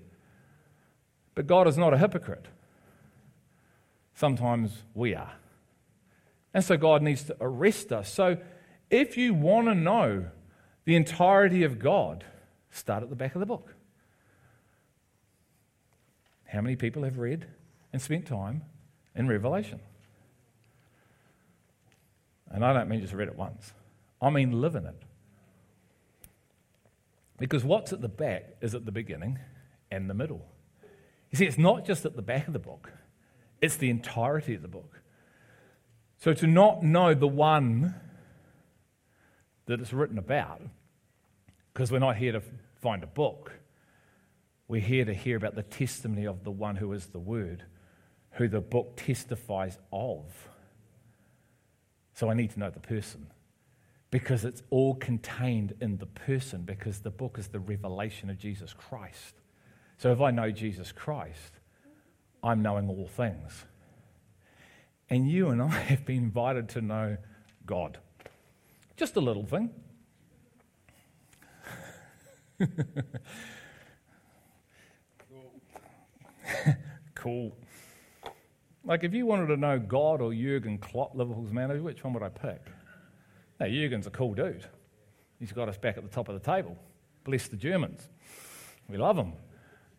But 1.36 1.46
God 1.46 1.68
is 1.68 1.78
not 1.78 1.94
a 1.94 1.98
hypocrite. 1.98 2.46
Sometimes 4.14 4.82
we 4.92 5.14
are. 5.14 5.34
And 6.52 6.64
so 6.64 6.76
God 6.76 7.00
needs 7.00 7.22
to 7.24 7.36
arrest 7.40 7.92
us. 7.92 8.12
So 8.12 8.38
if 8.90 9.16
you 9.16 9.34
want 9.34 9.68
to 9.68 9.74
know 9.76 10.26
the 10.84 10.96
entirety 10.96 11.64
of 11.64 11.78
God, 11.78 12.24
start 12.70 13.02
at 13.02 13.10
the 13.10 13.16
back 13.16 13.34
of 13.34 13.40
the 13.40 13.46
book. 13.46 13.74
How 16.46 16.60
many 16.60 16.76
people 16.76 17.02
have 17.04 17.18
read 17.18 17.46
and 17.92 18.00
spent 18.00 18.26
time 18.26 18.62
in 19.14 19.26
Revelation? 19.28 19.80
And 22.50 22.64
I 22.64 22.72
don't 22.72 22.88
mean 22.88 23.00
just 23.00 23.14
read 23.14 23.28
it 23.28 23.36
once, 23.36 23.72
I 24.20 24.30
mean 24.30 24.60
live 24.60 24.76
in 24.76 24.86
it. 24.86 25.02
Because 27.38 27.64
what's 27.64 27.92
at 27.92 28.00
the 28.00 28.08
back 28.08 28.54
is 28.60 28.74
at 28.74 28.84
the 28.84 28.92
beginning 28.92 29.40
and 29.90 30.08
the 30.08 30.14
middle. 30.14 30.46
You 31.32 31.38
see, 31.38 31.46
it's 31.46 31.58
not 31.58 31.84
just 31.84 32.04
at 32.06 32.14
the 32.14 32.22
back 32.22 32.46
of 32.46 32.52
the 32.52 32.60
book, 32.60 32.92
it's 33.60 33.76
the 33.76 33.90
entirety 33.90 34.54
of 34.54 34.62
the 34.62 34.68
book. 34.68 35.00
So 36.18 36.32
to 36.34 36.46
not 36.46 36.82
know 36.82 37.12
the 37.12 37.26
one 37.26 37.94
that 39.66 39.80
it's 39.80 39.92
written 39.92 40.18
about, 40.18 40.62
because 41.72 41.90
we're 41.90 41.98
not 41.98 42.16
here 42.16 42.32
to 42.32 42.42
find 42.80 43.02
a 43.02 43.06
book, 43.06 43.52
we're 44.68 44.80
here 44.80 45.04
to 45.04 45.14
hear 45.14 45.36
about 45.36 45.54
the 45.54 45.62
testimony 45.62 46.26
of 46.26 46.44
the 46.44 46.50
one 46.50 46.76
who 46.76 46.92
is 46.92 47.06
the 47.06 47.18
Word, 47.18 47.64
who 48.32 48.48
the 48.48 48.60
book 48.60 48.96
testifies 48.96 49.78
of. 49.92 50.24
So 52.14 52.30
I 52.30 52.34
need 52.34 52.50
to 52.50 52.58
know 52.58 52.70
the 52.70 52.80
person 52.80 53.26
because 54.14 54.44
it's 54.44 54.62
all 54.70 54.94
contained 54.94 55.74
in 55.80 55.96
the 55.96 56.06
person, 56.06 56.62
because 56.62 57.00
the 57.00 57.10
book 57.10 57.36
is 57.36 57.48
the 57.48 57.58
revelation 57.58 58.30
of 58.30 58.38
Jesus 58.38 58.72
Christ. 58.72 59.34
So 59.98 60.12
if 60.12 60.20
I 60.20 60.30
know 60.30 60.52
Jesus 60.52 60.92
Christ, 60.92 61.58
I'm 62.40 62.62
knowing 62.62 62.88
all 62.88 63.08
things. 63.08 63.64
And 65.10 65.28
you 65.28 65.48
and 65.48 65.60
I 65.60 65.68
have 65.88 66.04
been 66.04 66.18
invited 66.18 66.68
to 66.70 66.80
know 66.80 67.16
God. 67.66 67.98
Just 68.96 69.16
a 69.16 69.20
little 69.20 69.44
thing. 69.44 69.70
cool. 77.14 77.56
Like, 78.84 79.02
if 79.02 79.14
you 79.14 79.26
wanted 79.26 79.46
to 79.46 79.56
know 79.56 79.78
God 79.78 80.20
or 80.20 80.32
Jurgen 80.34 80.78
Klopp, 80.78 81.14
Liverpool's 81.14 81.52
manager, 81.52 81.82
which 81.82 82.04
one 82.04 82.12
would 82.12 82.22
I 82.22 82.28
pick? 82.28 82.60
Now, 83.58 83.66
Jurgen's 83.66 84.06
a 84.06 84.10
cool 84.10 84.34
dude. 84.34 84.66
He's 85.40 85.52
got 85.52 85.68
us 85.68 85.78
back 85.78 85.96
at 85.96 86.02
the 86.02 86.10
top 86.10 86.28
of 86.28 86.34
the 86.34 86.40
table. 86.40 86.76
Bless 87.24 87.48
the 87.48 87.56
Germans. 87.56 88.08
We 88.88 88.98
love 88.98 89.16
them. 89.16 89.32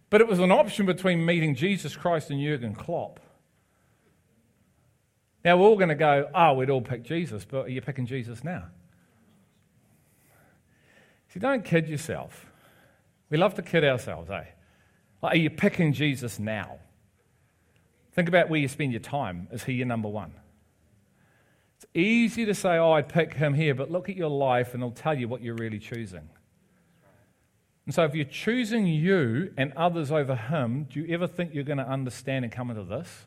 But 0.09 0.21
it 0.21 0.27
was 0.27 0.39
an 0.39 0.51
option 0.51 0.85
between 0.85 1.25
meeting 1.25 1.55
Jesus 1.55 1.95
Christ 1.95 2.29
and 2.29 2.39
Jurgen 2.39 2.75
Klopp. 2.75 3.19
Now, 5.43 5.57
we're 5.57 5.67
all 5.67 5.75
going 5.75 5.89
to 5.89 5.95
go, 5.95 6.29
oh, 6.33 6.53
we'd 6.53 6.69
all 6.69 6.81
pick 6.81 7.03
Jesus, 7.03 7.43
but 7.43 7.65
are 7.65 7.69
you 7.69 7.81
picking 7.81 8.05
Jesus 8.05 8.43
now? 8.43 8.65
See, 11.35 11.39
don't 11.41 11.65
kid 11.65 11.89
yourself. 11.89 12.45
We 13.29 13.37
love 13.37 13.55
to 13.55 13.61
kid 13.61 13.83
ourselves, 13.83 14.29
eh? 14.29 14.45
Are 15.21 15.35
you 15.35 15.49
picking 15.49 15.91
Jesus 15.91 16.39
now? 16.39 16.77
Think 18.13 18.29
about 18.29 18.47
where 18.47 18.59
you 18.59 18.69
spend 18.69 18.93
your 18.93 19.01
time. 19.01 19.49
Is 19.51 19.65
he 19.65 19.73
your 19.73 19.85
number 19.85 20.07
one? 20.07 20.31
It's 21.75 21.85
easy 21.93 22.45
to 22.45 22.55
say, 22.55 22.77
oh, 22.77 22.93
I'd 22.93 23.09
pick 23.09 23.33
him 23.33 23.53
here, 23.53 23.75
but 23.75 23.91
look 23.91 24.07
at 24.07 24.15
your 24.15 24.29
life 24.29 24.73
and 24.73 24.81
it'll 24.81 24.91
tell 24.91 25.17
you 25.17 25.27
what 25.27 25.41
you're 25.41 25.55
really 25.55 25.77
choosing. 25.77 26.29
And 27.85 27.93
so, 27.93 28.05
if 28.05 28.15
you're 28.15 28.23
choosing 28.23 28.87
you 28.87 29.53
and 29.57 29.73
others 29.73 30.13
over 30.13 30.35
him, 30.35 30.87
do 30.89 31.01
you 31.01 31.13
ever 31.13 31.27
think 31.27 31.53
you're 31.53 31.65
going 31.65 31.79
to 31.79 31.87
understand 31.87 32.45
and 32.45 32.51
come 32.53 32.69
into 32.69 32.83
this? 32.83 33.25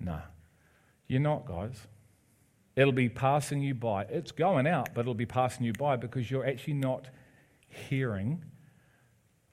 No. 0.00 0.20
You're 1.08 1.20
not, 1.20 1.44
guys. 1.44 1.76
It'll 2.74 2.92
be 2.92 3.10
passing 3.10 3.60
you 3.60 3.74
by. 3.74 4.04
It's 4.04 4.32
going 4.32 4.66
out, 4.66 4.94
but 4.94 5.02
it'll 5.02 5.12
be 5.12 5.26
passing 5.26 5.66
you 5.66 5.74
by 5.74 5.96
because 5.96 6.30
you're 6.30 6.46
actually 6.46 6.74
not 6.74 7.08
hearing 7.74 8.44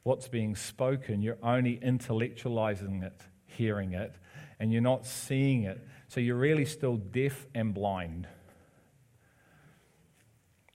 what's 0.04 0.28
being 0.28 0.56
spoken. 0.56 1.22
You're 1.22 1.38
only 1.44 1.78
intellectualizing 1.78 3.04
it, 3.04 3.22
hearing 3.46 3.94
it, 3.94 4.16
and 4.60 4.72
you're 4.72 4.82
not 4.82 5.06
seeing 5.06 5.64
it. 5.64 5.86
So 6.08 6.20
you're 6.20 6.38
really 6.38 6.66
still 6.66 6.98
deaf 6.98 7.48
and 7.54 7.74
blind. 7.74 8.28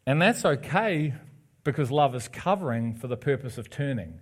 And 0.06 0.22
that's 0.22 0.44
okay 0.44 1.14
because 1.64 1.90
love 1.90 2.14
is 2.14 2.28
covering 2.28 2.94
for 2.94 3.08
the 3.08 3.16
purpose 3.16 3.58
of 3.58 3.68
turning. 3.68 4.20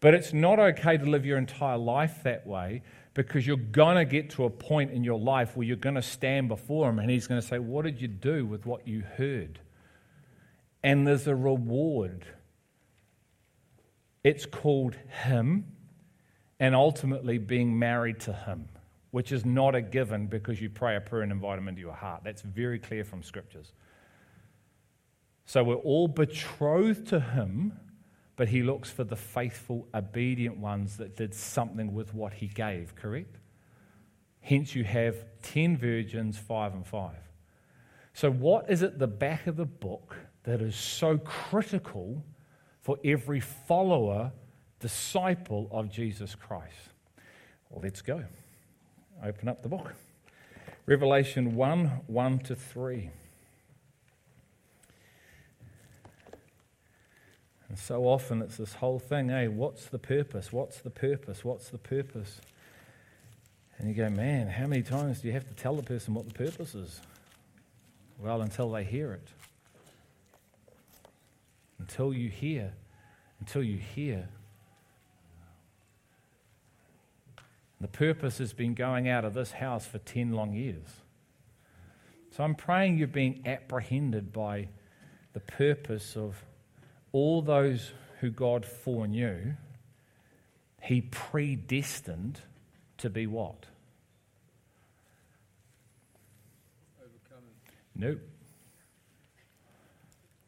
But 0.00 0.14
it's 0.14 0.32
not 0.32 0.58
okay 0.58 0.96
to 0.96 1.04
live 1.04 1.26
your 1.26 1.38
entire 1.38 1.78
life 1.78 2.22
that 2.22 2.46
way 2.46 2.82
because 3.14 3.46
you're 3.46 3.56
going 3.56 3.96
to 3.96 4.04
get 4.04 4.30
to 4.30 4.44
a 4.44 4.50
point 4.50 4.92
in 4.92 5.02
your 5.02 5.18
life 5.18 5.56
where 5.56 5.66
you're 5.66 5.76
going 5.76 5.96
to 5.96 6.02
stand 6.02 6.48
before 6.48 6.88
Him 6.88 7.00
and 7.00 7.10
He's 7.10 7.26
going 7.26 7.40
to 7.40 7.46
say, 7.46 7.58
What 7.58 7.84
did 7.84 8.00
you 8.00 8.06
do 8.06 8.46
with 8.46 8.64
what 8.64 8.86
you 8.86 9.02
heard? 9.16 9.58
And 10.84 11.06
there's 11.06 11.26
a 11.26 11.34
reward 11.34 12.24
it's 14.24 14.46
called 14.46 14.96
Him 15.24 15.66
and 16.60 16.74
ultimately 16.74 17.38
being 17.38 17.78
married 17.78 18.20
to 18.20 18.32
Him, 18.32 18.68
which 19.10 19.32
is 19.32 19.44
not 19.44 19.74
a 19.74 19.80
given 19.80 20.26
because 20.26 20.60
you 20.60 20.68
pray 20.68 20.96
a 20.96 21.00
prayer 21.00 21.22
and 21.22 21.32
invite 21.32 21.58
Him 21.58 21.68
into 21.68 21.80
your 21.80 21.94
heart. 21.94 22.22
That's 22.24 22.42
very 22.42 22.78
clear 22.78 23.04
from 23.04 23.22
Scriptures. 23.22 23.72
So 25.46 25.64
we're 25.64 25.76
all 25.76 26.08
betrothed 26.08 27.06
to 27.08 27.20
Him, 27.20 27.78
but 28.36 28.48
He 28.48 28.62
looks 28.62 28.90
for 28.90 29.04
the 29.04 29.16
faithful, 29.16 29.88
obedient 29.94 30.58
ones 30.58 30.96
that 30.98 31.16
did 31.16 31.34
something 31.34 31.94
with 31.94 32.12
what 32.12 32.34
He 32.34 32.48
gave, 32.48 32.94
correct? 32.96 33.38
Hence, 34.40 34.74
you 34.74 34.84
have 34.84 35.16
10 35.42 35.76
virgins, 35.76 36.38
five 36.38 36.74
and 36.74 36.86
five. 36.86 37.16
So, 38.14 38.30
what 38.30 38.70
is 38.70 38.82
at 38.82 38.98
the 38.98 39.06
back 39.06 39.46
of 39.46 39.56
the 39.56 39.64
book 39.64 40.16
that 40.42 40.60
is 40.60 40.74
so 40.74 41.18
critical 41.18 42.24
for 42.88 42.98
every 43.04 43.38
follower, 43.38 44.32
disciple 44.80 45.68
of 45.70 45.90
Jesus 45.90 46.34
Christ. 46.34 46.88
Well, 47.68 47.82
let's 47.82 48.00
go. 48.00 48.24
Open 49.22 49.46
up 49.46 49.60
the 49.60 49.68
book. 49.68 49.92
Revelation 50.86 51.54
1 51.54 51.86
1 52.06 52.38
to 52.38 52.56
3. 52.56 53.10
And 57.68 57.78
so 57.78 58.04
often 58.04 58.40
it's 58.40 58.56
this 58.56 58.72
whole 58.72 58.98
thing, 58.98 59.28
hey, 59.28 59.48
what's 59.48 59.84
the 59.84 59.98
purpose? 59.98 60.50
What's 60.50 60.78
the 60.78 60.88
purpose? 60.88 61.44
What's 61.44 61.68
the 61.68 61.76
purpose? 61.76 62.40
And 63.76 63.86
you 63.86 63.94
go, 63.94 64.08
man, 64.08 64.48
how 64.48 64.66
many 64.66 64.80
times 64.80 65.20
do 65.20 65.28
you 65.28 65.34
have 65.34 65.46
to 65.46 65.54
tell 65.54 65.76
the 65.76 65.82
person 65.82 66.14
what 66.14 66.26
the 66.26 66.32
purpose 66.32 66.74
is? 66.74 67.02
Well, 68.18 68.40
until 68.40 68.70
they 68.70 68.84
hear 68.84 69.12
it 69.12 69.28
until 71.78 72.12
you 72.12 72.28
hear, 72.28 72.72
until 73.40 73.62
you 73.62 73.78
hear. 73.78 74.28
The 77.80 77.88
purpose 77.88 78.38
has 78.38 78.52
been 78.52 78.74
going 78.74 79.08
out 79.08 79.24
of 79.24 79.34
this 79.34 79.52
house 79.52 79.86
for 79.86 79.98
10 79.98 80.32
long 80.32 80.52
years. 80.52 80.86
So 82.36 82.44
I'm 82.44 82.54
praying 82.54 82.98
you're 82.98 83.06
being 83.06 83.42
apprehended 83.46 84.32
by 84.32 84.68
the 85.32 85.40
purpose 85.40 86.16
of 86.16 86.44
all 87.12 87.42
those 87.42 87.92
who 88.20 88.30
God 88.30 88.64
foreknew, 88.64 89.54
He 90.82 91.00
predestined 91.00 92.40
to 92.98 93.10
be 93.10 93.26
what? 93.26 93.66
Nope. 97.94 98.20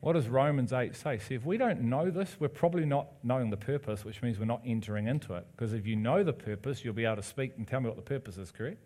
What 0.00 0.14
does 0.14 0.28
Romans 0.28 0.72
8 0.72 0.96
say? 0.96 1.18
See, 1.18 1.34
if 1.34 1.44
we 1.44 1.58
don't 1.58 1.82
know 1.82 2.10
this, 2.10 2.36
we're 2.40 2.48
probably 2.48 2.86
not 2.86 3.08
knowing 3.22 3.50
the 3.50 3.58
purpose, 3.58 4.02
which 4.02 4.22
means 4.22 4.38
we're 4.38 4.46
not 4.46 4.62
entering 4.64 5.06
into 5.06 5.34
it. 5.34 5.46
Because 5.52 5.74
if 5.74 5.86
you 5.86 5.94
know 5.94 6.24
the 6.24 6.32
purpose, 6.32 6.82
you'll 6.84 6.94
be 6.94 7.04
able 7.04 7.16
to 7.16 7.22
speak 7.22 7.52
and 7.58 7.68
tell 7.68 7.80
me 7.80 7.88
what 7.88 7.96
the 7.96 8.02
purpose 8.02 8.38
is, 8.38 8.50
correct? 8.50 8.78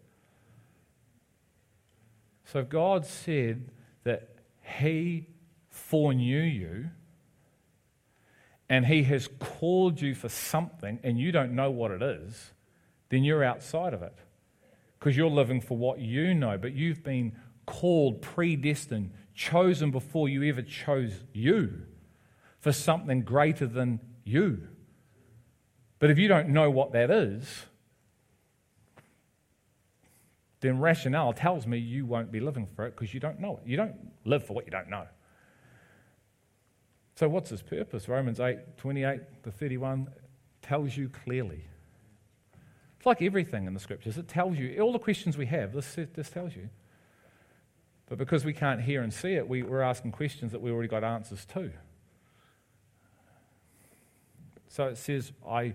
So 2.46 2.64
God 2.64 3.07
said 3.07 3.70
that 4.03 4.29
He 4.81 5.29
foreknew 5.68 6.42
you 6.42 6.90
and 8.68 8.85
He 8.85 9.05
has 9.05 9.29
called 9.38 10.00
you 10.00 10.16
for 10.16 10.29
something 10.29 10.98
and 11.05 11.18
you 11.18 11.31
don't 11.31 11.53
know 11.53 11.70
what 11.70 11.92
it 11.92 12.03
is, 12.03 12.53
then 13.11 13.22
you're 13.22 13.44
outside 13.44 13.94
of 13.94 14.03
it. 14.03 14.14
Because 14.98 15.16
you're 15.16 15.31
living 15.31 15.61
for 15.61 15.77
what 15.77 16.00
you 16.00 16.35
know, 16.35 16.59
but 16.59 16.72
you've 16.72 17.05
been 17.05 17.37
called, 17.66 18.20
predestined, 18.20 19.12
chosen 19.35 19.90
before 19.90 20.29
you 20.29 20.42
ever 20.44 20.62
chose 20.62 21.12
you 21.33 21.83
for 22.61 22.73
something 22.73 23.23
greater 23.23 23.66
than 23.66 24.01
you. 24.25 24.68
But 25.99 26.11
if 26.11 26.18
you 26.18 26.29
don't 26.29 26.51
know 26.51 26.70
what 26.70 26.92
that 26.92 27.11
is, 27.11 27.66
then 30.61 30.79
rationale 30.79 31.33
tells 31.33 31.66
me 31.66 31.79
you 31.79 32.07
won't 32.07 32.33
be 32.33 32.40
living 32.40 32.66
for 32.75 32.87
it 32.87 32.97
because 32.97 33.12
you 33.12 33.20
don't 33.20 33.38
know 33.38 33.59
it. 33.59 33.68
You 33.68 33.77
don't 33.77 33.94
live 34.25 34.47
for 34.47 34.55
what 34.55 34.64
you 34.64 34.70
don't 34.70 34.88
know. 34.88 35.07
So, 37.16 37.29
what's 37.29 37.51
his 37.51 37.62
purpose? 37.62 38.09
Romans 38.09 38.40
8 38.40 38.77
28 38.79 39.20
to 39.44 39.51
31 39.51 40.09
tells 40.62 40.97
you 40.97 41.09
clearly. 41.09 41.64
It's 42.97 43.07
like 43.07 43.20
everything 43.20 43.66
in 43.66 43.75
the 43.75 43.81
scriptures, 43.81 44.16
it 44.16 44.27
tells 44.27 44.57
you, 44.57 44.81
all 44.81 44.92
the 44.92 44.99
questions 44.99 45.37
we 45.37 45.47
have, 45.47 45.75
this, 45.75 45.99
this 46.14 46.31
tells 46.31 46.57
you. 46.57 46.70
But 48.07 48.19
because 48.19 48.45
we 48.45 48.53
can't 48.53 48.83
hear 48.83 49.03
and 49.03 49.12
see 49.12 49.35
it, 49.35 49.49
we, 49.49 49.62
we're 49.62 49.81
asking 49.81 50.12
questions 50.12 50.53
that 50.53 50.61
we 50.61 50.71
already 50.71 50.88
got 50.88 51.05
answers 51.05 51.45
to. 51.47 51.71
So 54.69 54.87
it 54.88 54.99
says, 54.99 55.33
I, 55.49 55.75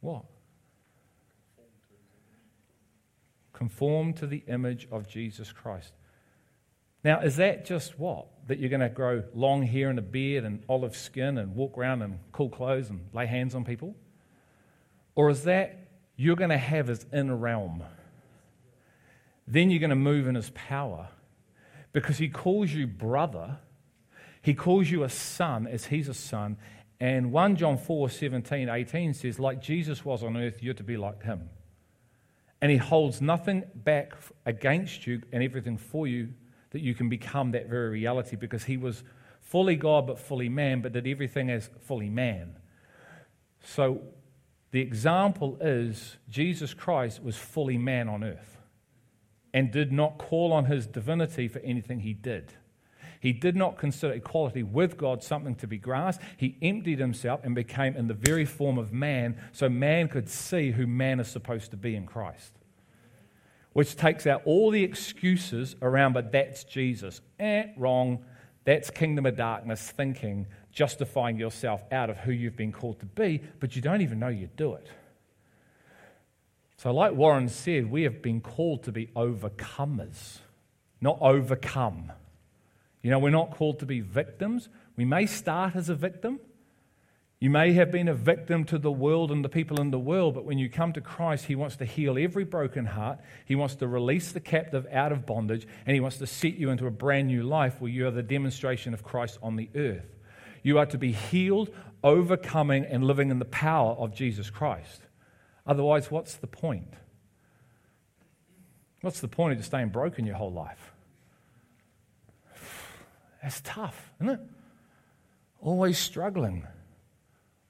what? 0.00 0.24
Conform 3.52 4.12
to 4.14 4.26
the 4.26 4.42
image 4.48 4.88
of 4.90 5.08
Jesus 5.08 5.52
Christ. 5.52 5.92
Now, 7.02 7.20
is 7.20 7.36
that 7.36 7.66
just 7.66 7.98
what? 7.98 8.26
That 8.46 8.58
you're 8.58 8.70
going 8.70 8.80
to 8.80 8.88
grow 8.88 9.24
long 9.34 9.62
hair 9.62 9.90
and 9.90 9.98
a 9.98 10.02
beard 10.02 10.44
and 10.44 10.62
olive 10.68 10.96
skin 10.96 11.36
and 11.36 11.54
walk 11.54 11.76
around 11.76 12.02
in 12.02 12.18
cool 12.32 12.48
clothes 12.48 12.88
and 12.88 13.08
lay 13.12 13.26
hands 13.26 13.54
on 13.54 13.64
people? 13.64 13.94
Or 15.14 15.28
is 15.28 15.44
that 15.44 15.88
you're 16.16 16.36
going 16.36 16.50
to 16.50 16.58
have 16.58 16.86
his 16.86 17.04
inner 17.12 17.36
realm? 17.36 17.82
Then 19.46 19.70
you're 19.70 19.80
going 19.80 19.90
to 19.90 19.96
move 19.96 20.26
in 20.26 20.34
his 20.34 20.50
power 20.50 21.08
because 21.92 22.18
he 22.18 22.28
calls 22.28 22.72
you 22.72 22.86
brother. 22.86 23.58
He 24.42 24.54
calls 24.54 24.90
you 24.90 25.04
a 25.04 25.08
son 25.08 25.66
as 25.66 25.86
he's 25.86 26.08
a 26.08 26.14
son. 26.14 26.56
And 27.00 27.32
1 27.32 27.56
John 27.56 27.76
4 27.76 28.08
17, 28.08 28.68
18 28.68 29.14
says, 29.14 29.38
like 29.38 29.60
Jesus 29.60 30.04
was 30.04 30.22
on 30.22 30.36
earth, 30.36 30.62
you're 30.62 30.74
to 30.74 30.82
be 30.82 30.96
like 30.96 31.22
him. 31.22 31.50
And 32.60 32.70
he 32.70 32.78
holds 32.78 33.20
nothing 33.20 33.64
back 33.74 34.14
against 34.46 35.06
you 35.06 35.22
and 35.32 35.42
everything 35.42 35.76
for 35.76 36.06
you 36.06 36.30
that 36.70 36.80
you 36.80 36.94
can 36.94 37.08
become 37.08 37.52
that 37.52 37.68
very 37.68 37.90
reality 37.90 38.36
because 38.36 38.64
he 38.64 38.76
was 38.76 39.04
fully 39.42 39.76
God 39.76 40.06
but 40.06 40.18
fully 40.18 40.48
man, 40.48 40.80
but 40.80 40.92
did 40.92 41.06
everything 41.06 41.50
as 41.50 41.68
fully 41.80 42.08
man. 42.08 42.56
So 43.62 44.00
the 44.70 44.80
example 44.80 45.58
is 45.60 46.16
Jesus 46.28 46.72
Christ 46.72 47.22
was 47.22 47.36
fully 47.36 47.76
man 47.76 48.08
on 48.08 48.24
earth 48.24 48.53
and 49.54 49.70
did 49.70 49.92
not 49.92 50.18
call 50.18 50.52
on 50.52 50.66
his 50.66 50.86
divinity 50.86 51.48
for 51.48 51.60
anything 51.60 52.00
he 52.00 52.12
did. 52.12 52.52
He 53.20 53.32
did 53.32 53.56
not 53.56 53.78
consider 53.78 54.12
equality 54.12 54.62
with 54.62 54.98
God 54.98 55.22
something 55.22 55.54
to 55.54 55.66
be 55.66 55.78
grasped. 55.78 56.22
He 56.36 56.58
emptied 56.60 56.98
himself 56.98 57.40
and 57.42 57.54
became 57.54 57.96
in 57.96 58.08
the 58.08 58.12
very 58.12 58.44
form 58.44 58.76
of 58.76 58.92
man 58.92 59.38
so 59.52 59.70
man 59.70 60.08
could 60.08 60.28
see 60.28 60.72
who 60.72 60.86
man 60.86 61.20
is 61.20 61.28
supposed 61.28 61.70
to 61.70 61.78
be 61.78 61.96
in 61.96 62.04
Christ. 62.04 62.52
Which 63.72 63.96
takes 63.96 64.26
out 64.26 64.42
all 64.44 64.70
the 64.70 64.84
excuses 64.84 65.74
around, 65.80 66.12
but 66.12 66.32
that's 66.32 66.64
Jesus. 66.64 67.22
Eh, 67.38 67.68
wrong. 67.78 68.24
That's 68.64 68.90
kingdom 68.90 69.24
of 69.24 69.36
darkness 69.36 69.90
thinking, 69.90 70.46
justifying 70.72 71.38
yourself 71.38 71.82
out 71.92 72.10
of 72.10 72.18
who 72.18 72.32
you've 72.32 72.56
been 72.56 72.72
called 72.72 72.98
to 73.00 73.06
be, 73.06 73.42
but 73.60 73.76
you 73.76 73.82
don't 73.82 74.00
even 74.00 74.18
know 74.18 74.28
you 74.28 74.48
do 74.56 74.74
it. 74.74 74.88
So, 76.76 76.92
like 76.92 77.12
Warren 77.12 77.48
said, 77.48 77.90
we 77.90 78.02
have 78.02 78.20
been 78.20 78.40
called 78.40 78.82
to 78.84 78.92
be 78.92 79.06
overcomers, 79.16 80.38
not 81.00 81.18
overcome. 81.20 82.12
You 83.02 83.10
know, 83.10 83.18
we're 83.18 83.30
not 83.30 83.52
called 83.52 83.80
to 83.80 83.86
be 83.86 84.00
victims. 84.00 84.68
We 84.96 85.04
may 85.04 85.26
start 85.26 85.76
as 85.76 85.88
a 85.88 85.94
victim. 85.94 86.40
You 87.38 87.50
may 87.50 87.74
have 87.74 87.90
been 87.90 88.08
a 88.08 88.14
victim 88.14 88.64
to 88.64 88.78
the 88.78 88.90
world 88.90 89.30
and 89.30 89.44
the 89.44 89.50
people 89.50 89.78
in 89.78 89.90
the 89.90 89.98
world, 89.98 90.34
but 90.34 90.46
when 90.46 90.56
you 90.56 90.70
come 90.70 90.94
to 90.94 91.02
Christ, 91.02 91.44
He 91.44 91.54
wants 91.54 91.76
to 91.76 91.84
heal 91.84 92.16
every 92.18 92.44
broken 92.44 92.86
heart. 92.86 93.18
He 93.44 93.54
wants 93.54 93.74
to 93.76 93.86
release 93.86 94.32
the 94.32 94.40
captive 94.40 94.86
out 94.90 95.12
of 95.12 95.26
bondage, 95.26 95.66
and 95.84 95.94
He 95.94 96.00
wants 96.00 96.16
to 96.18 96.26
set 96.26 96.54
you 96.54 96.70
into 96.70 96.86
a 96.86 96.90
brand 96.90 97.28
new 97.28 97.42
life 97.42 97.80
where 97.80 97.90
you 97.90 98.06
are 98.06 98.10
the 98.10 98.22
demonstration 98.22 98.94
of 98.94 99.04
Christ 99.04 99.38
on 99.42 99.56
the 99.56 99.68
earth. 99.74 100.16
You 100.62 100.78
are 100.78 100.86
to 100.86 100.96
be 100.96 101.12
healed, 101.12 101.68
overcoming, 102.02 102.86
and 102.86 103.04
living 103.04 103.30
in 103.30 103.38
the 103.38 103.44
power 103.44 103.92
of 103.92 104.14
Jesus 104.14 104.48
Christ. 104.48 105.02
Otherwise, 105.66 106.10
what's 106.10 106.34
the 106.34 106.46
point? 106.46 106.94
What's 109.00 109.20
the 109.20 109.28
point 109.28 109.52
of 109.52 109.58
just 109.58 109.70
staying 109.70 109.88
broken 109.88 110.26
your 110.26 110.36
whole 110.36 110.52
life? 110.52 110.92
That's 113.42 113.60
tough, 113.62 114.10
isn't 114.20 114.34
it? 114.34 114.40
Always 115.60 115.98
struggling. 115.98 116.66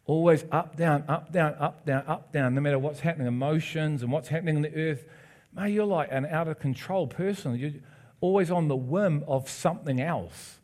Always 0.07 0.45
up, 0.53 0.77
down, 0.77 1.05
up, 1.09 1.33
down, 1.33 1.55
up, 1.59 1.85
down, 1.87 2.05
up, 2.07 2.33
down, 2.33 2.55
no 2.55 2.61
matter 2.61 2.79
what's 2.79 3.01
happening, 3.01 3.27
emotions 3.27 4.03
and 4.03 4.13
what's 4.13 4.29
happening 4.29 4.57
in 4.57 4.63
the 4.63 4.75
earth. 4.75 5.05
Man, 5.53 5.73
you're 5.73 5.87
like 5.87 6.09
an 6.13 6.27
out 6.27 6.47
of 6.47 6.59
control 6.59 7.07
person. 7.07 7.57
You're 7.57 7.73
always 8.21 8.51
on 8.51 8.69
the 8.69 8.77
whim 8.77 9.25
of 9.27 9.49
something 9.49 10.01
else. 10.01 10.61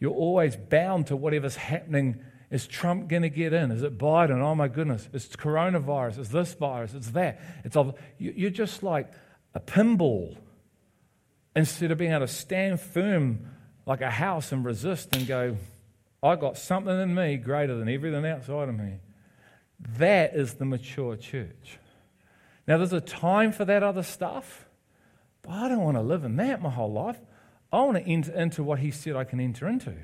You're 0.00 0.12
always 0.12 0.56
bound 0.56 1.08
to 1.08 1.16
whatever's 1.16 1.56
happening 1.56 2.20
is 2.50 2.66
Trump 2.66 3.08
going 3.08 3.22
to 3.22 3.28
get 3.28 3.52
in? 3.52 3.70
Is 3.70 3.82
it 3.82 3.98
Biden? 3.98 4.40
Oh 4.40 4.54
my 4.54 4.68
goodness. 4.68 5.08
It's 5.12 5.28
coronavirus. 5.28 6.18
It's 6.18 6.28
this 6.30 6.54
virus. 6.54 6.94
It's 6.94 7.10
that. 7.10 7.40
It's 7.64 7.76
all, 7.76 7.98
you're 8.18 8.50
just 8.50 8.82
like 8.82 9.12
a 9.54 9.60
pinball 9.60 10.36
instead 11.54 11.90
of 11.90 11.98
being 11.98 12.12
able 12.12 12.26
to 12.26 12.32
stand 12.32 12.80
firm 12.80 13.50
like 13.84 14.00
a 14.00 14.10
house 14.10 14.52
and 14.52 14.64
resist 14.64 15.14
and 15.14 15.26
go, 15.26 15.56
I 16.22 16.36
got 16.36 16.56
something 16.56 16.98
in 17.00 17.14
me 17.14 17.36
greater 17.36 17.76
than 17.76 17.88
everything 17.88 18.24
outside 18.26 18.68
of 18.68 18.78
me. 18.78 18.98
That 19.98 20.34
is 20.34 20.54
the 20.54 20.64
mature 20.64 21.16
church. 21.16 21.78
Now, 22.66 22.78
there's 22.78 22.92
a 22.92 23.00
time 23.00 23.52
for 23.52 23.64
that 23.64 23.82
other 23.82 24.02
stuff, 24.02 24.68
but 25.42 25.52
I 25.52 25.68
don't 25.68 25.80
want 25.80 25.96
to 25.96 26.02
live 26.02 26.24
in 26.24 26.36
that 26.36 26.60
my 26.60 26.70
whole 26.70 26.92
life. 26.92 27.18
I 27.72 27.80
want 27.82 27.98
to 27.98 28.10
enter 28.10 28.32
into 28.32 28.62
what 28.62 28.78
he 28.78 28.90
said 28.90 29.16
I 29.16 29.24
can 29.24 29.40
enter 29.40 29.68
into. 29.68 29.94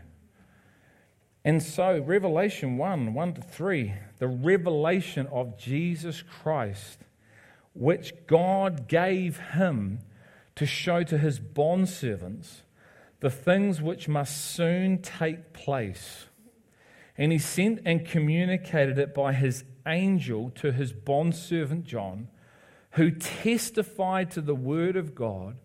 And 1.44 1.62
so, 1.62 2.00
Revelation 2.00 2.78
1 2.78 3.12
1 3.12 3.34
to 3.34 3.42
3, 3.42 3.94
the 4.18 4.28
revelation 4.28 5.26
of 5.26 5.58
Jesus 5.58 6.22
Christ, 6.22 7.00
which 7.74 8.14
God 8.26 8.88
gave 8.88 9.38
him 9.38 10.00
to 10.56 10.64
show 10.64 11.02
to 11.02 11.18
his 11.18 11.38
bondservants 11.38 12.62
the 13.20 13.30
things 13.30 13.82
which 13.82 14.08
must 14.08 14.52
soon 14.52 14.98
take 14.98 15.52
place. 15.52 16.26
And 17.18 17.30
he 17.30 17.38
sent 17.38 17.80
and 17.84 18.06
communicated 18.06 18.98
it 18.98 19.14
by 19.14 19.32
his 19.34 19.64
angel 19.86 20.50
to 20.56 20.72
his 20.72 20.92
bondservant 20.92 21.84
John, 21.84 22.28
who 22.92 23.10
testified 23.10 24.30
to 24.32 24.40
the 24.40 24.54
word 24.54 24.96
of 24.96 25.14
God 25.14 25.56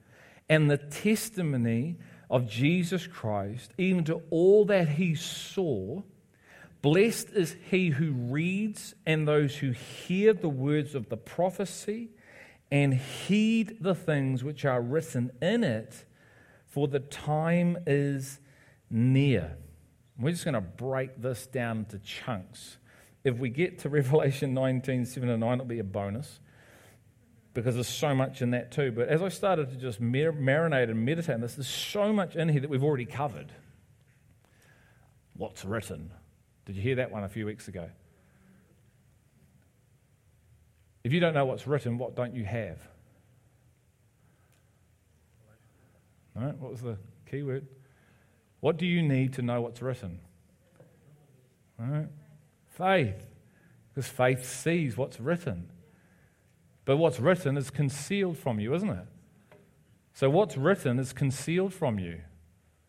and 0.49 0.69
the 0.69 0.77
testimony 0.77 1.97
of 2.29 2.47
Jesus 2.47 3.07
Christ, 3.07 3.71
even 3.77 4.03
to 4.05 4.21
all 4.29 4.65
that 4.65 4.87
he 4.89 5.15
saw, 5.15 6.03
blessed 6.81 7.29
is 7.31 7.55
he 7.69 7.89
who 7.89 8.11
reads 8.11 8.93
and 9.05 9.27
those 9.27 9.55
who 9.55 9.71
hear 9.71 10.33
the 10.33 10.49
words 10.49 10.95
of 10.95 11.09
the 11.09 11.17
prophecy 11.17 12.09
and 12.71 12.93
heed 12.93 13.77
the 13.81 13.95
things 13.95 14.43
which 14.43 14.63
are 14.63 14.81
written 14.81 15.31
in 15.41 15.63
it, 15.63 16.05
for 16.67 16.87
the 16.87 16.99
time 16.99 17.77
is 17.87 18.39
near. 18.91 19.57
We're 20.19 20.31
just 20.31 20.43
going 20.43 20.53
to 20.53 20.61
break 20.61 21.19
this 21.19 21.47
down 21.47 21.79
into 21.79 21.97
chunks. 21.99 22.77
If 23.23 23.37
we 23.37 23.49
get 23.49 23.79
to 23.79 23.89
Revelation 23.89 24.53
19, 24.53 25.05
7 25.05 25.29
and 25.29 25.39
9, 25.39 25.53
it'll 25.53 25.65
be 25.65 25.79
a 25.79 25.83
bonus 25.83 26.39
because 27.53 27.75
there's 27.75 27.87
so 27.87 28.13
much 28.13 28.41
in 28.41 28.51
that 28.51 28.71
too. 28.71 28.91
But 28.91 29.09
as 29.09 29.21
I 29.21 29.29
started 29.29 29.69
to 29.71 29.75
just 29.75 29.99
mar- 29.99 30.31
marinate 30.31 30.89
and 30.89 31.05
meditate 31.05 31.35
on 31.35 31.41
this, 31.41 31.55
there's 31.55 31.67
so 31.67 32.13
much 32.13 32.35
in 32.35 32.49
here 32.49 32.61
that 32.61 32.69
we've 32.69 32.83
already 32.83 33.05
covered. 33.05 33.51
What's 35.35 35.65
written? 35.65 36.11
Did 36.65 36.75
you 36.75 36.81
hear 36.81 36.95
that 36.95 37.11
one 37.11 37.23
a 37.23 37.29
few 37.29 37.45
weeks 37.45 37.67
ago? 37.67 37.89
If 41.03 41.13
you 41.13 41.19
don't 41.19 41.33
know 41.33 41.45
what's 41.45 41.65
written, 41.65 41.97
what 41.97 42.15
don't 42.15 42.35
you 42.35 42.45
have? 42.45 42.77
All 46.35 46.43
right, 46.43 46.57
what 46.57 46.71
was 46.71 46.81
the 46.81 46.97
key 47.29 47.43
word? 47.43 47.67
What 48.59 48.77
do 48.77 48.85
you 48.85 49.01
need 49.01 49.33
to 49.33 49.41
know 49.41 49.61
what's 49.61 49.81
written? 49.81 50.19
All 51.79 51.87
right, 51.87 52.07
faith. 52.67 53.15
Because 53.89 54.09
faith 54.09 54.45
sees 54.45 54.95
what's 54.95 55.19
written. 55.19 55.69
But 56.89 56.97
what's 56.97 57.19
written 57.19 57.55
is 57.55 57.69
concealed 57.69 58.35
from 58.35 58.59
you, 58.59 58.73
isn't 58.73 58.89
it? 58.89 59.05
So 60.11 60.27
what's 60.27 60.57
written 60.57 60.97
is 60.97 61.13
concealed 61.13 61.71
from 61.71 61.99
you. 61.99 62.21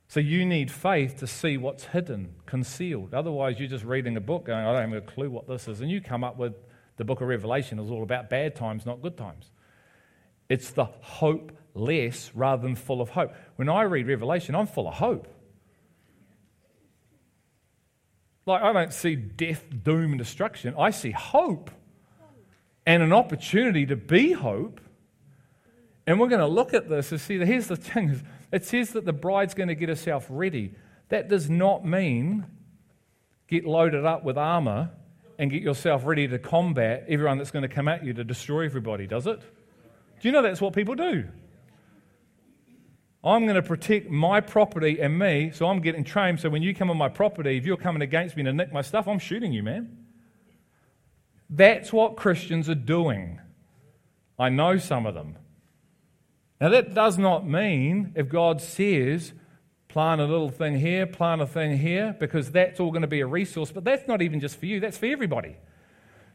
So 0.08 0.20
you 0.20 0.46
need 0.46 0.70
faith 0.70 1.18
to 1.18 1.26
see 1.26 1.58
what's 1.58 1.84
hidden, 1.84 2.36
concealed. 2.46 3.12
Otherwise, 3.12 3.58
you're 3.58 3.68
just 3.68 3.84
reading 3.84 4.16
a 4.16 4.20
book 4.22 4.46
going, 4.46 4.64
I 4.64 4.72
don't 4.72 4.90
have 4.90 5.02
a 5.02 5.06
clue 5.06 5.28
what 5.28 5.46
this 5.46 5.68
is. 5.68 5.82
And 5.82 5.90
you 5.90 6.00
come 6.00 6.24
up 6.24 6.38
with 6.38 6.54
the 6.96 7.04
book 7.04 7.20
of 7.20 7.28
Revelation 7.28 7.78
is 7.78 7.90
all 7.90 8.02
about 8.02 8.30
bad 8.30 8.56
times, 8.56 8.86
not 8.86 9.02
good 9.02 9.18
times. 9.18 9.50
It's 10.48 10.70
the 10.70 10.86
hopeless 10.86 12.34
rather 12.34 12.62
than 12.62 12.76
full 12.76 13.02
of 13.02 13.10
hope. 13.10 13.34
When 13.56 13.68
I 13.68 13.82
read 13.82 14.06
Revelation, 14.06 14.54
I'm 14.54 14.66
full 14.66 14.88
of 14.88 14.94
hope. 14.94 15.28
Like, 18.46 18.62
I 18.62 18.72
don't 18.72 18.94
see 18.94 19.14
death, 19.14 19.62
doom, 19.84 20.12
and 20.12 20.18
destruction. 20.18 20.74
I 20.78 20.88
see 20.88 21.10
hope 21.10 21.70
and 22.86 23.02
an 23.02 23.12
opportunity 23.12 23.86
to 23.86 23.96
be 23.96 24.32
hope. 24.32 24.80
And 26.06 26.18
we're 26.18 26.28
going 26.28 26.40
to 26.40 26.46
look 26.46 26.74
at 26.74 26.88
this 26.88 27.12
and 27.12 27.20
see 27.20 27.36
that 27.38 27.46
here's 27.46 27.68
the 27.68 27.76
thing 27.76 28.22
it 28.52 28.64
says 28.64 28.90
that 28.90 29.04
the 29.04 29.12
bride's 29.12 29.54
going 29.54 29.68
to 29.68 29.74
get 29.74 29.88
herself 29.88 30.26
ready. 30.28 30.74
That 31.08 31.28
does 31.28 31.48
not 31.48 31.84
mean 31.84 32.46
get 33.48 33.64
loaded 33.64 34.04
up 34.04 34.24
with 34.24 34.36
armor 34.36 34.90
and 35.38 35.50
get 35.50 35.62
yourself 35.62 36.04
ready 36.04 36.28
to 36.28 36.38
combat 36.38 37.04
everyone 37.08 37.38
that's 37.38 37.50
going 37.50 37.62
to 37.62 37.68
come 37.68 37.88
at 37.88 38.04
you 38.04 38.12
to 38.12 38.24
destroy 38.24 38.64
everybody, 38.64 39.06
does 39.06 39.26
it? 39.26 39.40
Do 39.40 40.28
you 40.28 40.32
know 40.32 40.42
that's 40.42 40.60
what 40.60 40.74
people 40.74 40.94
do? 40.94 41.26
I'm 43.22 43.44
going 43.44 43.56
to 43.56 43.62
protect 43.62 44.08
my 44.08 44.40
property 44.40 45.00
and 45.00 45.18
me, 45.18 45.50
so 45.52 45.66
I'm 45.66 45.80
getting 45.80 46.04
trained. 46.04 46.40
So 46.40 46.48
when 46.48 46.62
you 46.62 46.74
come 46.74 46.90
on 46.90 46.96
my 46.96 47.08
property, 47.08 47.56
if 47.56 47.66
you're 47.66 47.76
coming 47.76 48.02
against 48.02 48.36
me 48.36 48.42
to 48.44 48.52
nick 48.52 48.72
my 48.72 48.82
stuff, 48.82 49.06
I'm 49.08 49.18
shooting 49.18 49.52
you, 49.52 49.62
man. 49.62 49.96
That's 51.50 51.92
what 51.92 52.16
Christians 52.16 52.68
are 52.70 52.76
doing. 52.76 53.40
I 54.38 54.48
know 54.48 54.78
some 54.78 55.04
of 55.04 55.14
them. 55.14 55.36
Now, 56.60 56.68
that 56.68 56.94
does 56.94 57.18
not 57.18 57.46
mean 57.46 58.12
if 58.14 58.28
God 58.28 58.60
says, 58.60 59.32
plant 59.88 60.20
a 60.20 60.26
little 60.26 60.50
thing 60.50 60.78
here, 60.78 61.06
plant 61.06 61.42
a 61.42 61.46
thing 61.46 61.76
here, 61.78 62.14
because 62.18 62.52
that's 62.52 62.78
all 62.78 62.90
going 62.90 63.02
to 63.02 63.08
be 63.08 63.20
a 63.20 63.26
resource, 63.26 63.72
but 63.72 63.84
that's 63.84 64.06
not 64.06 64.22
even 64.22 64.38
just 64.38 64.58
for 64.58 64.66
you, 64.66 64.78
that's 64.78 64.98
for 64.98 65.06
everybody. 65.06 65.56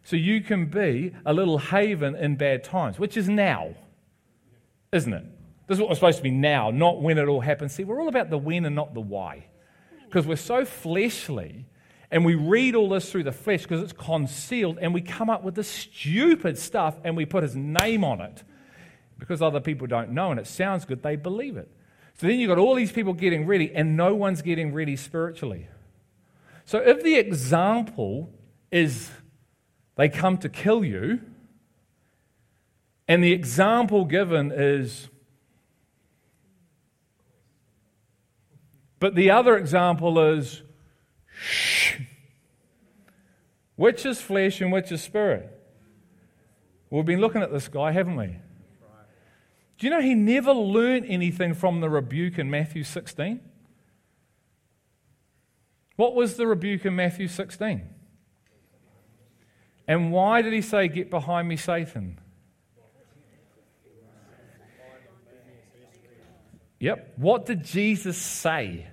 So 0.04 0.16
you 0.16 0.42
can 0.42 0.66
be 0.66 1.14
a 1.26 1.34
little 1.34 1.58
haven 1.58 2.16
in 2.16 2.36
bad 2.36 2.64
times, 2.64 3.00
which 3.00 3.16
is 3.18 3.30
now, 3.30 3.76
isn't 4.92 5.14
it? 5.14 5.26
This 5.68 5.78
is 5.78 5.82
what 5.82 5.90
we're 5.90 5.96
supposed 5.96 6.18
to 6.18 6.24
be 6.24 6.32
now, 6.32 6.70
not 6.70 7.02
when 7.02 7.18
it 7.18 7.28
all 7.28 7.42
happens. 7.42 7.74
See, 7.74 7.84
we're 7.84 8.02
all 8.02 8.08
about 8.08 8.30
the 8.30 8.38
when 8.38 8.66
and 8.66 8.76
not 8.76 8.94
the 8.94 9.02
why. 9.02 9.48
Because 10.06 10.28
we're 10.28 10.36
so 10.36 10.64
fleshly 10.66 11.66
and 12.12 12.24
we 12.24 12.36
read 12.36 12.76
all 12.76 12.90
this 12.90 13.12
through 13.12 13.24
the 13.24 13.32
flesh 13.32 13.64
because 13.64 13.82
it's 13.82 13.94
concealed 13.94 14.78
and 14.80 14.94
we 14.94 15.02
come 15.02 15.30
up 15.30 15.44
with 15.44 15.56
this 15.56 15.68
stupid 15.68 16.58
stuff 16.58 16.96
and 17.04 17.18
we 17.18 17.26
put 17.26 17.44
his 17.44 17.56
name 17.56 18.04
on 18.04 18.22
it 18.22 18.44
because 19.18 19.42
other 19.42 19.60
people 19.60 19.88
don't 19.88 20.12
know 20.12 20.32
and 20.32 20.40
it 20.40 20.48
sounds 20.48 20.86
good, 20.86 21.02
they 21.02 21.16
believe 21.16 21.58
it. 21.58 21.70
So 22.16 22.28
then 22.28 22.40
you've 22.40 22.50
got 22.50 22.58
all 22.58 22.76
these 22.76 22.92
people 22.92 23.14
getting 23.14 23.46
ready 23.46 23.74
and 23.74 23.98
no 23.98 24.16
one's 24.16 24.42
getting 24.42 24.74
ready 24.74 24.96
spiritually. 24.96 25.68
So 26.66 26.80
if 26.80 27.04
the 27.04 27.16
example 27.16 28.32
is 28.72 29.10
they 29.96 30.10
come 30.10 30.38
to 30.40 30.50
kill 30.50 30.84
you, 30.84 31.22
and 33.08 33.24
the 33.24 33.32
example 33.32 34.04
given 34.06 34.52
is, 34.52 35.10
but 39.00 39.16
the 39.16 39.32
other 39.32 39.58
example 39.58 40.20
is. 40.20 40.62
Which 43.76 44.06
is 44.06 44.22
flesh 44.22 44.62
and 44.62 44.72
which 44.72 44.92
is 44.92 45.02
spirit? 45.02 45.52
We've 46.90 47.06
been 47.06 47.20
looking 47.20 47.42
at 47.42 47.52
this 47.52 47.68
guy, 47.68 47.92
haven't 47.92 48.16
we? 48.16 48.38
Do 49.78 49.88
you 49.88 49.90
know 49.90 50.02
he 50.02 50.16
never 50.16 50.54
learned 50.54 51.06
anything 51.10 51.54
from 51.54 51.82
the 51.82 51.90
rebuke 51.90 52.40
in 52.40 52.50
Matthew 52.50 52.84
16? 52.84 53.42
What 55.98 56.16
was 56.16 56.36
the 56.36 56.48
rebuke 56.48 56.86
in 56.86 56.96
Matthew 56.96 57.28
16? 57.28 57.82
And 59.88 60.12
why 60.12 60.42
did 60.42 60.54
he 60.54 60.62
say, 60.62 60.88
Get 60.88 61.10
behind 61.10 61.48
me, 61.48 61.58
Satan? 61.58 62.20
Yep. 66.80 67.14
What 67.18 67.46
did 67.46 67.64
Jesus 67.64 68.18
say 68.18 68.88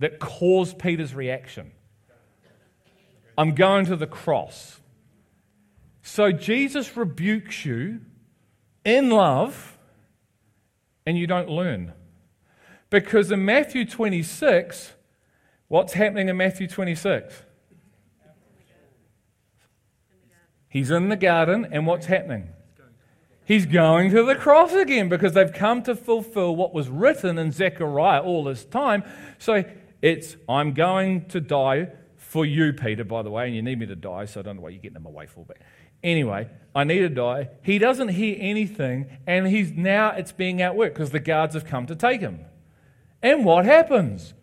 that 0.00 0.18
caused 0.18 0.78
Peter's 0.78 1.14
reaction? 1.14 1.72
I'm 3.38 3.54
going 3.54 3.86
to 3.86 3.94
the 3.94 4.08
cross. 4.08 4.80
So 6.02 6.32
Jesus 6.32 6.96
rebukes 6.96 7.64
you 7.64 8.00
in 8.84 9.10
love 9.10 9.78
and 11.06 11.16
you 11.16 11.28
don't 11.28 11.48
learn. 11.48 11.92
Because 12.90 13.30
in 13.30 13.44
Matthew 13.44 13.84
26, 13.84 14.92
what's 15.68 15.92
happening 15.92 16.28
in 16.28 16.36
Matthew 16.36 16.66
26? 16.66 17.42
He's 20.68 20.90
in 20.90 21.08
the 21.08 21.16
garden, 21.16 21.66
and 21.70 21.86
what's 21.86 22.06
happening? 22.06 22.48
He's 23.44 23.66
going 23.66 24.10
to 24.10 24.24
the 24.24 24.34
cross 24.34 24.72
again 24.72 25.08
because 25.08 25.32
they've 25.32 25.52
come 25.52 25.82
to 25.84 25.94
fulfill 25.94 26.56
what 26.56 26.74
was 26.74 26.88
written 26.88 27.38
in 27.38 27.52
Zechariah 27.52 28.20
all 28.20 28.44
this 28.44 28.64
time. 28.64 29.04
So 29.38 29.64
it's, 30.02 30.36
I'm 30.48 30.74
going 30.74 31.26
to 31.26 31.40
die 31.40 31.92
for 32.28 32.44
you, 32.44 32.72
Peter, 32.72 33.04
by 33.04 33.22
the 33.22 33.30
way, 33.30 33.46
and 33.46 33.56
you 33.56 33.62
need 33.62 33.78
me 33.78 33.86
to 33.86 33.96
die, 33.96 34.26
so 34.26 34.40
I 34.40 34.42
don't 34.42 34.56
know 34.56 34.62
why 34.62 34.68
you're 34.68 34.82
getting 34.82 34.94
them 34.94 35.06
away 35.06 35.26
for. 35.26 35.44
But 35.46 35.56
Anyway, 36.02 36.48
I 36.74 36.84
need 36.84 37.00
to 37.00 37.08
die. 37.08 37.48
He 37.62 37.78
doesn't 37.78 38.08
hear 38.08 38.36
anything, 38.38 39.18
and 39.26 39.48
he's 39.48 39.72
now 39.72 40.10
it's 40.10 40.30
being 40.30 40.58
outworked 40.58 40.94
because 40.94 41.10
the 41.10 41.18
guards 41.18 41.54
have 41.54 41.64
come 41.64 41.86
to 41.86 41.96
take 41.96 42.20
him. 42.20 42.44
And 43.22 43.44
what 43.44 43.64
happens? 43.64 44.34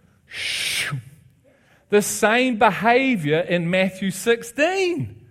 The 1.89 2.01
same 2.01 2.57
behavior 2.57 3.39
in 3.39 3.69
Matthew 3.69 4.11
16. 4.11 5.21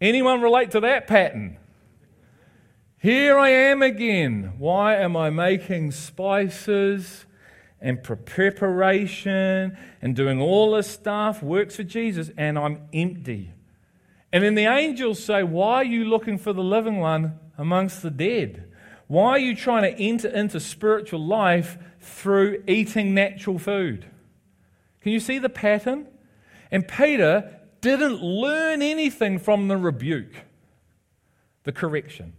Anyone 0.00 0.40
relate 0.40 0.70
to 0.70 0.80
that 0.80 1.06
pattern? 1.06 1.58
Here 2.98 3.36
I 3.36 3.50
am 3.50 3.82
again. 3.82 4.54
Why 4.58 4.94
am 4.94 5.16
I 5.16 5.28
making 5.28 5.90
spices? 5.90 7.26
And 7.82 8.02
preparation 8.02 9.76
and 10.00 10.16
doing 10.16 10.40
all 10.40 10.72
this 10.72 10.86
stuff 10.86 11.42
works 11.42 11.76
for 11.76 11.82
Jesus, 11.82 12.30
and 12.36 12.58
I'm 12.58 12.80
empty. 12.94 13.50
And 14.32 14.42
then 14.42 14.54
the 14.54 14.66
angels 14.66 15.22
say, 15.22 15.42
Why 15.42 15.74
are 15.76 15.84
you 15.84 16.04
looking 16.04 16.38
for 16.38 16.52
the 16.52 16.62
living 16.62 16.98
one 16.98 17.38
amongst 17.58 18.02
the 18.02 18.10
dead? 18.10 18.68
Why 19.08 19.32
are 19.32 19.38
you 19.38 19.54
trying 19.54 19.82
to 19.82 20.00
enter 20.00 20.28
into 20.28 20.58
spiritual 20.60 21.20
life 21.20 21.76
through 22.00 22.62
eating 22.66 23.12
natural 23.12 23.58
food? 23.58 24.06
Can 25.02 25.12
you 25.12 25.20
see 25.20 25.38
the 25.38 25.50
pattern? 25.50 26.06
And 26.70 26.88
Peter 26.88 27.58
didn't 27.82 28.22
learn 28.22 28.80
anything 28.80 29.38
from 29.38 29.68
the 29.68 29.76
rebuke, 29.76 30.32
the 31.64 31.72
correction. 31.72 32.32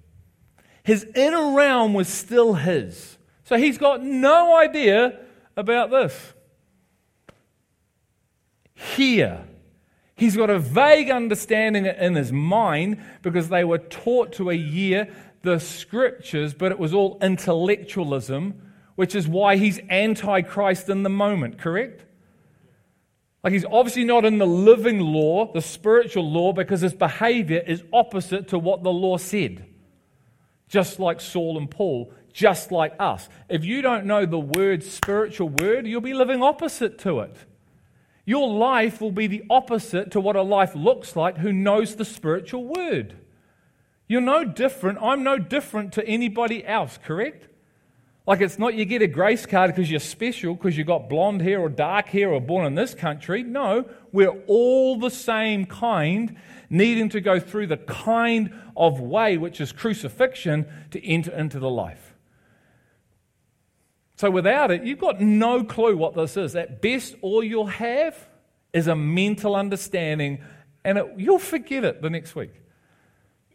His 0.83 1.05
inner 1.15 1.53
realm 1.55 1.93
was 1.93 2.07
still 2.07 2.55
his. 2.55 3.17
So 3.43 3.57
he's 3.57 3.77
got 3.77 4.01
no 4.01 4.57
idea 4.57 5.19
about 5.55 5.91
this. 5.91 6.33
Here, 8.73 9.45
he's 10.15 10.35
got 10.35 10.49
a 10.49 10.59
vague 10.59 11.09
understanding 11.09 11.85
in 11.85 12.15
his 12.15 12.31
mind 12.31 13.01
because 13.21 13.49
they 13.49 13.63
were 13.63 13.77
taught 13.77 14.33
to 14.33 14.49
a 14.49 14.55
year 14.55 15.13
the 15.41 15.59
scriptures, 15.59 16.53
but 16.53 16.71
it 16.71 16.79
was 16.79 16.93
all 16.93 17.17
intellectualism, 17.21 18.61
which 18.95 19.15
is 19.15 19.27
why 19.27 19.57
he's 19.57 19.79
antichrist 19.89 20.89
in 20.89 21.03
the 21.03 21.09
moment, 21.09 21.57
correct? 21.57 22.05
Like 23.43 23.53
he's 23.53 23.65
obviously 23.65 24.05
not 24.05 24.23
in 24.23 24.37
the 24.37 24.47
living 24.47 24.99
law, 24.99 25.51
the 25.51 25.61
spiritual 25.61 26.29
law, 26.29 26.53
because 26.53 26.81
his 26.81 26.93
behavior 26.93 27.61
is 27.65 27.83
opposite 27.91 28.47
to 28.49 28.59
what 28.59 28.83
the 28.83 28.91
law 28.91 29.17
said. 29.17 29.65
Just 30.69 30.97
like 30.99 31.19
Saul 31.19 31.57
and 31.57 31.69
Paul 31.69 32.13
just 32.33 32.71
like 32.71 32.95
us. 32.99 33.29
If 33.47 33.63
you 33.63 33.81
don't 33.81 34.05
know 34.05 34.25
the 34.25 34.39
word 34.39 34.83
spiritual 34.83 35.49
word, 35.49 35.87
you'll 35.87 36.01
be 36.01 36.13
living 36.13 36.41
opposite 36.43 36.97
to 36.99 37.19
it. 37.21 37.35
Your 38.25 38.47
life 38.47 38.99
will 38.99 39.11
be 39.11 39.27
the 39.27 39.43
opposite 39.49 40.11
to 40.11 40.19
what 40.19 40.35
a 40.35 40.41
life 40.41 40.75
looks 40.75 41.15
like 41.15 41.37
who 41.37 41.53
knows 41.53 41.95
the 41.95 42.05
spiritual 42.05 42.65
word. 42.65 43.15
You're 44.07 44.21
no 44.21 44.43
different. 44.43 44.99
I'm 45.01 45.23
no 45.23 45.37
different 45.37 45.93
to 45.93 46.05
anybody 46.07 46.65
else, 46.65 46.97
correct? 47.03 47.47
Like 48.25 48.39
it's 48.39 48.57
not 48.57 48.73
you 48.73 48.85
get 48.85 49.01
a 49.01 49.07
grace 49.07 49.45
card 49.45 49.71
because 49.71 49.91
you're 49.91 49.99
special, 49.99 50.55
because 50.55 50.77
you 50.77 50.85
got 50.85 51.09
blonde 51.09 51.41
hair 51.41 51.59
or 51.59 51.67
dark 51.67 52.07
hair 52.07 52.31
or 52.31 52.39
born 52.39 52.65
in 52.65 52.75
this 52.75 52.93
country. 52.93 53.43
No, 53.43 53.85
we're 54.13 54.41
all 54.47 54.97
the 54.97 55.09
same 55.09 55.65
kind, 55.65 56.37
needing 56.69 57.09
to 57.09 57.19
go 57.19 57.39
through 57.39 57.67
the 57.67 57.77
kind 57.77 58.53
of 58.77 59.01
way 59.01 59.37
which 59.37 59.59
is 59.59 59.73
crucifixion 59.73 60.65
to 60.91 61.05
enter 61.05 61.31
into 61.31 61.59
the 61.59 61.69
life. 61.69 62.12
So 64.23 64.31
without 64.31 64.71
it, 64.71 64.85
you've 64.85 65.01
got 65.01 65.19
no 65.19 65.65
clue 65.65 65.97
what 65.97 66.15
this 66.15 66.37
is. 66.37 66.55
At 66.55 66.81
best, 66.81 67.13
all 67.21 67.43
you'll 67.43 67.65
have 67.65 68.15
is 68.71 68.87
a 68.87 68.95
mental 68.95 69.53
understanding, 69.53 70.41
and 70.85 70.97
it, 70.97 71.13
you'll 71.17 71.39
forget 71.39 71.83
it 71.83 72.01
the 72.01 72.09
next 72.09 72.33
week. 72.33 72.53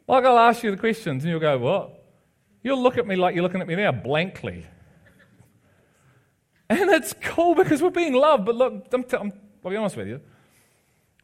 Like 0.07 0.27
I'll 0.27 0.37
ask 0.37 0.63
you 0.63 0.71
the 0.71 0.77
questions, 0.77 1.25
and 1.25 1.31
you'll 1.31 1.41
go, 1.41 1.57
What? 1.57 2.05
You'll 2.63 2.83
look 2.83 2.99
at 2.99 3.07
me 3.07 3.17
like 3.17 3.35
you're 3.35 3.45
looking 3.45 3.63
at 3.63 3.67
me 3.67 3.77
now, 3.77 3.93
blankly. 3.93 4.67
And 6.69 6.91
it's 6.91 7.15
cool 7.23 7.55
because 7.55 7.81
we're 7.81 7.89
being 7.89 8.13
loved. 8.13 8.45
But 8.45 8.55
look, 8.57 8.89
I'm, 8.93 9.05
t- 9.05 9.17
I'm, 9.17 9.33
I'll 9.65 9.71
be 9.71 9.77
honest 9.79 9.97
with 9.97 10.07
you. 10.07 10.21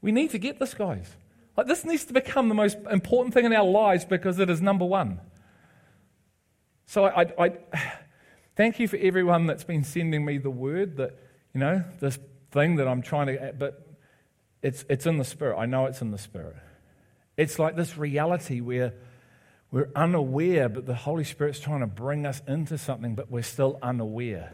We 0.01 0.11
need 0.11 0.30
to 0.30 0.38
get 0.38 0.59
this, 0.59 0.72
guys. 0.72 1.14
Like, 1.55 1.66
this 1.66 1.84
needs 1.84 2.07
to 2.07 2.14
become 2.14 2.49
the 2.49 2.55
most 2.55 2.78
important 2.90 3.34
thing 3.34 3.45
in 3.45 3.53
our 3.53 3.66
lives 3.66 4.07
because 4.07 4.38
it 4.38 4.49
is 4.49 4.62
number 4.62 4.86
one. 4.86 5.20
So 6.86 7.05
I, 7.05 7.20
I, 7.20 7.26
I 7.38 7.59
thank 8.57 8.79
you 8.79 8.89
for 8.89 8.97
everyone 8.97 9.47
that's 9.47 9.65
been 9.65 9.85
sending 9.85 10.25
me 10.25 10.39
the 10.39 10.51
word 10.51 10.97
that, 10.97 11.19
you 11.53 11.61
know, 11.61 11.85
this 12.01 12.19
thing 12.51 12.77
that 12.77 12.89
I'm 12.89 13.03
trying 13.03 13.27
to, 13.27 13.55
but 13.59 13.87
it's, 14.63 14.85
it's 14.89 15.07
in 15.07 15.19
the 15.19 15.25
spirit. 15.25 15.59
I 15.59 15.67
know 15.67 15.87
it's 15.87 16.01
in 16.01 16.11
the 16.11 16.19
spirit. 16.19 16.57
It's 17.37 17.59
like 17.59 17.77
this 17.77 17.97
reality 17.97 18.61
where 18.61 18.95
we're 19.71 19.91
unaware, 19.97 20.69
but 20.69 20.87
the 20.87 20.95
Holy 20.95 21.25
Spirit's 21.25 21.59
trying 21.59 21.81
to 21.81 21.87
bring 21.87 22.27
us 22.27 22.41
into 22.47 22.79
something, 22.79 23.17
but 23.17 23.31
we're 23.31 23.43
still 23.43 23.79
unaware. 23.83 24.53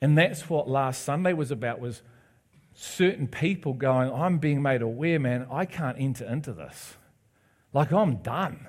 And 0.00 0.16
that's 0.16 0.48
what 0.48 0.68
last 0.68 1.02
Sunday 1.02 1.32
was 1.32 1.50
about 1.50 1.80
was 1.80 2.02
certain 2.74 3.26
people 3.26 3.72
going, 3.72 4.12
I'm 4.12 4.38
being 4.38 4.62
made 4.62 4.82
aware, 4.82 5.18
man, 5.18 5.48
I 5.50 5.64
can't 5.64 5.96
enter 5.98 6.24
into 6.24 6.52
this. 6.52 6.94
Like 7.72 7.92
I'm 7.92 8.16
done. 8.18 8.68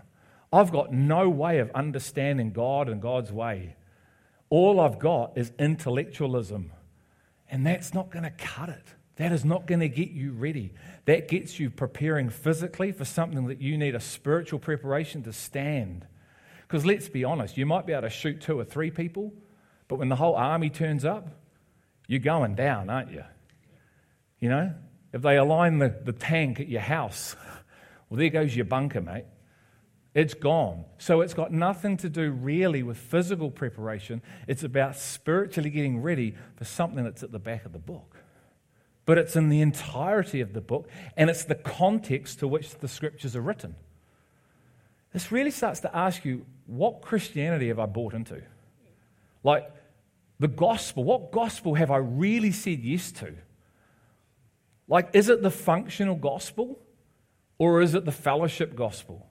I've 0.51 0.71
got 0.71 0.93
no 0.93 1.29
way 1.29 1.59
of 1.59 1.71
understanding 1.71 2.51
God 2.51 2.89
and 2.89 3.01
God's 3.01 3.31
way. 3.31 3.75
All 4.49 4.79
I've 4.79 4.99
got 4.99 5.37
is 5.37 5.51
intellectualism. 5.59 6.71
And 7.49 7.65
that's 7.65 7.93
not 7.93 8.09
going 8.11 8.23
to 8.23 8.31
cut 8.31 8.69
it. 8.69 8.83
That 9.17 9.31
is 9.31 9.43
not 9.43 9.65
going 9.65 9.79
to 9.79 9.89
get 9.89 10.11
you 10.11 10.31
ready. 10.31 10.73
That 11.05 11.27
gets 11.27 11.59
you 11.59 11.69
preparing 11.69 12.29
physically 12.29 12.91
for 12.91 13.03
something 13.03 13.47
that 13.47 13.61
you 13.61 13.77
need 13.77 13.95
a 13.95 13.99
spiritual 13.99 14.59
preparation 14.59 15.23
to 15.23 15.33
stand. 15.33 16.05
Because 16.61 16.85
let's 16.85 17.09
be 17.09 17.23
honest, 17.23 17.57
you 17.57 17.65
might 17.65 17.85
be 17.85 17.93
able 17.93 18.03
to 18.03 18.09
shoot 18.09 18.41
two 18.41 18.59
or 18.59 18.63
three 18.63 18.91
people, 18.91 19.33
but 19.87 19.95
when 19.95 20.09
the 20.09 20.15
whole 20.15 20.35
army 20.35 20.69
turns 20.69 21.03
up, 21.03 21.29
you're 22.07 22.19
going 22.19 22.55
down, 22.55 22.89
aren't 22.89 23.11
you? 23.11 23.23
You 24.39 24.49
know, 24.49 24.73
if 25.13 25.21
they 25.21 25.37
align 25.37 25.79
the, 25.79 25.89
the 26.03 26.13
tank 26.13 26.59
at 26.59 26.67
your 26.67 26.81
house, 26.81 27.35
well, 28.09 28.19
there 28.19 28.29
goes 28.29 28.55
your 28.55 28.65
bunker, 28.65 29.01
mate. 29.01 29.25
It's 30.17 30.33
gone. 30.33 30.83
So 30.97 31.21
it's 31.21 31.35
got 31.35 31.51
nothing 31.51 31.95
to 31.97 32.09
do 32.09 32.31
really 32.31 32.81
with 32.81 32.97
physical 32.97 33.51
preparation. 33.51 34.23
It's 34.47 34.63
about 34.63 34.95
spiritually 34.95 35.69
getting 35.69 36.01
ready 36.01 36.33
for 36.55 36.65
something 36.65 37.03
that's 37.03 37.21
at 37.21 37.31
the 37.31 37.37
back 37.37 37.65
of 37.65 37.71
the 37.71 37.77
book. 37.77 38.15
But 39.05 39.19
it's 39.19 39.35
in 39.35 39.49
the 39.49 39.61
entirety 39.61 40.41
of 40.41 40.53
the 40.53 40.59
book, 40.59 40.89
and 41.15 41.29
it's 41.29 41.43
the 41.43 41.53
context 41.53 42.39
to 42.39 42.47
which 42.47 42.79
the 42.79 42.87
scriptures 42.87 43.35
are 43.35 43.41
written. 43.41 43.75
This 45.13 45.31
really 45.31 45.51
starts 45.51 45.81
to 45.81 45.95
ask 45.95 46.25
you 46.25 46.47
what 46.65 47.03
Christianity 47.03 47.67
have 47.67 47.77
I 47.77 47.85
bought 47.85 48.15
into? 48.15 48.41
Like 49.43 49.71
the 50.39 50.47
gospel, 50.47 51.03
what 51.03 51.31
gospel 51.31 51.75
have 51.75 51.91
I 51.91 51.97
really 51.97 52.51
said 52.51 52.79
yes 52.79 53.11
to? 53.11 53.35
Like, 54.87 55.09
is 55.13 55.29
it 55.29 55.43
the 55.43 55.51
functional 55.51 56.15
gospel 56.15 56.79
or 57.59 57.83
is 57.83 57.93
it 57.93 58.03
the 58.03 58.11
fellowship 58.11 58.75
gospel? 58.75 59.27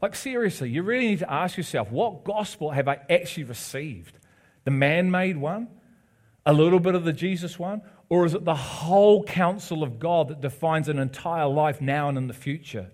Like, 0.00 0.14
seriously, 0.14 0.70
you 0.70 0.82
really 0.82 1.08
need 1.08 1.18
to 1.20 1.32
ask 1.32 1.56
yourself 1.56 1.90
what 1.90 2.24
gospel 2.24 2.70
have 2.70 2.88
I 2.88 3.00
actually 3.10 3.44
received? 3.44 4.18
The 4.64 4.70
man 4.70 5.10
made 5.10 5.36
one? 5.36 5.68
A 6.46 6.52
little 6.52 6.80
bit 6.80 6.94
of 6.94 7.04
the 7.04 7.12
Jesus 7.12 7.58
one? 7.58 7.82
Or 8.08 8.24
is 8.24 8.34
it 8.34 8.44
the 8.44 8.54
whole 8.54 9.24
counsel 9.24 9.82
of 9.82 9.98
God 9.98 10.28
that 10.28 10.40
defines 10.40 10.88
an 10.88 10.98
entire 10.98 11.46
life 11.46 11.80
now 11.80 12.08
and 12.08 12.16
in 12.16 12.26
the 12.26 12.34
future 12.34 12.90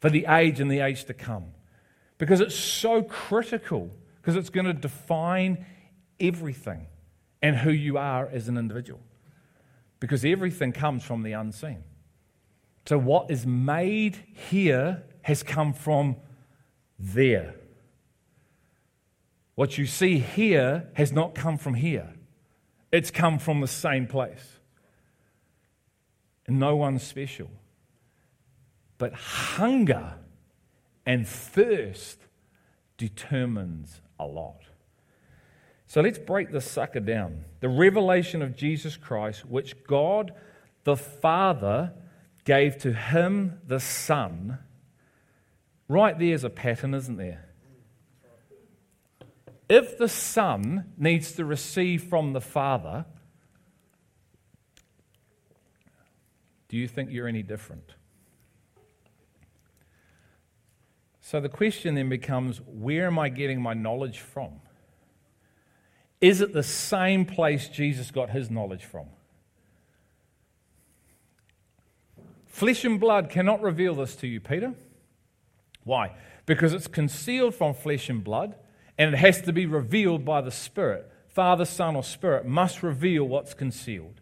for 0.00 0.08
the 0.08 0.26
age 0.26 0.60
and 0.60 0.70
the 0.70 0.80
age 0.80 1.04
to 1.04 1.14
come? 1.14 1.46
Because 2.16 2.40
it's 2.40 2.54
so 2.54 3.02
critical, 3.02 3.90
because 4.16 4.36
it's 4.36 4.50
going 4.50 4.66
to 4.66 4.72
define 4.72 5.66
everything 6.18 6.86
and 7.42 7.56
who 7.56 7.70
you 7.70 7.98
are 7.98 8.26
as 8.28 8.48
an 8.48 8.56
individual 8.56 9.00
because 10.00 10.24
everything 10.24 10.72
comes 10.72 11.04
from 11.04 11.22
the 11.22 11.32
unseen. 11.32 11.82
So, 12.86 12.98
what 12.98 13.30
is 13.30 13.46
made 13.46 14.16
here 14.50 15.02
has 15.22 15.42
come 15.42 15.72
from 15.72 16.16
there. 16.98 17.54
What 19.54 19.78
you 19.78 19.86
see 19.86 20.18
here 20.18 20.88
has 20.94 21.12
not 21.12 21.34
come 21.34 21.58
from 21.58 21.74
here, 21.74 22.14
it's 22.92 23.10
come 23.10 23.38
from 23.38 23.60
the 23.60 23.68
same 23.68 24.06
place. 24.06 24.58
And 26.46 26.58
no 26.58 26.76
one's 26.76 27.02
special. 27.02 27.50
But 28.96 29.12
hunger 29.12 30.14
and 31.04 31.28
thirst 31.28 32.18
determines 32.96 34.00
a 34.18 34.26
lot. 34.26 34.62
So 35.86 36.02
let's 36.02 36.18
break 36.18 36.52
this 36.52 36.70
sucker 36.70 37.00
down. 37.00 37.44
The 37.60 37.68
revelation 37.68 38.42
of 38.42 38.56
Jesus 38.56 38.96
Christ, 38.96 39.46
which 39.46 39.84
God 39.84 40.32
the 40.84 40.96
Father 40.96 41.92
gave 42.44 42.78
to 42.78 42.92
him 42.92 43.60
the 43.66 43.80
Son. 43.80 44.58
Right 45.88 46.18
there's 46.18 46.44
a 46.44 46.50
pattern, 46.50 46.94
isn't 46.94 47.16
there? 47.16 47.48
If 49.68 49.98
the 49.98 50.08
Son 50.08 50.92
needs 50.96 51.32
to 51.32 51.44
receive 51.44 52.04
from 52.04 52.32
the 52.32 52.40
Father, 52.40 53.06
do 56.68 56.76
you 56.76 56.88
think 56.88 57.10
you're 57.10 57.28
any 57.28 57.42
different? 57.42 57.94
So 61.20 61.40
the 61.40 61.48
question 61.50 61.94
then 61.94 62.08
becomes 62.08 62.62
where 62.66 63.06
am 63.06 63.18
I 63.18 63.28
getting 63.28 63.60
my 63.60 63.74
knowledge 63.74 64.20
from? 64.20 64.60
Is 66.20 66.40
it 66.40 66.52
the 66.52 66.62
same 66.62 67.26
place 67.26 67.68
Jesus 67.68 68.10
got 68.10 68.30
his 68.30 68.50
knowledge 68.50 68.84
from? 68.84 69.06
Flesh 72.46 72.84
and 72.84 72.98
blood 72.98 73.28
cannot 73.28 73.60
reveal 73.60 73.94
this 73.94 74.16
to 74.16 74.26
you, 74.26 74.40
Peter. 74.40 74.74
Why? 75.88 76.12
Because 76.44 76.74
it's 76.74 76.86
concealed 76.86 77.54
from 77.54 77.72
flesh 77.72 78.10
and 78.10 78.22
blood, 78.22 78.54
and 78.98 79.14
it 79.14 79.16
has 79.16 79.40
to 79.42 79.54
be 79.54 79.64
revealed 79.64 80.22
by 80.22 80.42
the 80.42 80.50
Spirit. 80.50 81.10
Father, 81.28 81.64
Son, 81.64 81.96
or 81.96 82.04
Spirit 82.04 82.44
must 82.44 82.82
reveal 82.82 83.24
what's 83.24 83.54
concealed. 83.54 84.20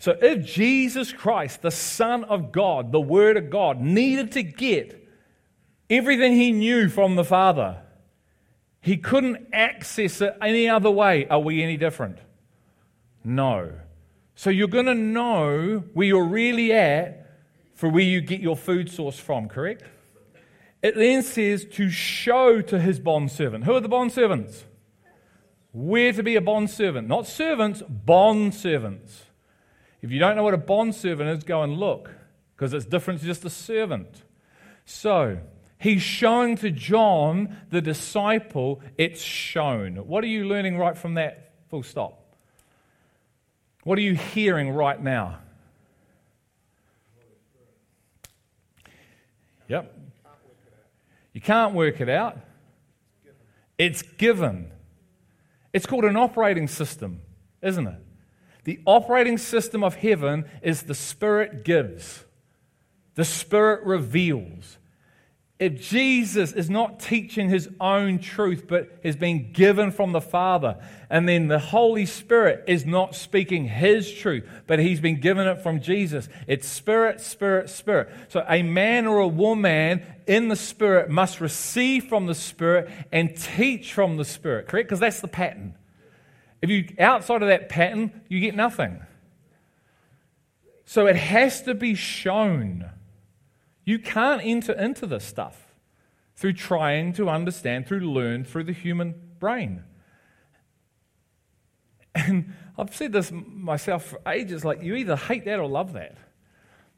So 0.00 0.16
if 0.20 0.44
Jesus 0.44 1.12
Christ, 1.12 1.62
the 1.62 1.70
Son 1.70 2.24
of 2.24 2.50
God, 2.50 2.90
the 2.90 3.00
Word 3.00 3.36
of 3.36 3.50
God, 3.50 3.80
needed 3.80 4.32
to 4.32 4.42
get 4.42 5.08
everything 5.88 6.32
he 6.32 6.50
knew 6.50 6.88
from 6.88 7.14
the 7.14 7.24
Father, 7.24 7.82
he 8.80 8.96
couldn't 8.96 9.46
access 9.52 10.20
it 10.20 10.34
any 10.42 10.68
other 10.68 10.90
way. 10.90 11.28
Are 11.28 11.38
we 11.38 11.62
any 11.62 11.76
different? 11.76 12.18
No. 13.22 13.74
So 14.34 14.50
you're 14.50 14.66
going 14.66 14.86
to 14.86 14.94
know 14.94 15.84
where 15.92 16.06
you're 16.06 16.24
really 16.24 16.72
at 16.72 17.28
for 17.74 17.88
where 17.88 18.02
you 18.02 18.20
get 18.20 18.40
your 18.40 18.56
food 18.56 18.90
source 18.90 19.20
from, 19.20 19.48
correct? 19.48 19.84
It 20.82 20.94
then 20.94 21.22
says 21.22 21.64
to 21.72 21.90
show 21.90 22.62
to 22.62 22.80
his 22.80 22.98
bondservant. 22.98 23.64
Who 23.64 23.74
are 23.74 23.80
the 23.80 23.88
bondservants? 23.88 24.64
Where 25.72 26.12
to 26.12 26.22
be 26.22 26.36
a 26.36 26.40
bondservant. 26.40 27.06
Not 27.06 27.26
servants, 27.26 27.82
bondservants. 27.82 29.24
If 30.02 30.10
you 30.10 30.18
don't 30.18 30.36
know 30.36 30.42
what 30.42 30.54
a 30.54 30.58
bondservant 30.58 31.28
is, 31.28 31.44
go 31.44 31.62
and 31.62 31.74
look, 31.74 32.10
because 32.56 32.72
it's 32.72 32.86
different 32.86 33.20
to 33.20 33.26
just 33.26 33.44
a 33.44 33.50
servant. 33.50 34.22
So, 34.86 35.38
He's 35.80 36.02
showing 36.02 36.56
to 36.56 36.70
John, 36.70 37.56
the 37.70 37.80
disciple, 37.80 38.82
it's 38.98 39.22
shown. 39.22 39.96
What 39.96 40.22
are 40.22 40.26
you 40.26 40.44
learning 40.44 40.76
right 40.76 40.96
from 40.96 41.14
that? 41.14 41.52
Full 41.70 41.82
stop. 41.82 42.36
What 43.84 43.96
are 43.96 44.02
you 44.02 44.14
hearing 44.14 44.72
right 44.72 45.02
now? 45.02 45.38
Yep. 49.68 49.99
You 51.32 51.40
can't 51.40 51.74
work 51.74 52.00
it 52.00 52.08
out. 52.08 52.38
It's 53.78 54.02
given. 54.02 54.70
It's 55.72 55.86
called 55.86 56.04
an 56.04 56.16
operating 56.16 56.68
system, 56.68 57.22
isn't 57.62 57.86
it? 57.86 58.00
The 58.64 58.80
operating 58.84 59.38
system 59.38 59.82
of 59.82 59.94
heaven 59.94 60.44
is 60.62 60.82
the 60.82 60.94
Spirit 60.94 61.64
gives, 61.64 62.24
the 63.14 63.24
Spirit 63.24 63.84
reveals. 63.84 64.78
If 65.60 65.78
Jesus 65.78 66.54
is 66.54 66.70
not 66.70 67.00
teaching 67.00 67.50
his 67.50 67.68
own 67.78 68.18
truth, 68.18 68.64
but 68.66 68.90
has 69.04 69.14
been 69.14 69.52
given 69.52 69.90
from 69.90 70.12
the 70.12 70.20
Father, 70.20 70.82
and 71.10 71.28
then 71.28 71.48
the 71.48 71.58
Holy 71.58 72.06
Spirit 72.06 72.64
is 72.66 72.86
not 72.86 73.14
speaking 73.14 73.66
his 73.66 74.10
truth, 74.10 74.48
but 74.66 74.78
he's 74.78 75.00
been 75.00 75.20
given 75.20 75.46
it 75.46 75.60
from 75.62 75.82
Jesus, 75.82 76.30
it's 76.46 76.66
Spirit, 76.66 77.20
Spirit, 77.20 77.68
Spirit. 77.68 78.08
So 78.28 78.42
a 78.48 78.62
man 78.62 79.06
or 79.06 79.18
a 79.18 79.28
woman 79.28 80.02
in 80.26 80.48
the 80.48 80.56
Spirit 80.56 81.10
must 81.10 81.42
receive 81.42 82.04
from 82.04 82.26
the 82.26 82.34
Spirit 82.34 82.90
and 83.12 83.36
teach 83.36 83.92
from 83.92 84.16
the 84.16 84.24
Spirit, 84.24 84.66
correct? 84.66 84.88
Because 84.88 85.00
that's 85.00 85.20
the 85.20 85.28
pattern. 85.28 85.76
If 86.62 86.70
you 86.70 86.88
outside 86.98 87.42
of 87.42 87.48
that 87.48 87.68
pattern, 87.68 88.22
you 88.28 88.40
get 88.40 88.56
nothing. 88.56 89.00
So 90.86 91.06
it 91.06 91.16
has 91.16 91.62
to 91.62 91.74
be 91.74 91.94
shown. 91.94 92.90
You 93.84 93.98
can't 93.98 94.42
enter 94.44 94.72
into 94.72 95.06
this 95.06 95.24
stuff 95.24 95.74
through 96.36 96.54
trying 96.54 97.12
to 97.14 97.28
understand, 97.28 97.86
through 97.86 98.00
learn, 98.00 98.44
through 98.44 98.64
the 98.64 98.72
human 98.72 99.14
brain. 99.38 99.84
And 102.14 102.54
I've 102.78 102.94
said 102.94 103.12
this 103.12 103.30
myself 103.32 104.06
for 104.06 104.20
ages 104.26 104.64
like, 104.64 104.82
you 104.82 104.94
either 104.94 105.16
hate 105.16 105.44
that 105.44 105.58
or 105.58 105.68
love 105.68 105.92
that. 105.94 106.16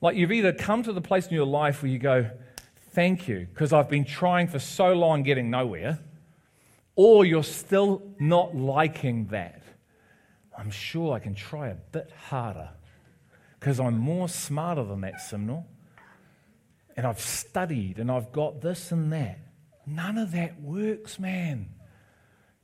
Like, 0.00 0.16
you've 0.16 0.32
either 0.32 0.52
come 0.52 0.82
to 0.84 0.92
the 0.92 1.00
place 1.00 1.26
in 1.26 1.34
your 1.34 1.46
life 1.46 1.82
where 1.82 1.90
you 1.90 1.98
go, 1.98 2.30
Thank 2.92 3.26
you, 3.26 3.46
because 3.48 3.72
I've 3.72 3.88
been 3.88 4.04
trying 4.04 4.48
for 4.48 4.58
so 4.58 4.92
long 4.92 5.22
getting 5.22 5.48
nowhere, 5.48 5.98
or 6.94 7.24
you're 7.24 7.42
still 7.42 8.02
not 8.20 8.54
liking 8.54 9.28
that. 9.28 9.62
I'm 10.56 10.70
sure 10.70 11.14
I 11.14 11.18
can 11.18 11.34
try 11.34 11.68
a 11.68 11.74
bit 11.74 12.10
harder 12.28 12.68
because 13.58 13.80
I'm 13.80 13.96
more 13.96 14.28
smarter 14.28 14.84
than 14.84 15.00
that 15.00 15.14
Simnor 15.14 15.64
and 16.96 17.06
I've 17.06 17.20
studied 17.20 17.98
and 17.98 18.10
I've 18.10 18.32
got 18.32 18.60
this 18.60 18.92
and 18.92 19.12
that. 19.12 19.38
None 19.86 20.18
of 20.18 20.32
that 20.32 20.60
works, 20.60 21.18
man. 21.18 21.70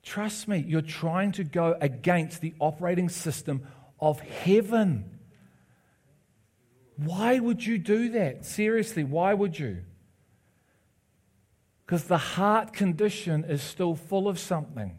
Trust 0.02 0.48
me, 0.48 0.64
you're 0.66 0.80
trying 0.80 1.32
to 1.32 1.44
go 1.44 1.76
against 1.80 2.40
the 2.40 2.54
operating 2.60 3.08
system 3.08 3.66
of 4.00 4.20
heaven. 4.20 5.18
Why 6.96 7.38
would 7.38 7.64
you 7.64 7.78
do 7.78 8.10
that? 8.10 8.44
Seriously, 8.44 9.04
why 9.04 9.34
would 9.34 9.58
you? 9.58 9.78
Because 11.84 12.04
the 12.04 12.18
heart 12.18 12.72
condition 12.72 13.44
is 13.44 13.62
still 13.62 13.94
full 13.94 14.28
of 14.28 14.38
something 14.38 14.98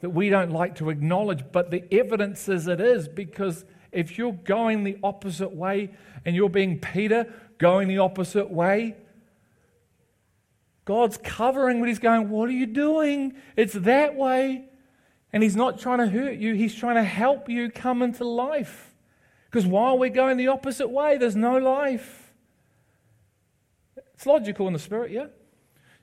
that 0.00 0.10
we 0.10 0.28
don't 0.28 0.52
like 0.52 0.76
to 0.76 0.90
acknowledge, 0.90 1.44
but 1.52 1.70
the 1.70 1.84
evidence 1.92 2.48
is 2.48 2.68
it 2.68 2.80
is 2.80 3.08
because 3.08 3.64
if 3.92 4.18
you're 4.18 4.32
going 4.32 4.84
the 4.84 4.98
opposite 5.02 5.54
way 5.54 5.90
and 6.24 6.36
you're 6.36 6.48
being 6.48 6.78
Peter, 6.78 7.32
going 7.58 7.88
the 7.88 7.98
opposite 7.98 8.50
way. 8.50 8.96
God's 10.84 11.18
covering, 11.18 11.80
but 11.80 11.88
He's 11.88 11.98
going, 11.98 12.30
What 12.30 12.48
are 12.48 12.52
you 12.52 12.66
doing? 12.66 13.34
It's 13.56 13.74
that 13.74 14.14
way. 14.14 14.64
And 15.32 15.42
He's 15.42 15.56
not 15.56 15.78
trying 15.78 15.98
to 15.98 16.08
hurt 16.08 16.38
you, 16.38 16.54
He's 16.54 16.74
trying 16.74 16.96
to 16.96 17.04
help 17.04 17.48
you 17.48 17.70
come 17.70 18.02
into 18.02 18.24
life. 18.24 18.94
Because 19.50 19.66
while 19.66 19.98
we're 19.98 20.10
going 20.10 20.36
the 20.36 20.48
opposite 20.48 20.88
way, 20.88 21.16
there's 21.18 21.36
no 21.36 21.58
life. 21.58 22.32
It's 24.14 24.26
logical 24.26 24.66
in 24.66 24.72
the 24.72 24.78
spirit, 24.78 25.10
yeah? 25.10 25.26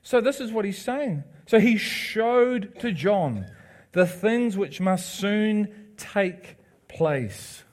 So, 0.02 0.20
this 0.20 0.40
is 0.40 0.52
what 0.52 0.64
He's 0.64 0.80
saying. 0.80 1.24
So, 1.46 1.58
He 1.58 1.76
showed 1.76 2.78
to 2.80 2.92
John 2.92 3.46
the 3.92 4.06
things 4.06 4.56
which 4.56 4.80
must 4.80 5.16
soon 5.16 5.94
take 5.96 6.56
place. 6.86 7.64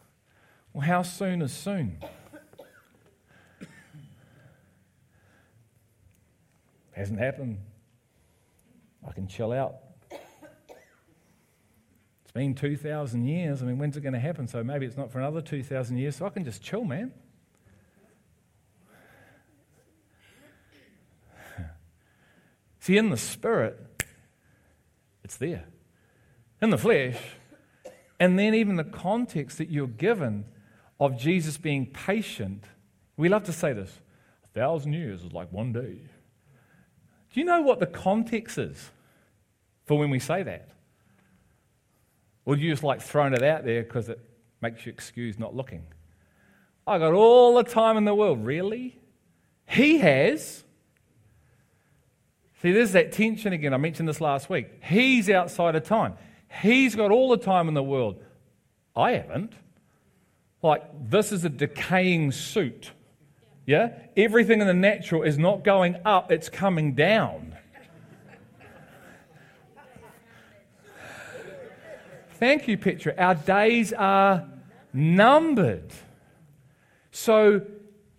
Well, 0.74 0.86
how 0.86 1.04
soon 1.04 1.42
is 1.42 1.54
soon? 1.54 2.00
Hasn't 6.94 7.20
happened. 7.20 7.60
I 9.08 9.12
can 9.12 9.28
chill 9.28 9.52
out. 9.52 9.76
It's 10.10 12.32
been 12.34 12.56
2,000 12.56 13.26
years. 13.26 13.62
I 13.62 13.66
mean, 13.66 13.78
when's 13.78 13.98
it 13.98 14.02
going 14.02 14.14
to 14.14 14.20
happen? 14.20 14.48
So 14.48 14.64
maybe 14.64 14.86
it's 14.86 14.98
not 14.98 15.12
for 15.12 15.20
another 15.20 15.42
2,000 15.42 15.98
years, 15.98 16.16
so 16.16 16.26
I 16.26 16.30
can 16.30 16.46
just 16.46 16.62
chill, 16.62 16.86
man. 16.86 17.12
See, 22.80 22.98
in 22.98 23.10
the 23.10 23.18
spirit, 23.18 24.06
it's 25.24 25.38
there. 25.38 25.66
In 26.62 26.70
the 26.70 26.78
flesh, 26.78 27.18
and 28.20 28.38
then 28.40 28.56
even 28.56 28.78
the 28.78 28.84
context 28.84 29.58
that 29.58 29.70
you're 29.70 29.88
given 29.88 30.46
of 31.00 31.18
Jesus 31.18 31.58
being 31.58 31.88
patient. 31.88 32.66
We 33.18 33.30
love 33.30 33.44
to 33.46 33.54
say 33.54 33.74
this 33.74 34.00
a 34.44 34.48
thousand 34.48 34.94
years 34.94 35.24
is 35.24 35.34
like 35.34 35.52
one 35.52 35.74
day. 35.74 35.98
Do 37.34 37.40
you 37.40 37.46
know 37.46 37.62
what 37.62 37.80
the 37.80 37.88
context 37.88 38.58
is 38.58 38.92
for 39.86 39.98
when 39.98 40.10
we 40.10 40.20
say 40.20 40.44
that? 40.44 40.70
Or 42.46 42.56
do 42.56 42.62
you 42.62 42.72
just 42.72 42.84
like 42.84 43.02
throwing 43.02 43.34
it 43.34 43.44
out 43.44 43.66
there 43.66 43.84
because 43.84 44.08
it 44.10 44.20
makes 44.62 44.86
you 44.86 44.92
excuse 44.92 45.40
not 45.40 45.56
looking? 45.56 45.84
I 46.86 47.00
got 47.00 47.14
all 47.14 47.56
the 47.56 47.64
time 47.64 47.98
in 47.98 48.06
the 48.06 48.14
world. 48.14 48.46
Really? 48.46 49.00
He 49.68 49.98
has. 49.98 50.64
See, 52.62 52.72
there's 52.72 52.92
that 52.92 53.12
tension 53.12 53.52
again. 53.52 53.74
I 53.74 53.78
mentioned 53.78 54.08
this 54.08 54.22
last 54.22 54.50
week. 54.50 54.68
He's 54.84 55.30
outside 55.30 55.76
of 55.76 55.84
time. 55.84 56.14
He's 56.62 56.96
got 56.96 57.12
all 57.12 57.30
the 57.30 57.38
time 57.38 57.68
in 57.68 57.74
the 57.74 57.84
world. 57.84 58.22
I 58.96 59.14
haven't. 59.14 59.54
Like, 60.62 61.10
this 61.10 61.32
is 61.32 61.44
a 61.44 61.50
decaying 61.50 62.32
suit. 62.32 62.92
Yeah? 63.66 63.90
Everything 64.18 64.62
in 64.62 64.68
the 64.68 64.74
natural 64.74 65.24
is 65.24 65.38
not 65.38 65.64
going 65.64 65.98
up, 66.06 66.32
it's 66.32 66.50
coming 66.50 66.94
down. 66.94 67.56
Thank 72.32 72.68
you, 72.68 72.78
Petra. 72.78 73.14
Our 73.18 73.36
days 73.36 73.94
are 73.94 74.46
numbered. 74.92 75.94
So 77.12 77.62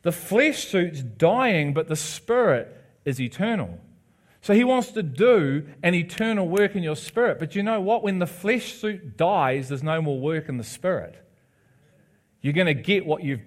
the 0.03 0.13
flesh 0.13 0.69
suit's 0.69 1.03
dying, 1.03 1.75
but 1.75 1.89
the 1.89 1.97
spirit 1.97 2.75
is 3.05 3.21
eternal. 3.21 3.79
So 4.41 4.55
he 4.55 4.65
wants 4.65 4.93
to 4.93 5.03
do 5.03 5.67
an 5.83 5.95
eternal 5.95 6.49
work 6.49 6.77
in 6.77 6.83
your 6.83 6.97
spirit. 6.97 7.39
But 7.39 7.55
you 7.55 7.63
know 7.63 7.81
what? 7.81 8.03
When 8.03 8.19
the 8.19 8.27
flesh 8.27 8.75
suit 8.75 9.17
dies, 9.17 9.69
there's 9.69 9.83
no 9.83 10.01
more 10.01 10.19
work 10.19 10.49
in 10.49 10.59
the 10.59 10.65
spirit. 10.65 11.17
You're 12.41 12.53
going 12.53 12.67
to 12.67 12.75
get 12.75 13.07
what 13.07 13.23
you've 13.23 13.41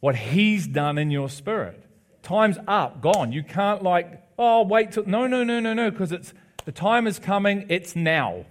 what 0.00 0.16
He's 0.16 0.66
done 0.66 0.98
in 0.98 1.10
your 1.10 1.28
spirit. 1.28 1.82
Time's 2.22 2.58
up, 2.66 3.00
gone. 3.00 3.32
You 3.32 3.42
can't, 3.42 3.82
like, 3.82 4.22
oh, 4.38 4.64
wait 4.64 4.92
till. 4.92 5.06
No, 5.06 5.26
no, 5.26 5.44
no, 5.44 5.60
no, 5.60 5.74
no, 5.74 5.90
because 5.90 6.12
it's 6.12 6.32
the 6.64 6.72
time 6.72 7.06
is 7.06 7.18
coming, 7.18 7.66
it's 7.68 7.94
now. 7.94 8.44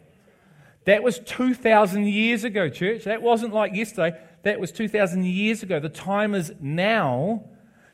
That 0.85 1.03
was 1.03 1.19
2,000 1.19 2.07
years 2.07 2.43
ago, 2.43 2.69
church. 2.69 3.03
That 3.03 3.21
wasn't 3.21 3.53
like 3.53 3.73
yesterday. 3.73 4.17
That 4.43 4.59
was 4.59 4.71
2,000 4.71 5.25
years 5.25 5.63
ago. 5.63 5.79
The 5.79 5.89
time 5.89 6.33
is 6.35 6.53
now 6.61 7.43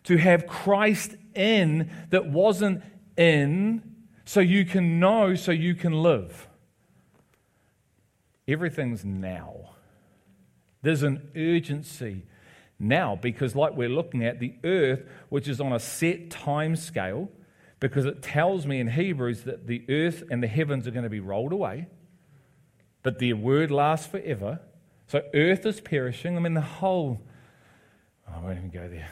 to 0.04 0.18
have 0.18 0.46
Christ 0.46 1.16
in 1.34 1.90
that 2.10 2.28
wasn't 2.28 2.84
in 3.18 3.82
so 4.26 4.40
you 4.40 4.66
can 4.66 5.00
know, 5.00 5.36
so 5.36 5.52
you 5.52 5.74
can 5.76 5.94
live. 6.04 6.48
Everything's 8.48 9.06
now. 9.06 9.72
There's 10.82 11.04
an 11.04 11.32
urgency 11.36 12.24
now 12.82 13.16
because, 13.16 13.56
like 13.56 13.76
we're 13.76 13.90
looking 13.90 14.26
at, 14.26 14.40
the 14.40 14.54
earth, 14.64 15.04
which 15.30 15.48
is 15.48 15.62
on 15.62 15.72
a 15.72 15.80
set 15.80 16.30
time 16.30 16.76
scale, 16.76 17.30
because 17.80 18.06
it 18.06 18.22
tells 18.22 18.66
me 18.66 18.80
in 18.80 18.90
Hebrews 18.90 19.44
that 19.44 19.68
the 19.68 19.84
earth 19.90 20.24
and 20.30 20.42
the 20.42 20.48
heavens 20.48 20.88
are 20.88 20.92
going 20.92 21.04
to 21.04 21.10
be 21.10 21.20
rolled 21.20 21.54
away, 21.54 21.88
but 23.04 23.20
the 23.20 23.34
word 23.34 23.72
lasts 23.72 24.08
forever. 24.08 24.60
So, 25.08 25.22
earth 25.34 25.66
is 25.66 25.82
perishing. 25.82 26.38
I 26.38 26.40
mean, 26.40 26.54
the 26.54 26.62
whole. 26.62 27.22
Oh, 28.28 28.34
I 28.36 28.40
won't 28.42 28.58
even 28.58 28.70
go 28.70 28.88
there. 28.88 29.10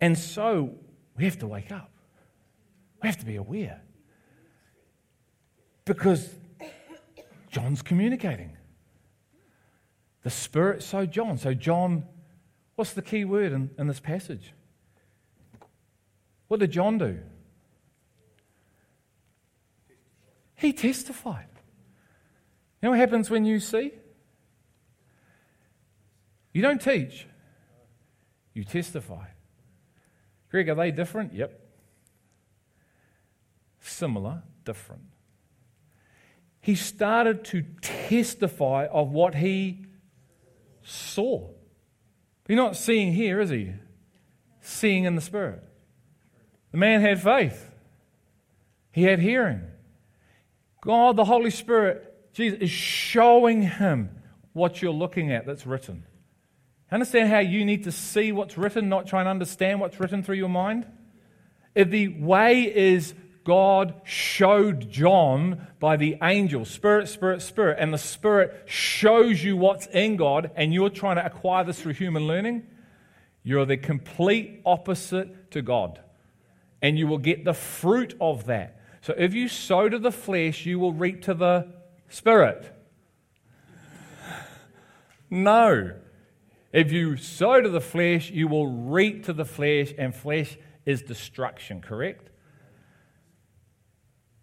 And 0.00 0.18
so, 0.18 0.74
we 1.16 1.24
have 1.24 1.38
to 1.38 1.46
wake 1.46 1.72
up. 1.72 1.90
We 3.02 3.08
have 3.08 3.18
to 3.18 3.26
be 3.26 3.36
aware. 3.36 3.80
Because 5.84 6.34
John's 7.50 7.82
communicating. 7.82 8.56
The 10.24 10.30
Spirit, 10.30 10.82
so 10.82 11.06
John. 11.06 11.38
So, 11.38 11.54
John, 11.54 12.04
what's 12.74 12.94
the 12.94 13.02
key 13.02 13.24
word 13.24 13.52
in, 13.52 13.70
in 13.78 13.86
this 13.86 14.00
passage? 14.00 14.52
What 16.48 16.60
did 16.60 16.72
John 16.72 16.98
do? 16.98 17.20
He 20.56 20.72
testified. 20.72 21.46
You 22.80 22.86
know 22.86 22.90
what 22.90 22.98
happens 22.98 23.30
when 23.30 23.44
you 23.44 23.60
see? 23.60 23.92
You 26.54 26.62
don't 26.62 26.80
teach, 26.80 27.26
you 28.54 28.64
testify. 28.64 29.26
Greg, 30.50 30.68
are 30.68 30.74
they 30.74 30.90
different? 30.90 31.34
Yep. 31.34 31.60
Similar, 33.80 34.42
different. 34.64 35.02
He 36.60 36.76
started 36.76 37.44
to 37.46 37.62
testify 37.82 38.86
of 38.86 39.10
what 39.10 39.34
he 39.34 39.84
saw. 40.84 41.50
You're 42.46 42.56
not 42.56 42.76
seeing 42.76 43.12
here, 43.12 43.40
is 43.40 43.50
he? 43.50 43.72
seeing 44.64 45.04
in 45.04 45.14
the 45.14 45.20
Spirit. 45.20 45.62
The 46.72 46.78
man 46.78 47.00
had 47.00 47.22
faith, 47.22 47.70
he 48.90 49.04
had 49.04 49.20
hearing. 49.20 49.62
God, 50.80 51.16
the 51.16 51.24
Holy 51.24 51.50
Spirit, 51.50 52.32
Jesus, 52.32 52.58
is 52.60 52.70
showing 52.70 53.62
him 53.62 54.10
what 54.52 54.82
you're 54.82 54.92
looking 54.92 55.32
at 55.32 55.46
that's 55.46 55.66
written. 55.66 56.04
Understand 56.90 57.28
how 57.28 57.38
you 57.38 57.64
need 57.64 57.84
to 57.84 57.92
see 57.92 58.32
what's 58.32 58.58
written, 58.58 58.88
not 58.88 59.06
try 59.06 59.20
and 59.20 59.28
understand 59.28 59.80
what's 59.80 59.98
written 59.98 60.22
through 60.22 60.36
your 60.36 60.48
mind? 60.48 60.86
If 61.74 61.90
the 61.90 62.08
way 62.08 62.62
is 62.74 63.14
God 63.44 63.94
showed 64.04 64.90
John 64.90 65.66
by 65.78 65.96
the 65.96 66.16
angel, 66.22 66.64
Spirit, 66.64 67.08
Spirit, 67.08 67.42
Spirit, 67.42 67.76
and 67.78 67.92
the 67.92 67.98
Spirit 67.98 68.64
shows 68.66 69.44
you 69.44 69.56
what's 69.56 69.86
in 69.86 70.16
God, 70.16 70.50
and 70.56 70.72
you're 70.72 70.90
trying 70.90 71.16
to 71.16 71.26
acquire 71.26 71.62
this 71.64 71.80
through 71.80 71.92
human 71.92 72.26
learning, 72.26 72.66
you're 73.42 73.66
the 73.66 73.76
complete 73.76 74.62
opposite 74.64 75.50
to 75.50 75.60
God. 75.60 76.00
And 76.80 76.98
you 76.98 77.06
will 77.06 77.18
get 77.18 77.44
the 77.44 77.54
fruit 77.54 78.14
of 78.20 78.46
that. 78.46 78.80
So 79.02 79.14
if 79.16 79.34
you 79.34 79.48
sow 79.48 79.88
to 79.88 79.98
the 79.98 80.12
flesh, 80.12 80.64
you 80.64 80.78
will 80.78 80.92
reap 80.92 81.22
to 81.22 81.34
the 81.34 81.68
Spirit. 82.08 82.70
No. 85.30 85.92
If 86.72 86.92
you 86.92 87.16
sow 87.16 87.60
to 87.60 87.68
the 87.68 87.80
flesh, 87.80 88.30
you 88.30 88.48
will 88.48 88.66
reap 88.66 89.26
to 89.26 89.32
the 89.32 89.44
flesh, 89.44 89.92
and 89.96 90.14
flesh 90.14 90.56
is 90.86 91.02
destruction, 91.02 91.80
correct? 91.80 92.30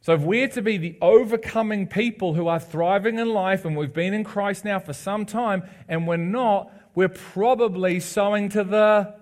So, 0.04 0.14
if 0.16 0.22
we're 0.22 0.48
to 0.50 0.64
be 0.64 0.78
the 0.78 0.98
overcoming 1.00 1.86
people 1.86 2.34
who 2.34 2.48
are 2.48 2.60
thriving 2.60 3.20
in 3.20 3.30
life, 3.30 3.66
and 3.66 3.78
we've 3.78 3.94
been 3.94 4.16
in 4.16 4.24
Christ 4.24 4.66
now 4.66 4.80
for 4.80 4.94
some 4.94 5.28
time, 5.28 5.64
and 5.88 6.08
we're 6.08 6.18
not, 6.18 6.72
we're 6.96 7.08
probably 7.08 8.00
sowing 8.00 8.50
to 8.50 8.64
the 8.64 9.14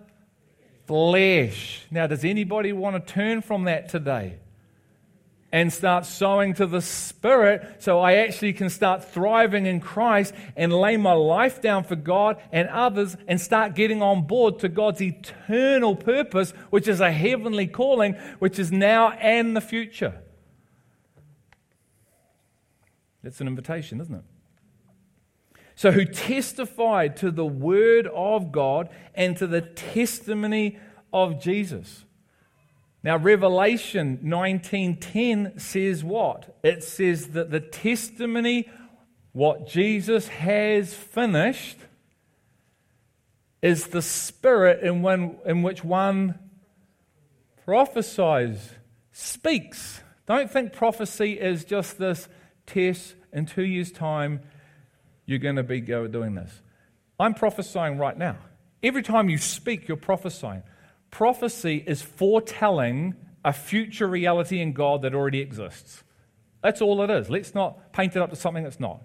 flesh. 0.88 1.86
Now, 1.92 2.08
does 2.08 2.24
anybody 2.24 2.72
want 2.72 2.96
to 2.96 3.14
turn 3.14 3.42
from 3.42 3.66
that 3.66 3.90
today? 3.90 4.40
and 5.52 5.74
start 5.74 6.06
sowing 6.06 6.54
to 6.54 6.68
the 6.68 6.80
Spirit 6.80 7.82
so 7.82 8.00
I 8.00 8.18
actually 8.18 8.54
can 8.54 8.70
start 8.70 9.04
thriving 9.04 9.66
in 9.66 9.80
Christ 9.80 10.34
and 10.56 10.72
lay 10.72 10.96
my 10.96 11.14
life 11.14 11.60
down 11.60 11.84
for 11.86 11.96
God 11.96 12.38
and 12.52 12.70
others 12.70 13.18
and 13.28 13.42
start 13.42 13.74
getting 13.74 14.02
on 14.04 14.28
board 14.28 14.60
to 14.60 14.70
God's 14.70 15.02
eternal 15.02 15.96
purpose, 15.96 16.52
which 16.70 16.88
is 16.88 17.02
a 17.02 17.12
heavenly 17.12 17.66
calling, 17.66 18.14
which 18.38 18.60
is 18.60 18.72
now 18.72 19.10
and 19.14 19.56
the 19.56 19.62
future. 19.62 20.22
That's 23.24 23.42
an 23.42 23.48
invitation, 23.48 24.00
isn't 24.02 24.16
it? 24.16 24.24
So, 25.76 25.92
who 25.92 26.06
testified 26.06 27.16
to 27.18 27.32
the 27.32 27.46
word 27.46 28.08
of 28.08 28.52
God 28.52 28.90
and 29.16 29.38
to 29.38 29.48
the 29.48 29.62
testimony 29.62 30.78
of 31.14 31.42
Jesus. 31.42 32.06
Now 33.04 33.18
Revelation 33.18 34.20
19:10 34.24 35.60
says 35.60 36.04
what? 36.04 36.58
It 36.64 36.84
says 36.84 37.30
that 37.30 37.50
the 37.50 37.62
testimony 37.62 38.70
what 39.32 39.68
Jesus 39.68 40.28
has 40.28 40.94
finished 40.94 41.78
is 43.62 43.88
the 43.88 44.02
spirit 44.02 44.84
in, 44.84 45.02
one, 45.02 45.38
in 45.46 45.62
which 45.62 45.84
one 45.84 46.40
prophesies, 47.66 48.72
speaks. 49.12 50.02
Don't 50.26 50.50
think 50.50 50.74
prophecy 50.74 51.40
is 51.40 51.64
just 51.66 51.98
this 51.98 52.28
test 52.70 53.16
in 53.34 53.46
two 53.46 53.64
years' 53.64 53.92
time, 53.92 54.42
you're 55.26 55.40
going 55.40 55.58
to 55.58 55.64
be 55.64 55.82
doing 55.82 56.36
this. 56.36 56.62
I'm 57.20 57.34
prophesying 57.34 57.98
right 57.98 58.18
now. 58.18 58.38
Every 58.82 59.04
time 59.04 59.30
you 59.30 59.38
speak, 59.38 59.88
you're 59.88 59.98
prophesying. 59.98 60.64
Prophecy 61.12 61.84
is 61.86 62.02
foretelling 62.02 63.16
a 63.44 63.54
future 63.54 64.08
reality 64.08 64.62
in 64.62 64.74
God 64.74 65.02
that 65.02 65.14
already 65.14 65.40
exists. 65.40 66.04
That's 66.62 66.82
all 66.82 67.02
it 67.02 67.10
is. 67.10 67.30
Let's 67.30 67.56
not 67.56 67.94
paint 67.94 68.16
it 68.16 68.22
up 68.22 68.30
to 68.30 68.36
something 68.36 68.64
that's 68.64 68.80
not. 68.80 69.02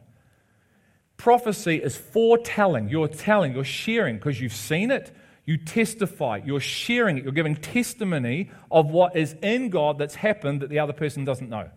Prophecy 1.17 1.77
is 1.77 1.97
foretelling. 1.97 2.89
You're 2.89 3.09
telling, 3.09 3.55
you're 3.55 3.65
sharing 3.65 4.17
because 4.17 4.41
you've 4.41 4.53
seen 4.53 4.91
it, 4.91 5.15
you 5.45 5.57
testify, 5.57 6.41
you're 6.45 6.61
sharing 6.61 7.19
it, 7.19 7.25
you're 7.25 7.33
giving 7.33 7.55
testimony 7.55 8.51
of 8.71 8.91
what 8.91 9.15
is 9.15 9.35
in 9.43 9.71
God 9.71 9.99
that's 9.99 10.17
happened 10.17 10.62
that 10.62 10.71
the 10.71 10.79
other 10.79 10.93
person 10.93 11.25
doesn't 11.25 11.49
know. 11.49 11.71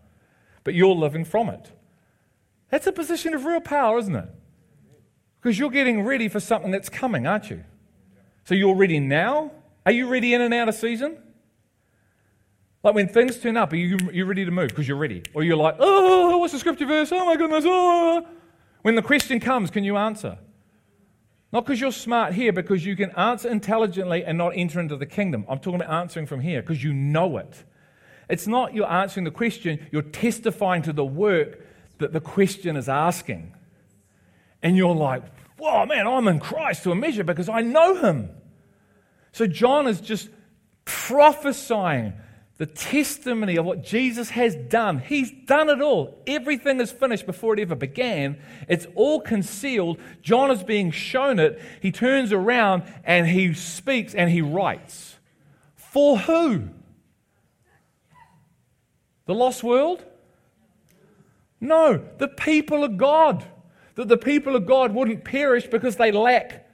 But 0.63 0.73
you're 0.73 0.95
living 0.95 1.25
from 1.25 1.49
it. 1.49 1.71
That's 2.69 2.87
a 2.87 2.91
position 2.91 3.33
of 3.33 3.45
real 3.45 3.61
power, 3.61 3.97
isn't 3.99 4.15
it? 4.15 4.29
Because 5.39 5.57
you're 5.57 5.69
getting 5.69 6.03
ready 6.03 6.27
for 6.27 6.39
something 6.39 6.71
that's 6.71 6.89
coming, 6.89 7.25
aren't 7.25 7.49
you? 7.49 7.63
So 8.43 8.55
you're 8.55 8.75
ready 8.75 8.99
now 8.99 9.51
are 9.87 9.91
you 9.91 10.09
ready 10.09 10.33
in 10.33 10.41
and 10.41 10.53
out 10.53 10.67
of 10.67 10.75
season? 10.75 11.17
Like 12.83 12.93
when 12.93 13.07
things 13.07 13.37
turn 13.37 13.55
up, 13.55 13.71
are 13.71 13.77
you, 13.77 13.97
you 14.11 14.25
ready 14.25 14.43
to 14.43 14.51
move 14.51 14.67
because 14.67 14.85
you're 14.85 14.97
ready? 14.97 15.23
Or 15.33 15.45
you're 15.45 15.55
like, 15.55 15.77
oh, 15.79 16.39
what's 16.39 16.51
the 16.51 16.59
scripture 16.59 16.85
verse? 16.85 17.09
Oh 17.13 17.25
my 17.25 17.37
goodness, 17.37 17.63
oh. 17.65 18.27
When 18.81 18.95
the 18.95 19.01
question 19.01 19.39
comes, 19.39 19.71
can 19.71 19.85
you 19.85 19.95
answer? 19.95 20.39
Not 21.53 21.65
because 21.65 21.79
you're 21.79 21.93
smart 21.93 22.33
here, 22.33 22.51
because 22.51 22.85
you 22.85 22.97
can 22.97 23.11
answer 23.11 23.47
intelligently 23.47 24.25
and 24.25 24.37
not 24.37 24.49
enter 24.57 24.81
into 24.81 24.97
the 24.97 25.05
kingdom. 25.05 25.45
I'm 25.47 25.59
talking 25.59 25.79
about 25.79 26.01
answering 26.01 26.25
from 26.25 26.41
here 26.41 26.61
because 26.61 26.83
you 26.83 26.93
know 26.93 27.37
it. 27.37 27.63
It's 28.29 28.45
not 28.45 28.73
you're 28.73 28.91
answering 28.91 29.23
the 29.23 29.31
question, 29.31 29.87
you're 29.89 30.01
testifying 30.01 30.81
to 30.81 30.91
the 30.91 31.05
work 31.05 31.65
that 31.99 32.13
the 32.13 32.21
question 32.21 32.75
is 32.75 32.89
asking. 32.89 33.53
And 34.61 34.75
you're 34.75 34.95
like, 34.95 35.23
whoa, 35.57 35.85
man, 35.85 36.07
I'm 36.07 36.27
in 36.27 36.39
Christ 36.39 36.83
to 36.83 36.91
a 36.91 36.95
measure 36.95 37.23
because 37.23 37.49
I 37.49 37.61
know 37.61 37.95
him. 37.95 38.29
So 39.31 39.47
John 39.47 39.87
is 39.87 40.01
just 40.01 40.29
prophesying 40.85 42.13
the 42.57 42.65
testimony 42.65 43.55
of 43.57 43.65
what 43.65 43.83
Jesus 43.83 44.31
has 44.31 44.55
done. 44.55 44.99
He's 44.99 45.31
done 45.45 45.69
it 45.69 45.79
all. 45.79 46.23
Everything 46.25 46.81
is 46.81 46.91
finished 46.91 47.27
before 47.27 47.53
it 47.53 47.59
ever 47.59 47.75
began. 47.75 48.39
It's 48.67 48.87
all 48.95 49.21
concealed. 49.21 49.99
John 50.21 50.49
is 50.49 50.63
being 50.63 50.89
shown 50.89 51.37
it. 51.37 51.61
He 51.81 51.91
turns 51.91 52.33
around 52.33 52.83
and 53.03 53.27
he 53.27 53.53
speaks 53.53 54.15
and 54.15 54.31
he 54.31 54.41
writes. 54.41 55.17
For 55.75 56.17
who? 56.17 56.69
The 59.27 59.35
lost 59.35 59.63
world? 59.63 60.03
No, 61.59 62.03
the 62.17 62.27
people 62.27 62.83
of 62.83 62.97
God. 62.97 63.45
That 63.95 64.07
the 64.07 64.17
people 64.17 64.55
of 64.55 64.67
God 64.67 64.93
wouldn't 64.93 65.23
perish 65.23 65.65
because 65.65 65.95
they 65.95 66.11
lack 66.11 66.67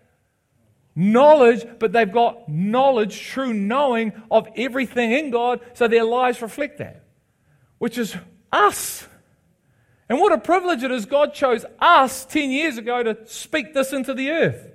knowledge, 0.96 1.66
but 1.80 1.92
they've 1.92 2.12
got 2.12 2.48
knowledge, 2.48 3.20
true 3.20 3.54
knowing 3.54 4.14
of 4.30 4.48
everything 4.56 5.12
in 5.12 5.32
God, 5.32 5.60
so 5.74 5.88
their 5.88 6.04
lives 6.04 6.42
reflect 6.42 6.78
that, 6.78 7.04
which 7.80 7.98
is 7.98 8.16
us. 8.52 9.08
And 10.10 10.20
what 10.20 10.32
a 10.32 10.38
privilege 10.38 10.84
it 10.84 10.92
is 10.92 11.06
God 11.06 11.34
chose 11.34 11.66
us 11.80 12.26
10 12.26 12.52
years 12.52 12.78
ago 12.78 13.02
to 13.02 13.18
speak 13.26 13.74
this 13.74 13.94
into 13.94 14.14
the 14.14 14.30
earth. 14.30 14.70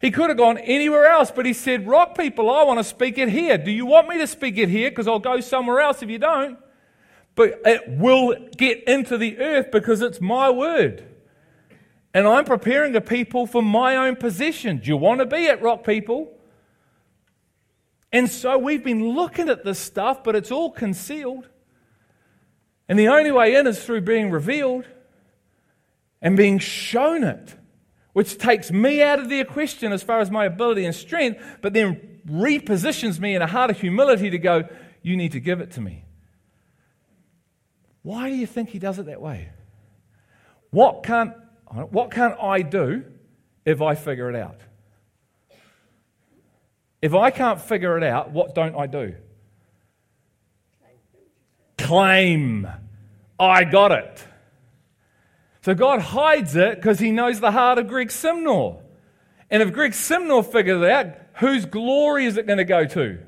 He 0.00 0.10
could 0.10 0.28
have 0.28 0.36
gone 0.36 0.58
anywhere 0.58 1.06
else, 1.06 1.32
but 1.34 1.46
he 1.46 1.54
said, 1.54 1.86
Rock 1.86 2.16
people, 2.16 2.50
I 2.50 2.62
want 2.64 2.78
to 2.78 2.84
speak 2.84 3.16
it 3.16 3.30
here. 3.30 3.56
Do 3.56 3.70
you 3.70 3.86
want 3.86 4.08
me 4.08 4.18
to 4.18 4.26
speak 4.26 4.58
it 4.58 4.68
here? 4.68 4.90
Because 4.90 5.08
I'll 5.08 5.18
go 5.18 5.40
somewhere 5.40 5.80
else 5.80 6.02
if 6.02 6.10
you 6.10 6.18
don't. 6.18 6.58
But 7.36 7.60
it 7.64 7.88
will 7.88 8.34
get 8.56 8.82
into 8.88 9.16
the 9.16 9.38
earth 9.38 9.70
because 9.70 10.02
it's 10.02 10.20
my 10.20 10.50
word. 10.50 11.04
And 12.12 12.26
I'm 12.26 12.46
preparing 12.46 12.96
a 12.96 13.00
people 13.00 13.46
for 13.46 13.62
my 13.62 13.94
own 13.94 14.16
possession. 14.16 14.78
Do 14.78 14.88
you 14.88 14.96
want 14.96 15.20
to 15.20 15.26
be 15.26 15.46
at 15.46 15.62
Rock 15.62 15.84
People? 15.84 16.32
And 18.10 18.30
so 18.30 18.56
we've 18.56 18.82
been 18.82 19.10
looking 19.10 19.50
at 19.50 19.64
this 19.64 19.78
stuff, 19.78 20.24
but 20.24 20.34
it's 20.34 20.50
all 20.50 20.70
concealed. 20.70 21.46
And 22.88 22.98
the 22.98 23.08
only 23.08 23.30
way 23.30 23.54
in 23.54 23.66
is 23.66 23.84
through 23.84 24.00
being 24.00 24.30
revealed 24.30 24.86
and 26.22 26.38
being 26.38 26.58
shown 26.58 27.22
it, 27.22 27.54
which 28.14 28.38
takes 28.38 28.72
me 28.72 29.02
out 29.02 29.18
of 29.18 29.28
the 29.28 29.38
equation 29.38 29.92
as 29.92 30.02
far 30.02 30.20
as 30.20 30.30
my 30.30 30.46
ability 30.46 30.86
and 30.86 30.94
strength, 30.94 31.44
but 31.60 31.74
then 31.74 32.20
repositions 32.26 33.20
me 33.20 33.34
in 33.34 33.42
a 33.42 33.46
heart 33.46 33.70
of 33.70 33.78
humility 33.78 34.30
to 34.30 34.38
go, 34.38 34.66
You 35.02 35.18
need 35.18 35.32
to 35.32 35.40
give 35.40 35.60
it 35.60 35.72
to 35.72 35.82
me. 35.82 36.05
Why 38.06 38.30
do 38.30 38.36
you 38.36 38.46
think 38.46 38.68
he 38.68 38.78
does 38.78 39.00
it 39.00 39.06
that 39.06 39.20
way? 39.20 39.48
What 40.70 41.02
can't 41.02 41.34
what 41.90 42.12
can't 42.12 42.38
I 42.40 42.62
do 42.62 43.04
if 43.64 43.82
I 43.82 43.96
figure 43.96 44.30
it 44.30 44.36
out? 44.36 44.60
If 47.02 47.14
I 47.14 47.32
can't 47.32 47.60
figure 47.60 47.98
it 47.98 48.04
out, 48.04 48.30
what 48.30 48.54
don't 48.54 48.76
I 48.76 48.86
do? 48.86 49.16
Claim. 51.76 52.68
I 53.40 53.64
got 53.64 53.90
it. 53.90 54.24
So 55.62 55.74
God 55.74 56.00
hides 56.00 56.54
it 56.54 56.76
because 56.76 57.00
he 57.00 57.10
knows 57.10 57.40
the 57.40 57.50
heart 57.50 57.78
of 57.78 57.88
Greg 57.88 58.10
Simnor. 58.10 58.82
And 59.50 59.64
if 59.64 59.72
Greg 59.72 59.90
Simnor 59.90 60.46
figures 60.46 60.80
it 60.80 60.90
out, 60.90 61.06
whose 61.38 61.66
glory 61.66 62.26
is 62.26 62.36
it 62.36 62.46
going 62.46 62.58
to 62.58 62.64
go 62.64 62.84
to? 62.84 63.18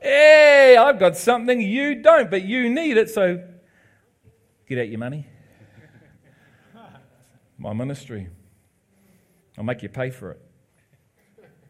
Hey, 0.00 0.78
I've 0.78 0.98
got 0.98 1.14
something 1.18 1.60
you 1.60 1.96
don't, 1.96 2.30
but 2.30 2.42
you 2.42 2.70
need 2.70 2.96
it, 2.96 3.10
so 3.10 3.44
get 4.68 4.78
out 4.78 4.88
your 4.88 4.98
money 4.98 5.26
my 7.58 7.72
ministry. 7.72 8.28
I'll 9.56 9.64
make 9.64 9.82
you 9.82 9.88
pay 9.88 10.10
for 10.10 10.30
it. 10.30 10.40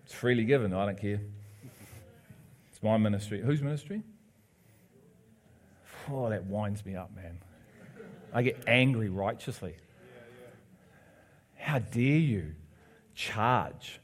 It's 0.04 0.12
freely 0.12 0.44
given, 0.44 0.72
I 0.72 0.86
don't 0.86 0.98
care. 0.98 1.20
It's 2.70 2.82
my 2.82 2.96
ministry. 2.98 3.40
Whose 3.40 3.62
ministry? 3.62 4.02
Oh, 6.10 6.28
that 6.28 6.44
winds 6.44 6.84
me 6.84 6.94
up, 6.94 7.14
man. 7.14 7.38
I 8.32 8.42
get 8.42 8.62
angry 8.66 9.08
righteously. 9.08 9.76
How 11.56 11.78
dare 11.78 12.02
you 12.02 12.54
charge 13.14 14.00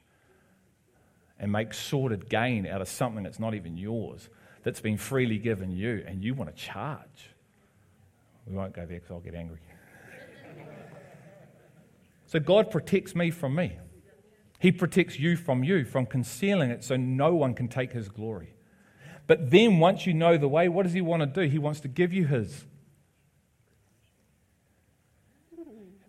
and 1.38 1.52
make 1.52 1.72
sordid 1.72 2.28
gain 2.28 2.66
out 2.66 2.80
of 2.80 2.88
something 2.88 3.22
that's 3.22 3.38
not 3.38 3.54
even 3.54 3.76
yours, 3.76 4.28
that's 4.62 4.80
been 4.80 4.96
freely 4.96 5.38
given 5.38 5.70
you, 5.70 6.02
and 6.06 6.22
you 6.22 6.34
want 6.34 6.54
to 6.54 6.56
charge? 6.56 7.33
We 8.46 8.54
won't 8.54 8.74
go 8.74 8.86
there 8.86 8.98
because 8.98 9.10
I'll 9.10 9.20
get 9.20 9.34
angry. 9.34 9.60
so 12.26 12.38
God 12.38 12.70
protects 12.70 13.14
me 13.14 13.30
from 13.30 13.54
me. 13.54 13.78
He 14.58 14.72
protects 14.72 15.18
you 15.18 15.36
from 15.36 15.64
you, 15.64 15.84
from 15.84 16.06
concealing 16.06 16.70
it 16.70 16.84
so 16.84 16.96
no 16.96 17.34
one 17.34 17.54
can 17.54 17.68
take 17.68 17.92
his 17.92 18.08
glory. 18.08 18.54
But 19.26 19.50
then, 19.50 19.78
once 19.78 20.06
you 20.06 20.14
know 20.14 20.36
the 20.36 20.48
way, 20.48 20.68
what 20.68 20.82
does 20.82 20.92
he 20.92 21.00
want 21.00 21.20
to 21.20 21.26
do? 21.26 21.48
He 21.48 21.58
wants 21.58 21.80
to 21.80 21.88
give 21.88 22.12
you 22.12 22.26
his. 22.26 22.64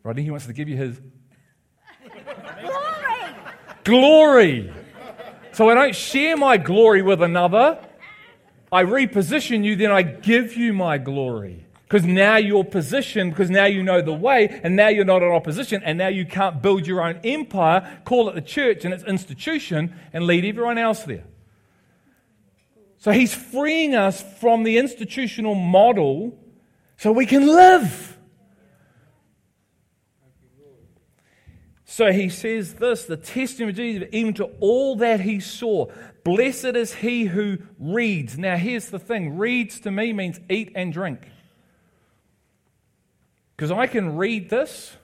Rodney, 0.04 0.24
he 0.24 0.32
wants 0.32 0.46
to 0.46 0.54
give 0.54 0.70
you 0.70 0.78
his 0.78 1.02
Glory! 3.84 4.62
glory. 4.64 4.74
So 5.52 5.70
I 5.70 5.74
don't 5.74 5.96
share 5.96 6.36
my 6.36 6.58
glory 6.58 7.02
with 7.02 7.22
another. 7.22 7.80
I 8.72 8.84
reposition 8.84 9.64
you, 9.64 9.76
then 9.76 9.92
I 9.92 10.02
give 10.02 10.56
you 10.56 10.74
my 10.74 10.98
glory. 10.98 11.65
Because 11.88 12.04
now 12.04 12.38
you're 12.38 12.64
positioned, 12.64 13.32
because 13.32 13.52
now 13.52 13.66
you 13.66 13.84
know 13.84 14.02
the 14.02 14.14
way, 14.14 14.60
and 14.64 14.76
now 14.76 14.88
you're 14.88 15.06
not 15.06 15.22
in 15.22 15.32
opposition, 15.32 15.84
and 15.84 15.98
now 15.98 16.08
you 16.08 16.26
can't 16.26 16.62
build 16.62 16.88
your 16.88 17.02
own 17.02 17.20
empire, 17.24 18.02
call 18.06 18.28
it 18.28 18.34
the 18.34 18.42
church 18.42 18.86
and 18.86 18.94
its 18.94 19.04
institution, 19.04 19.96
and 20.12 20.26
lead 20.26 20.46
everyone 20.46 20.80
else 20.80 21.04
there. 21.04 21.26
So 22.98 23.12
he's 23.12 23.36
freeing 23.36 23.94
us 23.94 24.24
from 24.40 24.64
the 24.64 24.80
institutional 24.80 25.54
model 25.54 26.40
so 26.98 27.12
we 27.12 27.28
can 27.28 27.46
live. 27.46 28.18
So 31.84 32.12
he 32.12 32.30
says 32.30 32.74
this 32.74 33.06
the 33.06 33.16
testimony 33.16 33.70
of 33.70 33.76
Jesus, 33.76 34.10
even 34.12 34.34
to 34.34 34.46
all 34.60 34.96
that 34.98 35.20
he 35.22 35.40
saw. 35.40 35.86
Blessed 36.24 36.66
is 36.66 36.96
he 36.96 37.26
who 37.26 37.60
reads. 37.78 38.40
Now, 38.40 38.58
here's 38.58 38.90
the 38.90 38.98
thing 38.98 39.38
reads 39.38 39.80
to 39.82 39.92
me 39.92 40.12
means 40.12 40.40
eat 40.50 40.72
and 40.76 40.92
drink. 40.92 41.30
Because 43.56 43.72
I 43.72 43.88
can 43.88 44.18
read 44.18 44.50
this 44.50 44.98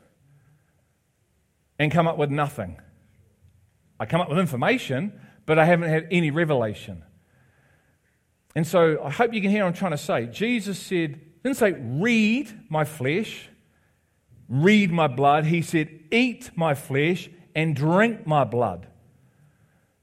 and 1.79 1.91
come 1.91 2.07
up 2.07 2.17
with 2.17 2.29
nothing. 2.29 2.79
I 3.99 4.05
come 4.05 4.21
up 4.21 4.29
with 4.29 4.39
information, 4.39 5.19
but 5.45 5.57
I 5.57 5.65
haven't 5.65 5.89
had 5.89 6.07
any 6.11 6.31
revelation. 6.31 7.03
And 8.55 8.67
so 8.67 9.01
I 9.03 9.09
hope 9.09 9.33
you 9.33 9.41
can 9.41 9.49
hear 9.49 9.63
what 9.63 9.69
I'm 9.69 9.73
trying 9.73 9.91
to 9.91 9.97
say. 9.97 10.25
Jesus 10.25 10.77
said, 10.77 11.19
didn't 11.43 11.57
say, 11.57 11.71
read 11.71 12.51
my 12.69 12.83
flesh, 12.83 13.49
read 14.49 14.91
my 14.91 15.07
blood. 15.07 15.45
He 15.45 15.61
said, 15.61 15.89
eat 16.11 16.51
my 16.55 16.73
flesh 16.75 17.29
and 17.55 17.75
drink 17.75 18.27
my 18.27 18.43
blood. 18.43 18.87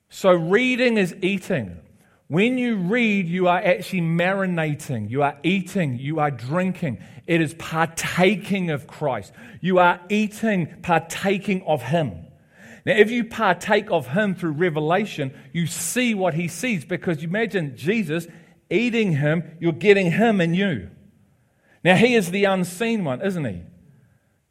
So 0.08 0.32
reading 0.32 0.96
is 0.96 1.14
eating. 1.20 1.80
When 2.28 2.58
you 2.58 2.76
read, 2.76 3.26
you 3.26 3.48
are 3.48 3.58
actually 3.58 4.02
marinating, 4.02 5.10
you 5.10 5.22
are 5.22 5.38
eating, 5.42 5.98
you 5.98 6.20
are 6.20 6.30
drinking. 6.30 7.02
It 7.26 7.40
is 7.40 7.54
partaking 7.54 8.70
of 8.70 8.86
Christ. 8.86 9.32
You 9.62 9.78
are 9.78 10.00
eating, 10.10 10.76
partaking 10.82 11.62
of 11.66 11.82
Him. 11.82 12.26
Now, 12.84 12.94
if 12.94 13.10
you 13.10 13.24
partake 13.24 13.90
of 13.90 14.08
Him 14.08 14.34
through 14.34 14.52
revelation, 14.52 15.34
you 15.52 15.66
see 15.66 16.14
what 16.14 16.34
He 16.34 16.48
sees 16.48 16.84
because 16.84 17.22
you 17.22 17.28
imagine 17.28 17.76
Jesus 17.76 18.26
eating 18.68 19.12
Him, 19.12 19.56
you're 19.58 19.72
getting 19.72 20.10
Him 20.10 20.42
in 20.42 20.52
you. 20.52 20.90
Now, 21.82 21.96
He 21.96 22.14
is 22.14 22.30
the 22.30 22.44
unseen 22.44 23.04
one, 23.04 23.22
isn't 23.22 23.44
He? 23.44 23.62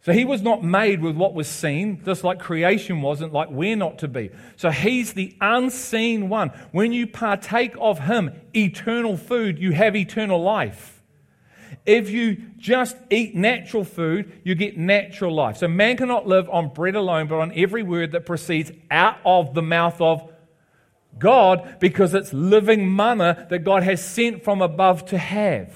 So 0.07 0.13
he 0.13 0.23
was 0.23 0.41
not 0.41 0.63
made 0.63 1.01
with 1.01 1.17
what 1.17 1.33
was 1.33 1.49
seen, 1.49 2.01
just 2.05 2.23
like 2.23 2.39
creation 2.39 3.01
wasn't, 3.01 3.33
like 3.33 3.49
we're 3.49 3.75
not 3.75 3.97
to 3.97 4.07
be. 4.07 4.29
So 4.55 4.69
he's 4.69 5.11
the 5.11 5.35
unseen 5.41 6.29
one. 6.29 6.51
When 6.71 6.93
you 6.93 7.07
partake 7.07 7.75
of 7.77 7.99
him, 7.99 8.31
eternal 8.55 9.17
food, 9.17 9.59
you 9.59 9.73
have 9.73 9.97
eternal 9.97 10.41
life. 10.41 11.03
If 11.85 12.09
you 12.09 12.37
just 12.55 12.95
eat 13.09 13.35
natural 13.35 13.83
food, 13.83 14.31
you 14.45 14.55
get 14.55 14.77
natural 14.77 15.35
life. 15.35 15.57
So 15.57 15.67
man 15.67 15.97
cannot 15.97 16.25
live 16.25 16.49
on 16.49 16.69
bread 16.69 16.95
alone, 16.95 17.27
but 17.27 17.39
on 17.39 17.51
every 17.53 17.83
word 17.83 18.13
that 18.13 18.25
proceeds 18.25 18.71
out 18.89 19.17
of 19.25 19.53
the 19.55 19.61
mouth 19.61 19.99
of 19.99 20.31
God, 21.19 21.79
because 21.81 22.13
it's 22.13 22.31
living 22.31 22.95
manna 22.95 23.45
that 23.49 23.59
God 23.65 23.83
has 23.83 24.01
sent 24.05 24.45
from 24.45 24.61
above 24.61 25.07
to 25.07 25.17
have. 25.17 25.67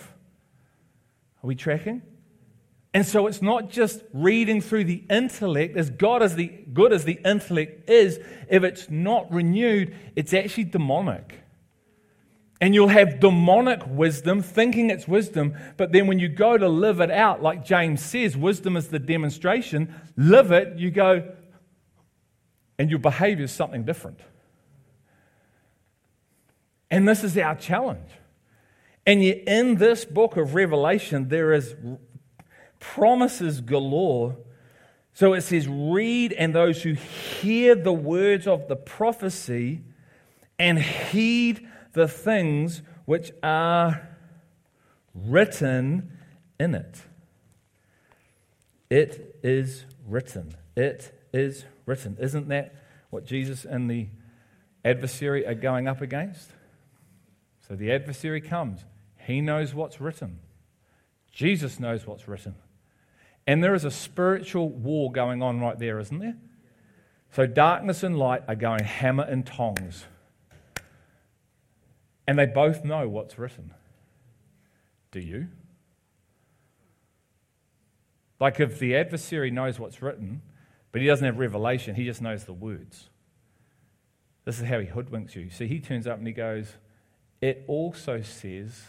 Are 1.43 1.47
we 1.47 1.55
tracking? 1.55 2.03
And 2.93 3.05
so 3.05 3.27
it's 3.27 3.41
not 3.41 3.69
just 3.69 4.03
reading 4.11 4.59
through 4.59 4.83
the 4.83 5.03
intellect, 5.09 5.77
as 5.77 5.89
God 5.89 6.21
as 6.21 6.35
the 6.35 6.47
good 6.47 6.91
as 6.91 7.05
the 7.05 7.19
intellect 7.23 7.89
is, 7.89 8.19
if 8.49 8.63
it's 8.63 8.89
not 8.89 9.31
renewed, 9.31 9.95
it's 10.15 10.33
actually 10.33 10.65
demonic. 10.65 11.39
And 12.59 12.75
you'll 12.75 12.89
have 12.89 13.19
demonic 13.19 13.81
wisdom, 13.87 14.43
thinking 14.43 14.89
it's 14.89 15.07
wisdom, 15.07 15.57
but 15.77 15.93
then 15.93 16.05
when 16.05 16.19
you 16.19 16.27
go 16.27 16.57
to 16.57 16.67
live 16.67 16.99
it 16.99 17.09
out, 17.09 17.41
like 17.41 17.65
James 17.65 18.03
says, 18.03 18.37
wisdom 18.37 18.75
is 18.75 18.89
the 18.89 18.99
demonstration, 18.99 19.95
live 20.17 20.51
it, 20.51 20.77
you 20.77 20.91
go, 20.91 21.31
and 22.77 22.89
your 22.89 22.99
behavior 22.99 23.45
is 23.45 23.51
something 23.51 23.83
different. 23.83 24.19
And 26.91 27.07
this 27.07 27.23
is 27.23 27.37
our 27.37 27.55
challenge. 27.55 28.09
And 29.05 29.23
yet, 29.23 29.43
in 29.47 29.75
this 29.75 30.05
book 30.05 30.35
of 30.37 30.53
Revelation, 30.53 31.29
there 31.29 31.53
is 31.53 31.73
promises 32.81 33.61
galore. 33.61 34.35
So 35.13 35.33
it 35.33 35.41
says, 35.41 35.67
Read, 35.69 36.33
and 36.33 36.53
those 36.53 36.83
who 36.83 36.93
hear 36.93 37.75
the 37.75 37.93
words 37.93 38.45
of 38.47 38.67
the 38.67 38.75
prophecy 38.75 39.83
and 40.59 40.77
heed 40.77 41.65
the 41.93 42.07
things 42.07 42.81
which 43.05 43.31
are 43.41 44.09
written 45.13 46.17
in 46.59 46.75
it. 46.75 47.01
It 48.89 49.39
is 49.41 49.85
written. 50.05 50.55
It 50.75 51.17
is 51.33 51.65
written. 51.85 52.17
Isn't 52.19 52.49
that 52.49 52.75
what 53.09 53.25
Jesus 53.25 53.63
and 53.63 53.89
the 53.89 54.07
adversary 54.83 55.45
are 55.45 55.55
going 55.55 55.87
up 55.87 56.01
against? 56.01 56.51
So 57.67 57.75
the 57.75 57.91
adversary 57.91 58.41
comes. 58.41 58.85
He 59.25 59.39
knows 59.39 59.73
what's 59.73 60.01
written. 60.01 60.39
Jesus 61.31 61.79
knows 61.79 62.05
what's 62.05 62.27
written. 62.27 62.55
And 63.47 63.63
there 63.63 63.73
is 63.73 63.85
a 63.85 63.91
spiritual 63.91 64.69
war 64.69 65.11
going 65.11 65.41
on 65.41 65.59
right 65.59 65.77
there, 65.77 65.99
isn't 65.99 66.19
there? 66.19 66.37
So 67.31 67.45
darkness 67.45 68.03
and 68.03 68.17
light 68.17 68.43
are 68.47 68.55
going 68.55 68.83
hammer 68.83 69.23
and 69.23 69.45
tongs. 69.45 70.05
And 72.27 72.37
they 72.37 72.45
both 72.45 72.83
know 72.83 73.07
what's 73.09 73.39
written. 73.39 73.73
Do 75.11 75.19
you? 75.19 75.47
Like 78.39 78.59
if 78.59 78.79
the 78.79 78.95
adversary 78.95 79.51
knows 79.51 79.79
what's 79.79 80.01
written, 80.01 80.41
but 80.91 81.01
he 81.01 81.07
doesn't 81.07 81.25
have 81.25 81.37
revelation, 81.37 81.95
he 81.95 82.05
just 82.05 82.21
knows 82.21 82.43
the 82.43 82.53
words. 82.53 83.09
This 84.45 84.59
is 84.59 84.65
how 84.65 84.79
he 84.79 84.87
hoodwinks 84.87 85.35
you. 85.35 85.49
See, 85.49 85.67
he 85.67 85.79
turns 85.79 86.07
up 86.07 86.17
and 86.17 86.25
he 86.25 86.33
goes, 86.33 86.75
It 87.39 87.63
also 87.67 88.21
says 88.21 88.81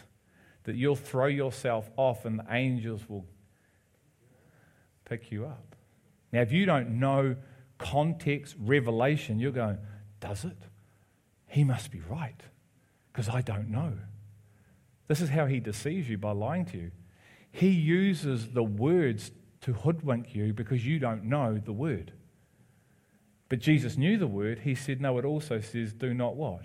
that 0.63 0.75
you'll 0.75 0.95
throw 0.95 1.27
yourself 1.27 1.89
off 1.97 2.25
and 2.25 2.39
the 2.39 2.45
angels 2.49 3.07
will 3.07 3.25
pick 5.05 5.31
you 5.31 5.45
up. 5.45 5.75
Now, 6.31 6.41
if 6.41 6.51
you 6.51 6.65
don't 6.65 6.99
know 6.99 7.35
context, 7.77 8.55
revelation, 8.59 9.39
you're 9.39 9.51
going, 9.51 9.77
Does 10.19 10.45
it? 10.45 10.57
He 11.47 11.63
must 11.63 11.91
be 11.91 12.01
right 12.09 12.41
because 13.11 13.29
I 13.29 13.41
don't 13.41 13.69
know. 13.69 13.93
This 15.07 15.21
is 15.21 15.29
how 15.29 15.45
he 15.45 15.59
deceives 15.59 16.09
you 16.09 16.17
by 16.17 16.31
lying 16.31 16.65
to 16.65 16.77
you. 16.77 16.91
He 17.51 17.69
uses 17.69 18.49
the 18.49 18.63
words 18.63 19.31
to 19.61 19.73
hoodwink 19.73 20.33
you 20.33 20.53
because 20.53 20.85
you 20.85 20.97
don't 20.97 21.25
know 21.25 21.61
the 21.63 21.71
word. 21.71 22.13
But 23.49 23.59
Jesus 23.59 23.97
knew 23.97 24.17
the 24.17 24.27
word. 24.27 24.59
He 24.59 24.73
said, 24.73 24.99
No, 24.99 25.19
it 25.19 25.25
also 25.25 25.59
says, 25.59 25.93
Do 25.93 26.13
not 26.13 26.35
what? 26.35 26.63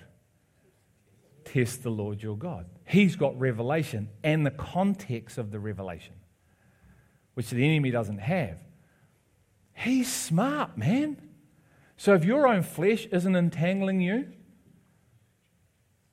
Test 1.44 1.82
the 1.82 1.90
Lord 1.90 2.22
your 2.22 2.36
God. 2.36 2.66
He's 2.86 3.16
got 3.16 3.38
revelation 3.38 4.08
and 4.24 4.46
the 4.46 4.50
context 4.50 5.36
of 5.36 5.50
the 5.50 5.60
revelation 5.60 6.14
which 7.38 7.50
the 7.50 7.64
enemy 7.64 7.92
doesn't 7.92 8.18
have. 8.18 8.58
He's 9.72 10.12
smart, 10.12 10.76
man. 10.76 11.22
So 11.96 12.14
if 12.14 12.24
your 12.24 12.48
own 12.48 12.64
flesh 12.64 13.06
isn't 13.12 13.36
entangling 13.36 14.00
you, 14.00 14.32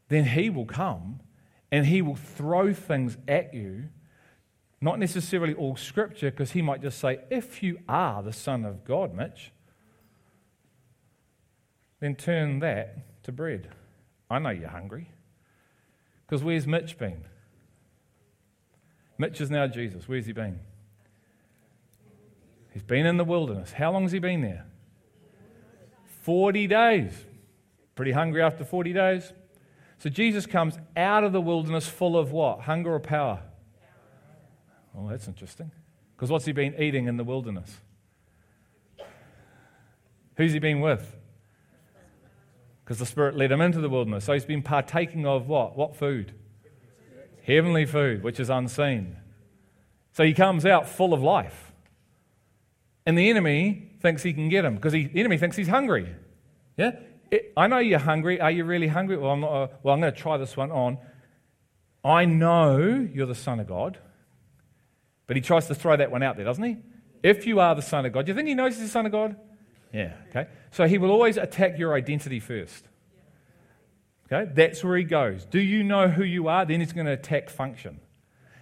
then 0.07 0.26
he 0.26 0.51
will 0.51 0.67
come 0.67 1.21
and 1.71 1.88
he 1.88 2.03
will 2.03 2.15
throw 2.15 2.76
things 2.76 3.17
at 3.28 3.55
you. 3.55 3.86
Not 4.80 4.99
necessarily 4.99 5.55
all 5.55 5.76
scripture, 5.76 6.30
because 6.30 6.51
he 6.51 6.61
might 6.61 6.84
just 6.84 6.99
say, 6.99 7.17
if 7.32 7.63
you 7.63 7.80
are 7.89 8.21
the 8.21 8.32
Son 8.32 8.63
of 8.63 8.86
God, 8.86 9.15
Mitch, 9.15 9.51
then 12.01 12.13
turn 12.13 12.59
that 12.59 13.23
to 13.23 13.32
bread. 13.32 13.69
I 14.30 14.38
know 14.38 14.51
you're 14.51 14.69
hungry. 14.69 15.09
Because 16.28 16.43
where's 16.43 16.67
Mitch 16.67 16.99
been? 16.99 17.26
Mitch 19.17 19.41
is 19.41 19.49
now 19.49 19.65
Jesus. 19.65 20.07
Where's 20.07 20.28
he 20.28 20.32
been? 20.32 20.59
He's 22.76 22.84
been 22.84 23.05
in 23.05 23.15
the 23.15 23.23
wilderness. 23.23 23.71
How 23.71 23.93
long 23.93 24.03
has 24.03 24.11
he 24.11 24.19
been 24.19 24.41
there? 24.41 24.65
40 26.23 26.67
days. 26.67 27.13
Pretty 27.95 28.11
hungry 28.11 28.41
after 28.41 28.65
40 28.65 28.91
days. 28.91 29.32
So 29.97 30.09
Jesus 30.09 30.45
comes 30.45 30.78
out 30.97 31.23
of 31.23 31.32
the 31.32 31.39
wilderness 31.39 31.88
full 31.88 32.17
of 32.17 32.34
what? 32.34 32.59
Hunger 32.59 32.93
or 32.93 32.99
power? 32.99 33.39
Oh, 34.93 35.07
that's 35.07 35.26
interesting. 35.26 35.71
Because 36.17 36.30
what's 36.30 36.43
he 36.43 36.51
been 36.51 36.76
eating 36.78 37.07
in 37.07 37.15
the 37.15 37.23
wilderness? 37.23 37.80
Who's 40.36 40.51
he 40.51 40.59
been 40.59 40.82
with? 40.82 41.15
Because 42.84 42.99
the 42.99 43.05
Spirit 43.05 43.38
led 43.38 43.53
him 43.53 43.61
into 43.61 43.80
the 43.80 43.88
wilderness. 43.88 44.26
So 44.26 44.34
he's 44.34 44.43
been 44.43 44.61
partaking 44.61 45.26
of 45.26 45.47
what? 45.47 45.78
What 45.78 45.95
food? 45.95 46.34
Heavenly 47.41 47.86
food, 47.86 48.21
which 48.21 48.38
is 48.38 48.49
unseen. 48.49 49.15
So 50.11 50.26
he 50.26 50.34
comes 50.34 50.65
out 50.65 50.89
full 50.89 51.13
of 51.13 51.23
life. 51.23 51.64
And 53.05 53.17
the 53.17 53.29
enemy 53.29 53.91
thinks 54.01 54.23
he 54.23 54.33
can 54.33 54.49
get 54.49 54.65
him 54.65 54.75
because 54.75 54.93
the 54.93 55.09
enemy 55.15 55.37
thinks 55.37 55.55
he's 55.55 55.67
hungry. 55.67 56.13
Yeah? 56.77 56.91
It, 57.31 57.53
I 57.55 57.67
know 57.67 57.77
you're 57.79 57.99
hungry. 57.99 58.39
Are 58.39 58.51
you 58.51 58.65
really 58.65 58.87
hungry? 58.87 59.17
Well, 59.17 59.31
I'm, 59.31 59.43
uh, 59.43 59.67
well, 59.83 59.93
I'm 59.93 60.01
going 60.01 60.13
to 60.13 60.19
try 60.19 60.37
this 60.37 60.57
one 60.57 60.71
on. 60.71 60.97
I 62.03 62.25
know 62.25 62.77
you're 63.11 63.25
the 63.25 63.35
Son 63.35 63.59
of 63.59 63.67
God. 63.67 63.99
But 65.27 65.35
he 65.35 65.41
tries 65.41 65.67
to 65.67 65.75
throw 65.75 65.97
that 65.97 66.11
one 66.11 66.23
out 66.23 66.35
there, 66.35 66.45
doesn't 66.45 66.63
he? 66.63 66.77
If 67.23 67.47
you 67.47 67.59
are 67.59 67.73
the 67.73 67.81
Son 67.81 68.05
of 68.05 68.13
God, 68.13 68.25
do 68.25 68.31
you 68.31 68.35
think 68.35 68.47
he 68.47 68.53
knows 68.53 68.75
he's 68.75 68.83
the 68.83 68.89
Son 68.89 69.05
of 69.05 69.11
God? 69.11 69.35
Yeah, 69.91 70.13
okay. 70.29 70.47
So 70.71 70.87
he 70.87 70.97
will 70.97 71.09
always 71.09 71.37
attack 71.37 71.79
your 71.79 71.95
identity 71.95 72.39
first. 72.39 72.87
Okay, 74.31 74.51
that's 74.53 74.83
where 74.83 74.97
he 74.97 75.03
goes. 75.03 75.45
Do 75.45 75.59
you 75.59 75.83
know 75.83 76.07
who 76.07 76.23
you 76.23 76.47
are? 76.47 76.65
Then 76.65 76.79
he's 76.79 76.93
going 76.93 77.05
to 77.05 77.13
attack 77.13 77.49
function. 77.49 77.99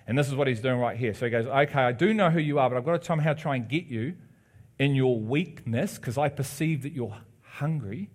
And 0.08 0.18
this 0.18 0.28
is 0.28 0.36
what 0.36 0.48
he's 0.48 0.60
doing 0.60 0.80
right 0.80 0.98
here. 0.98 1.14
So 1.14 1.26
he 1.26 1.32
goes, 1.32 1.46
Okay, 1.46 1.80
I 1.80 1.92
do 1.94 2.14
know 2.14 2.30
who 2.30 2.40
you 2.40 2.60
are, 2.60 2.70
but 2.70 2.78
I've 2.78 2.86
got 2.86 3.00
to 3.00 3.06
somehow 3.06 3.34
try 3.34 3.56
and 3.56 3.68
get 3.68 3.86
you 3.86 4.16
in 4.80 4.96
your 4.96 5.20
weakness 5.20 5.98
because 5.98 6.18
I 6.18 6.30
perceive 6.30 6.84
that 6.84 6.94
you're 6.94 7.16
hungry, 7.42 8.10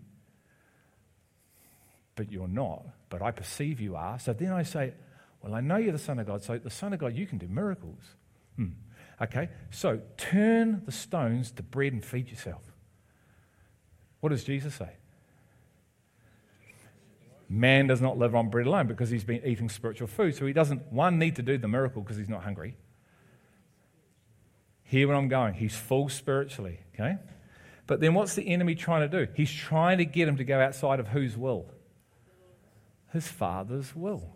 but 2.16 2.30
you're 2.30 2.48
not. 2.48 2.84
But 3.10 3.22
I 3.22 3.30
perceive 3.30 3.80
you 3.80 3.96
are. 3.96 4.18
So 4.18 4.32
then 4.32 4.52
I 4.52 4.62
say, 4.62 4.94
Well, 5.42 5.54
I 5.54 5.60
know 5.60 5.76
you're 5.76 5.92
the 5.92 5.98
Son 5.98 6.18
of 6.18 6.26
God. 6.26 6.42
So 6.42 6.58
the 6.58 6.70
Son 6.70 6.92
of 6.92 6.98
God, 6.98 7.14
you 7.14 7.26
can 7.26 7.38
do 7.38 7.48
miracles. 7.48 8.02
Hmm. 8.56 8.72
Okay, 9.20 9.48
so 9.70 10.00
turn 10.16 10.82
the 10.84 10.92
stones 10.92 11.50
to 11.52 11.62
bread 11.62 11.92
and 11.92 12.04
feed 12.04 12.28
yourself. 12.28 12.62
What 14.20 14.30
does 14.30 14.44
Jesus 14.44 14.74
say? 14.74 14.90
Man 17.48 17.86
does 17.86 18.00
not 18.00 18.18
live 18.18 18.34
on 18.34 18.50
bread 18.50 18.66
alone 18.66 18.86
because 18.86 19.08
he's 19.08 19.24
been 19.24 19.44
eating 19.44 19.68
spiritual 19.68 20.06
food. 20.06 20.34
So 20.36 20.44
he 20.44 20.52
doesn't, 20.52 20.92
one, 20.92 21.18
need 21.18 21.36
to 21.36 21.42
do 21.42 21.56
the 21.56 21.68
miracle 21.68 22.02
because 22.02 22.18
he's 22.18 22.28
not 22.28 22.42
hungry. 22.42 22.76
Hear 24.88 25.08
where 25.08 25.16
I'm 25.18 25.28
going. 25.28 25.52
He's 25.52 25.76
full 25.76 26.08
spiritually, 26.08 26.80
okay? 26.94 27.18
But 27.86 28.00
then 28.00 28.14
what's 28.14 28.34
the 28.34 28.48
enemy 28.48 28.74
trying 28.74 29.08
to 29.08 29.26
do? 29.26 29.30
He's 29.34 29.52
trying 29.52 29.98
to 29.98 30.06
get 30.06 30.26
him 30.26 30.38
to 30.38 30.44
go 30.44 30.58
outside 30.58 30.98
of 30.98 31.08
whose 31.08 31.36
will? 31.36 31.66
His 33.12 33.28
father's 33.28 33.94
will. 33.94 34.34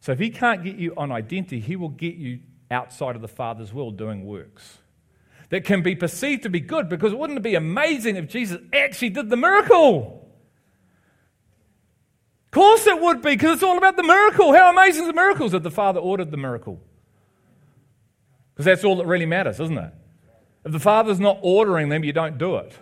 So 0.00 0.12
if 0.12 0.18
he 0.18 0.30
can't 0.30 0.64
get 0.64 0.76
you 0.76 0.94
on 0.96 1.12
identity, 1.12 1.60
he 1.60 1.76
will 1.76 1.90
get 1.90 2.14
you 2.14 2.40
outside 2.70 3.14
of 3.14 3.20
the 3.20 3.28
father's 3.28 3.74
will 3.74 3.90
doing 3.90 4.24
works 4.24 4.78
that 5.50 5.64
can 5.64 5.82
be 5.82 5.94
perceived 5.94 6.44
to 6.44 6.48
be 6.48 6.60
good 6.60 6.88
because 6.88 7.12
wouldn't 7.12 7.38
it 7.38 7.42
be 7.42 7.54
amazing 7.54 8.16
if 8.16 8.26
Jesus 8.26 8.58
actually 8.72 9.10
did 9.10 9.28
the 9.28 9.36
miracle? 9.36 10.32
Of 12.46 12.50
course 12.52 12.86
it 12.86 12.98
would 12.98 13.20
be 13.20 13.32
because 13.32 13.56
it's 13.56 13.62
all 13.62 13.76
about 13.76 13.96
the 13.98 14.02
miracle. 14.02 14.54
How 14.54 14.70
amazing 14.70 15.02
is 15.02 15.08
the 15.08 15.14
miracles 15.14 15.52
that 15.52 15.62
the 15.62 15.70
Father 15.70 16.00
ordered 16.00 16.30
the 16.30 16.38
miracle? 16.38 16.80
Because 18.60 18.76
that's 18.76 18.84
all 18.84 18.96
that 18.96 19.06
really 19.06 19.26
matters, 19.26 19.58
isn't 19.58 19.78
it? 19.78 19.92
If 20.66 20.72
the 20.72 20.80
Father's 20.80 21.18
not 21.18 21.38
ordering 21.40 21.88
them, 21.88 22.04
you 22.04 22.12
don't 22.12 22.36
do 22.36 22.56
it. 22.56 22.72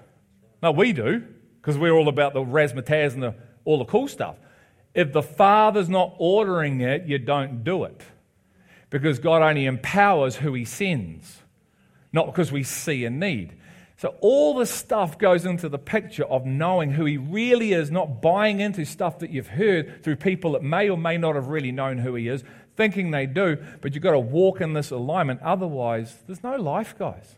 No, 0.61 0.73
we 0.73 0.93
do 0.93 1.23
because 1.61 1.79
we're 1.79 1.93
all 1.93 2.09
about 2.09 2.35
the 2.35 2.41
razzmatazz 2.41 3.15
and 3.15 3.23
the, 3.23 3.35
all 3.65 3.79
the 3.79 3.85
cool 3.85 4.09
stuff. 4.09 4.35
If 4.95 5.13
the 5.13 5.23
Father's 5.23 5.89
not 5.89 6.15
ordering 6.19 6.81
it, 6.81 7.05
you 7.05 7.19
don't 7.19 7.63
do 7.63 7.85
it 7.85 8.03
because 8.91 9.21
God 9.21 9.43
only 9.43 9.67
empowers 9.67 10.35
who 10.35 10.53
He 10.55 10.65
sends 10.65 11.43
not 12.13 12.27
because 12.27 12.51
we 12.51 12.63
see 12.63 13.05
a 13.05 13.11
need. 13.11 13.55
So, 13.97 14.15
all 14.21 14.55
this 14.55 14.71
stuff 14.71 15.19
goes 15.19 15.45
into 15.45 15.69
the 15.69 15.79
picture 15.79 16.25
of 16.25 16.47
knowing 16.47 16.93
who 16.93 17.05
he 17.05 17.17
really 17.17 17.73
is, 17.73 17.91
not 17.91 18.23
buying 18.23 18.61
into 18.61 18.85
stuff 18.85 19.19
that 19.19 19.31
you've 19.31 19.49
heard 19.49 20.05
through 20.05 20.17
people 20.17 20.53
that 20.53 20.63
may 20.63 20.89
or 20.89 20.97
may 20.97 21.17
not 21.17 21.35
have 21.35 21.49
really 21.49 21.73
known 21.73 21.99
who 21.99 22.15
he 22.15 22.29
is, 22.29 22.45
thinking 22.79 23.11
they 23.11 23.27
do, 23.27 23.59
but 23.83 23.93
you've 23.93 24.05
got 24.05 24.13
to 24.13 24.21
walk 24.21 24.63
in 24.63 24.73
this 24.73 24.93
alignment. 24.93 25.43
Otherwise, 25.43 26.17
there's 26.27 26.45
no 26.45 26.57
life, 26.57 26.97
guys. 26.97 27.35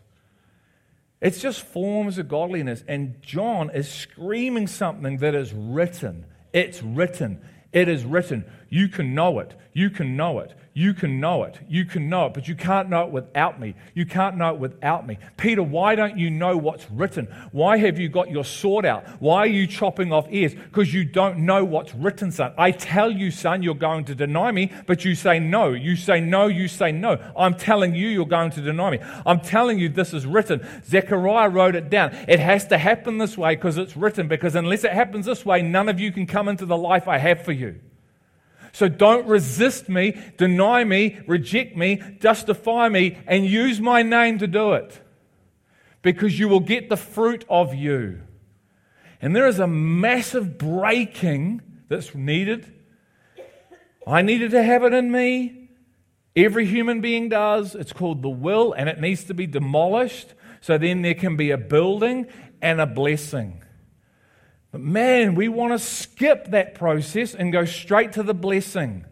It's 1.19 1.41
just 1.41 1.63
forms 1.63 2.19
of 2.19 2.29
godliness. 2.29 2.83
And 2.87 3.21
John 3.23 3.71
is 3.71 3.89
screaming 3.89 4.67
something 4.67 5.17
that 5.17 5.33
is 5.33 5.51
written. 5.51 6.25
It's 6.53 6.83
written. 6.83 7.41
It 7.73 7.89
is 7.89 8.05
written. 8.05 8.45
You 8.69 8.87
can 8.87 9.15
know 9.15 9.39
it. 9.39 9.55
You 9.73 9.89
can 9.89 10.15
know 10.15 10.39
it. 10.39 10.53
You 10.73 10.93
can 10.93 11.19
know 11.19 11.43
it. 11.43 11.59
You 11.67 11.83
can 11.83 12.07
know 12.07 12.27
it, 12.27 12.33
but 12.33 12.47
you 12.47 12.55
can't 12.55 12.89
know 12.89 13.03
it 13.03 13.11
without 13.11 13.59
me. 13.59 13.75
You 13.93 14.05
can't 14.05 14.37
know 14.37 14.53
it 14.53 14.59
without 14.59 15.05
me. 15.05 15.17
Peter, 15.35 15.61
why 15.61 15.95
don't 15.95 16.17
you 16.17 16.29
know 16.29 16.55
what's 16.55 16.89
written? 16.89 17.25
Why 17.51 17.77
have 17.77 17.99
you 17.99 18.07
got 18.07 18.31
your 18.31 18.45
sword 18.45 18.85
out? 18.85 19.05
Why 19.19 19.39
are 19.39 19.47
you 19.47 19.67
chopping 19.67 20.13
off 20.13 20.27
ears? 20.29 20.53
Because 20.53 20.93
you 20.93 21.03
don't 21.03 21.39
know 21.39 21.65
what's 21.65 21.93
written, 21.93 22.31
son. 22.31 22.53
I 22.57 22.71
tell 22.71 23.11
you, 23.11 23.31
son, 23.31 23.63
you're 23.63 23.75
going 23.75 24.05
to 24.05 24.15
deny 24.15 24.49
me, 24.53 24.71
but 24.87 25.03
you 25.03 25.13
say 25.13 25.39
no. 25.39 25.73
You 25.73 25.97
say 25.97 26.21
no, 26.21 26.47
you 26.47 26.69
say 26.69 26.93
no. 26.93 27.19
I'm 27.35 27.55
telling 27.55 27.93
you, 27.93 28.07
you're 28.07 28.25
going 28.25 28.51
to 28.51 28.61
deny 28.61 28.91
me. 28.91 28.99
I'm 29.25 29.41
telling 29.41 29.77
you, 29.77 29.89
this 29.89 30.13
is 30.13 30.25
written. 30.25 30.65
Zechariah 30.85 31.49
wrote 31.49 31.75
it 31.75 31.89
down. 31.89 32.15
It 32.29 32.39
has 32.39 32.65
to 32.67 32.77
happen 32.77 33.17
this 33.17 33.37
way 33.37 33.55
because 33.55 33.77
it's 33.77 33.97
written, 33.97 34.29
because 34.29 34.55
unless 34.55 34.85
it 34.85 34.93
happens 34.93 35.25
this 35.25 35.45
way, 35.45 35.61
none 35.61 35.89
of 35.89 35.99
you 35.99 36.13
can 36.13 36.25
come 36.25 36.47
into 36.47 36.65
the 36.65 36.77
life 36.77 37.09
I 37.09 37.17
have 37.17 37.43
for 37.43 37.51
you. 37.51 37.81
So 38.71 38.87
don't 38.87 39.27
resist 39.27 39.89
me, 39.89 40.19
deny 40.37 40.83
me, 40.83 41.19
reject 41.27 41.75
me, 41.75 42.01
justify 42.19 42.89
me, 42.89 43.17
and 43.27 43.45
use 43.45 43.79
my 43.79 44.01
name 44.01 44.39
to 44.39 44.47
do 44.47 44.73
it. 44.73 45.01
Because 46.01 46.39
you 46.39 46.47
will 46.47 46.61
get 46.61 46.89
the 46.89 46.97
fruit 46.97 47.45
of 47.49 47.75
you. 47.75 48.21
And 49.21 49.35
there 49.35 49.47
is 49.47 49.59
a 49.59 49.67
massive 49.67 50.57
breaking 50.57 51.61
that's 51.89 52.15
needed. 52.15 52.71
I 54.07 54.21
needed 54.21 54.51
to 54.51 54.63
have 54.63 54.83
it 54.83 54.93
in 54.93 55.11
me. 55.11 55.69
Every 56.35 56.65
human 56.65 57.01
being 57.01 57.29
does. 57.29 57.75
It's 57.75 57.93
called 57.93 58.21
the 58.21 58.29
will, 58.29 58.73
and 58.73 58.89
it 58.89 58.99
needs 58.99 59.25
to 59.25 59.33
be 59.33 59.45
demolished 59.45 60.33
so 60.61 60.77
then 60.77 61.01
there 61.01 61.15
can 61.15 61.35
be 61.35 61.51
a 61.51 61.57
building 61.57 62.27
and 62.61 62.79
a 62.79 62.85
blessing. 62.85 63.63
But 64.71 64.81
man, 64.81 65.35
we 65.35 65.49
want 65.49 65.73
to 65.73 65.79
skip 65.79 66.51
that 66.51 66.75
process 66.75 67.35
and 67.35 67.51
go 67.51 67.65
straight 67.65 68.13
to 68.13 68.23
the 68.23 68.33
blessing. 68.33 69.05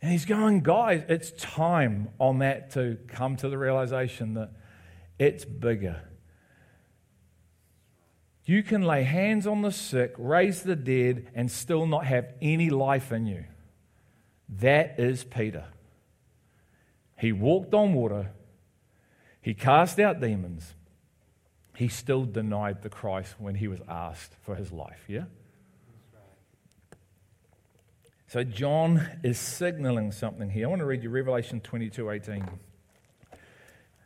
And 0.00 0.10
he's 0.10 0.24
going, 0.24 0.60
guys, 0.60 1.04
it's 1.08 1.30
time 1.30 2.08
on 2.18 2.40
that 2.40 2.72
to 2.72 2.98
come 3.06 3.36
to 3.36 3.48
the 3.48 3.56
realization 3.56 4.34
that 4.34 4.50
it's 5.18 5.44
bigger. 5.44 6.02
You 8.44 8.64
can 8.64 8.82
lay 8.82 9.04
hands 9.04 9.46
on 9.46 9.62
the 9.62 9.70
sick, 9.70 10.14
raise 10.18 10.64
the 10.64 10.74
dead, 10.74 11.28
and 11.34 11.48
still 11.48 11.86
not 11.86 12.06
have 12.06 12.32
any 12.42 12.68
life 12.70 13.12
in 13.12 13.26
you. 13.26 13.44
That 14.48 14.98
is 14.98 15.22
Peter. 15.22 15.66
He 17.16 17.30
walked 17.30 17.72
on 17.72 17.94
water, 17.94 18.32
he 19.40 19.54
cast 19.54 20.00
out 20.00 20.20
demons, 20.20 20.74
he 21.74 21.88
still 21.88 22.24
denied 22.24 22.82
the 22.82 22.88
Christ 22.88 23.34
when 23.38 23.54
he 23.54 23.68
was 23.68 23.80
asked 23.88 24.34
for 24.42 24.54
his 24.54 24.72
life. 24.72 25.04
Yeah? 25.08 25.24
So 28.28 28.44
John 28.44 29.06
is 29.22 29.38
signaling 29.38 30.12
something 30.12 30.48
here. 30.48 30.66
I 30.66 30.70
want 30.70 30.80
to 30.80 30.86
read 30.86 31.02
you 31.02 31.10
Revelation 31.10 31.60
22 31.60 32.10
18. 32.10 32.48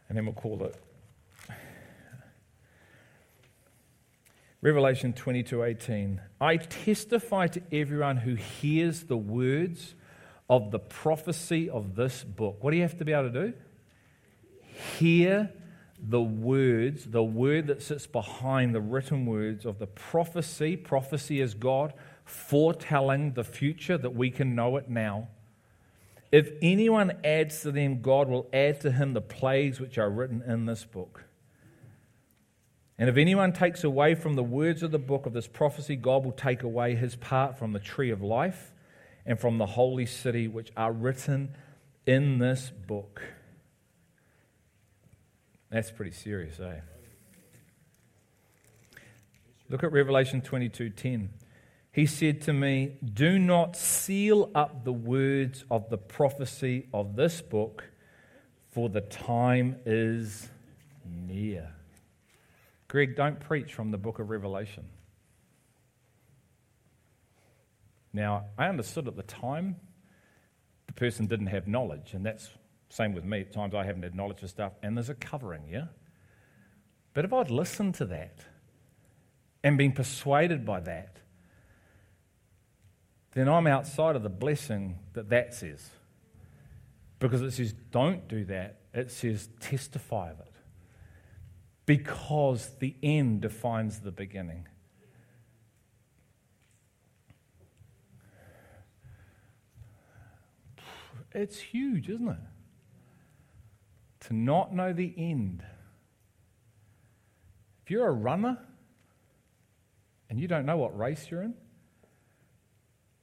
And 0.08 0.16
then 0.16 0.24
we'll 0.24 0.34
call 0.34 0.64
it. 0.64 0.74
Revelation 4.62 5.12
22 5.12 5.62
18. 5.62 6.20
I 6.40 6.56
testify 6.56 7.46
to 7.48 7.62
everyone 7.70 8.16
who 8.16 8.34
hears 8.34 9.04
the 9.04 9.16
words 9.16 9.94
of 10.50 10.72
the 10.72 10.80
prophecy 10.80 11.70
of 11.70 11.94
this 11.94 12.24
book. 12.24 12.64
What 12.64 12.72
do 12.72 12.76
you 12.76 12.82
have 12.82 12.98
to 12.98 13.04
be 13.04 13.12
able 13.12 13.30
to 13.30 13.48
do? 13.48 13.52
Hear 14.98 15.52
the 15.98 16.20
words, 16.20 17.06
the 17.06 17.24
word 17.24 17.68
that 17.68 17.82
sits 17.82 18.06
behind 18.06 18.74
the 18.74 18.80
written 18.80 19.26
words 19.26 19.64
of 19.64 19.78
the 19.78 19.86
prophecy. 19.86 20.76
Prophecy 20.76 21.40
is 21.40 21.54
God 21.54 21.94
foretelling 22.24 23.32
the 23.32 23.44
future 23.44 23.96
that 23.96 24.14
we 24.14 24.30
can 24.30 24.54
know 24.54 24.76
it 24.76 24.88
now. 24.88 25.28
If 26.32 26.50
anyone 26.60 27.12
adds 27.24 27.62
to 27.62 27.72
them, 27.72 28.02
God 28.02 28.28
will 28.28 28.48
add 28.52 28.80
to 28.80 28.90
him 28.90 29.14
the 29.14 29.20
plagues 29.20 29.80
which 29.80 29.96
are 29.96 30.10
written 30.10 30.42
in 30.46 30.66
this 30.66 30.84
book. 30.84 31.24
And 32.98 33.08
if 33.08 33.16
anyone 33.16 33.52
takes 33.52 33.84
away 33.84 34.14
from 34.14 34.34
the 34.34 34.42
words 34.42 34.82
of 34.82 34.90
the 34.90 34.98
book 34.98 35.26
of 35.26 35.32
this 35.32 35.46
prophecy, 35.46 35.96
God 35.96 36.24
will 36.24 36.32
take 36.32 36.62
away 36.62 36.94
his 36.94 37.14
part 37.14 37.58
from 37.58 37.72
the 37.72 37.78
tree 37.78 38.10
of 38.10 38.22
life 38.22 38.72
and 39.24 39.38
from 39.38 39.58
the 39.58 39.66
holy 39.66 40.06
city 40.06 40.48
which 40.48 40.72
are 40.76 40.92
written 40.92 41.54
in 42.06 42.38
this 42.38 42.70
book. 42.86 43.22
That's 45.70 45.90
pretty 45.90 46.12
serious, 46.12 46.60
eh? 46.60 46.80
Look 49.68 49.82
at 49.82 49.90
Revelation 49.90 50.40
22:10. 50.40 51.30
He 51.90 52.06
said 52.06 52.40
to 52.42 52.52
me, 52.52 52.98
"Do 53.02 53.38
not 53.38 53.74
seal 53.74 54.50
up 54.54 54.84
the 54.84 54.92
words 54.92 55.64
of 55.70 55.88
the 55.88 55.98
prophecy 55.98 56.88
of 56.92 57.16
this 57.16 57.40
book, 57.40 57.90
for 58.70 58.88
the 58.88 59.00
time 59.00 59.80
is 59.84 60.50
near." 61.04 61.74
Greg, 62.88 63.16
don't 63.16 63.40
preach 63.40 63.74
from 63.74 63.90
the 63.90 63.98
book 63.98 64.18
of 64.18 64.30
Revelation. 64.30 64.88
Now, 68.12 68.46
I 68.56 68.68
understood 68.68 69.08
at 69.08 69.16
the 69.16 69.22
time 69.22 69.80
the 70.86 70.92
person 70.92 71.26
didn't 71.26 71.48
have 71.48 71.66
knowledge, 71.66 72.14
and 72.14 72.24
that's 72.24 72.50
same 72.88 73.14
with 73.14 73.24
me. 73.24 73.40
At 73.40 73.52
times 73.52 73.74
I 73.74 73.84
haven't 73.84 74.02
had 74.02 74.14
knowledge 74.14 74.42
of 74.42 74.50
stuff, 74.50 74.72
and 74.82 74.96
there's 74.96 75.08
a 75.08 75.14
covering, 75.14 75.62
yeah? 75.70 75.86
But 77.14 77.24
if 77.24 77.32
I'd 77.32 77.50
listened 77.50 77.94
to 77.96 78.04
that 78.06 78.40
and 79.62 79.78
been 79.78 79.92
persuaded 79.92 80.64
by 80.64 80.80
that, 80.80 81.16
then 83.32 83.48
I'm 83.48 83.66
outside 83.66 84.16
of 84.16 84.22
the 84.22 84.30
blessing 84.30 84.98
that 85.12 85.28
that 85.30 85.54
says. 85.54 85.90
Because 87.18 87.42
it 87.42 87.52
says, 87.52 87.74
don't 87.90 88.28
do 88.28 88.44
that. 88.46 88.80
It 88.92 89.10
says, 89.10 89.48
testify 89.60 90.30
of 90.30 90.40
it 90.40 90.56
because 91.86 92.70
the 92.80 92.96
end 93.02 93.40
defines 93.40 94.00
the 94.00 94.10
beginning. 94.10 94.66
It's 101.32 101.60
huge, 101.60 102.08
isn't 102.08 102.28
it? 102.28 102.36
To 104.26 104.34
not 104.34 104.74
know 104.74 104.92
the 104.92 105.14
end. 105.16 105.62
If 107.84 107.92
you're 107.92 108.08
a 108.08 108.12
runner 108.12 108.58
and 110.28 110.40
you 110.40 110.48
don't 110.48 110.66
know 110.66 110.76
what 110.76 110.98
race 110.98 111.28
you're 111.30 111.42
in, 111.42 111.54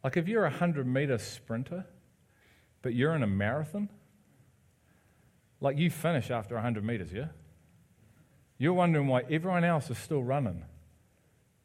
like 0.01 0.15
if 0.15 0.29
you're 0.29 0.45
a 0.45 0.49
100 0.49 0.87
meter 0.87 1.17
sprinter, 1.17 1.85
but 2.81 2.93
you're 2.93 3.13
in 3.15 3.23
a 3.23 3.27
marathon, 3.27 3.89
like 5.59 5.77
you 5.77 5.89
finish 5.89 6.31
after 6.31 6.55
100 6.55 6.85
meters, 6.85 7.11
yeah? 7.11 7.27
You're 8.57 8.73
wondering 8.73 9.07
why 9.07 9.23
everyone 9.29 9.65
else 9.65 9.89
is 9.89 9.97
still 9.97 10.23
running. 10.23 10.63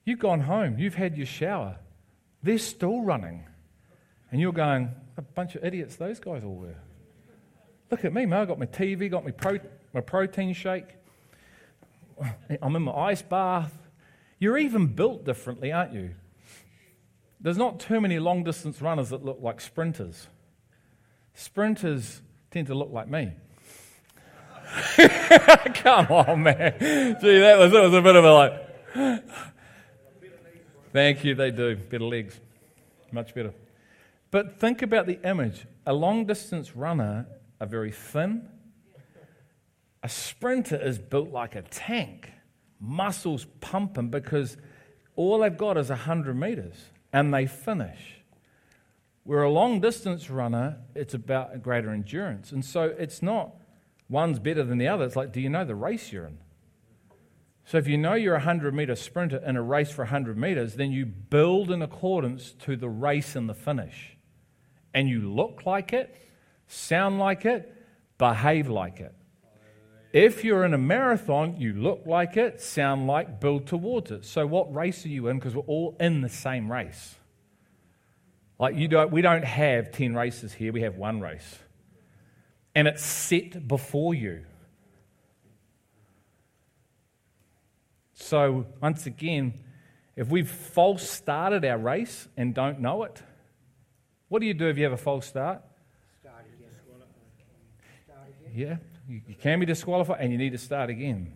You've 0.05 0.19
gone 0.19 0.41
home, 0.41 0.79
you've 0.79 0.97
had 0.97 1.17
your 1.17 1.27
shower, 1.27 1.77
they're 2.43 2.59
still 2.59 3.03
running. 3.03 3.45
And 4.33 4.41
you're 4.41 4.53
going, 4.53 4.91
a 5.17 5.23
bunch 5.23 5.55
of 5.55 5.65
idiots 5.65 5.95
those 5.95 6.19
guys 6.19 6.43
all 6.43 6.57
were. 6.57 6.77
Look 7.91 8.05
at 8.05 8.13
me, 8.13 8.27
man. 8.27 8.41
I 8.41 8.45
got 8.45 8.59
my 8.59 8.67
TV, 8.67 9.11
got 9.11 9.25
my, 9.25 9.31
pro- 9.31 9.61
my 9.95 10.01
protein 10.01 10.53
shake. 10.53 10.85
I'm 12.61 12.77
in 12.77 12.83
my 12.83 12.93
ice 12.93 13.23
bath. 13.23 13.73
You're 14.39 14.59
even 14.59 14.89
built 14.89 15.25
differently, 15.25 15.73
aren't 15.73 15.95
you? 15.95 16.15
There's 17.41 17.57
not 17.57 17.81
too 17.81 18.01
many 18.01 18.19
long 18.19 18.45
distance 18.45 18.83
runners 18.83 19.11
that 19.11 19.25
look 19.25 19.39
like 19.41 19.61
sprinters. 19.61 20.27
Sprinters 21.35 22.21
tend 22.51 22.67
to 22.67 22.75
look 22.75 22.91
like 22.93 23.09
me. 23.09 23.33
Come 25.75 26.07
on, 26.09 26.43
man. 26.43 26.77
Gee, 27.21 27.39
that 27.39 27.59
was, 27.59 27.73
that 27.73 27.83
was 27.83 27.95
a 27.95 28.03
bit 28.03 28.17
of 28.17 28.25
a 28.25 28.33
like. 28.33 28.69
Thank 30.93 31.25
you, 31.25 31.35
they 31.35 31.51
do. 31.51 31.77
Better 31.77 32.05
legs. 32.05 32.39
Much 33.13 33.35
better. 33.35 33.55
But 34.31 34.59
think 34.59 34.83
about 34.83 35.07
the 35.07 35.19
image. 35.27 35.67
A 35.87 35.93
long 35.93 36.27
distance 36.27 36.77
runner 36.77 37.27
are 37.61 37.67
very 37.67 37.93
thin. 37.93 38.49
A 40.03 40.09
sprinter 40.09 40.77
is 40.77 40.99
built 40.99 41.31
like 41.31 41.55
a 41.55 41.63
tank, 41.63 42.31
muscles 42.81 43.47
pumping 43.61 44.11
because 44.11 44.57
all 45.17 45.41
they've 45.41 45.57
got 45.57 45.77
is 45.77 45.89
100 45.89 46.35
meters 46.35 46.77
and 47.13 47.35
they 47.35 47.47
finish. 47.47 48.23
Where 49.25 49.43
a 49.43 49.51
long 49.51 49.81
distance 49.81 50.31
runner, 50.31 50.79
it's 50.95 51.15
about 51.15 51.63
greater 51.63 51.91
endurance. 51.91 52.53
And 52.53 52.65
so 52.65 52.85
it's 52.85 53.23
not 53.23 53.55
one's 54.09 54.39
better 54.39 54.63
than 54.63 54.79
the 54.79 54.89
other. 54.89 55.05
It's 55.05 55.17
like, 55.17 55.33
do 55.33 55.41
you 55.41 55.51
know 55.51 55.65
the 55.65 55.75
race 55.75 56.13
you're 56.13 56.27
in? 56.27 56.39
So 57.65 57.77
if 57.77 57.87
you 57.87 57.99
know 57.99 58.15
you're 58.15 58.35
a 58.35 58.39
100 58.39 58.73
meter 58.73 58.97
sprinter 58.97 59.43
in 59.45 59.57
a 59.57 59.63
race 59.63 59.91
for 59.91 60.05
100 60.05 60.39
meters, 60.39 60.77
then 60.77 60.91
you 60.91 61.05
build 61.05 61.71
in 61.71 61.83
accordance 61.83 62.53
to 62.61 62.77
the 62.77 62.89
race 62.89 63.37
and 63.37 63.47
the 63.47 63.55
finish. 63.55 64.17
And 64.95 65.07
you 65.09 65.21
look 65.31 65.67
like 65.67 65.93
it, 65.93 66.17
sound 66.69 67.19
like 67.19 67.45
it, 67.45 67.75
behave 68.17 68.69
like 68.69 69.01
it. 69.01 69.15
If 70.13 70.45
you're 70.45 70.65
in 70.65 70.73
a 70.73 70.79
marathon, 70.79 71.57
you 71.59 71.75
look 71.75 72.03
like 72.07 72.37
it, 72.37 72.61
sound 72.61 73.07
like, 73.07 73.41
build 73.41 73.67
towards 73.67 74.11
it. 74.11 74.25
So 74.25 74.47
what 74.47 74.73
race 74.73 75.05
are 75.05 75.09
you 75.09 75.29
in? 75.29 75.39
Because 75.39 75.55
we're 75.55 75.63
all 75.63 75.97
in 75.99 76.23
the 76.23 76.29
same 76.29 76.71
race. 76.71 77.17
Like 78.59 78.77
you 78.77 78.89
don't, 78.89 79.11
we 79.11 79.21
don't 79.21 79.45
have 79.45 79.91
10 79.91 80.15
races 80.15 80.53
here, 80.53 80.73
we 80.73 80.83
have 80.83 80.97
one 80.97 81.21
race 81.21 81.59
and 82.79 82.87
it's 82.87 83.05
set 83.05 83.67
before 83.67 84.15
you. 84.15 84.45
So, 88.15 88.67
once 88.81 89.05
again, 89.07 89.55
if 90.15 90.29
we've 90.29 90.49
false 90.49 91.03
started 91.11 91.65
our 91.65 91.77
race 91.77 92.29
and 92.37 92.55
don't 92.55 92.79
know 92.79 93.03
it, 93.03 93.21
what 94.29 94.39
do 94.39 94.47
you 94.47 94.55
do 94.55 94.69
if 94.69 94.79
you 94.79 94.85
have 94.85 94.93
a 94.93 94.97
false 94.97 95.27
start? 95.27 95.61
Yeah, 98.59 98.79
you, 99.09 99.21
you 99.29 99.37
can 99.37 99.61
be 99.61 99.67
disqualified 99.67 100.21
and 100.21 100.33
you 100.33 100.39
need 100.39 100.51
to 100.51 100.59
start 100.59 100.91
again. 100.91 101.33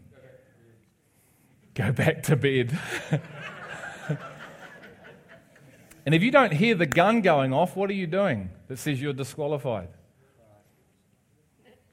Go 1.72 1.92
back 1.92 2.24
to 2.24 2.34
bed. 2.34 2.76
and 6.04 6.16
if 6.16 6.20
you 6.20 6.32
don't 6.32 6.52
hear 6.52 6.74
the 6.74 6.84
gun 6.84 7.20
going 7.20 7.52
off, 7.52 7.76
what 7.76 7.88
are 7.90 7.94
you 7.94 8.08
doing 8.08 8.50
that 8.66 8.80
says 8.80 9.00
you're 9.00 9.12
disqualified? 9.12 9.90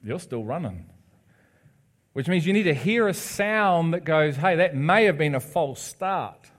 you're 0.02 0.18
still 0.18 0.42
running. 0.42 0.90
Which 2.12 2.26
means 2.26 2.44
you 2.44 2.52
need 2.52 2.64
to 2.64 2.74
hear 2.74 3.06
a 3.06 3.14
sound 3.14 3.94
that 3.94 4.04
goes, 4.04 4.34
hey, 4.34 4.56
that 4.56 4.74
may 4.74 5.04
have 5.04 5.16
been 5.16 5.36
a 5.36 5.40
false 5.40 5.80
start. 5.80 6.50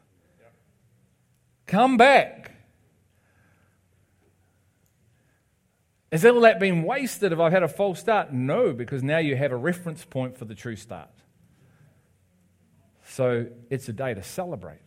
Come 1.66 1.98
back. 1.98 2.54
Has 6.12 6.26
all 6.26 6.42
that 6.42 6.60
been 6.60 6.84
wasted 6.84 7.32
if 7.32 7.40
I've 7.40 7.54
had 7.54 7.64
a 7.64 7.70
false 7.70 8.00
start? 8.00 8.34
No, 8.34 8.74
because 8.74 9.02
now 9.02 9.20
you 9.20 9.38
have 9.38 9.52
a 9.52 9.56
reference 9.56 10.04
point 10.04 10.38
for 10.38 10.44
the 10.44 10.56
true 10.56 10.76
start. 10.76 11.10
So 13.06 13.48
it's 13.70 13.88
a 13.88 13.94
day 13.94 14.14
to 14.14 14.22
celebrate. 14.22 14.80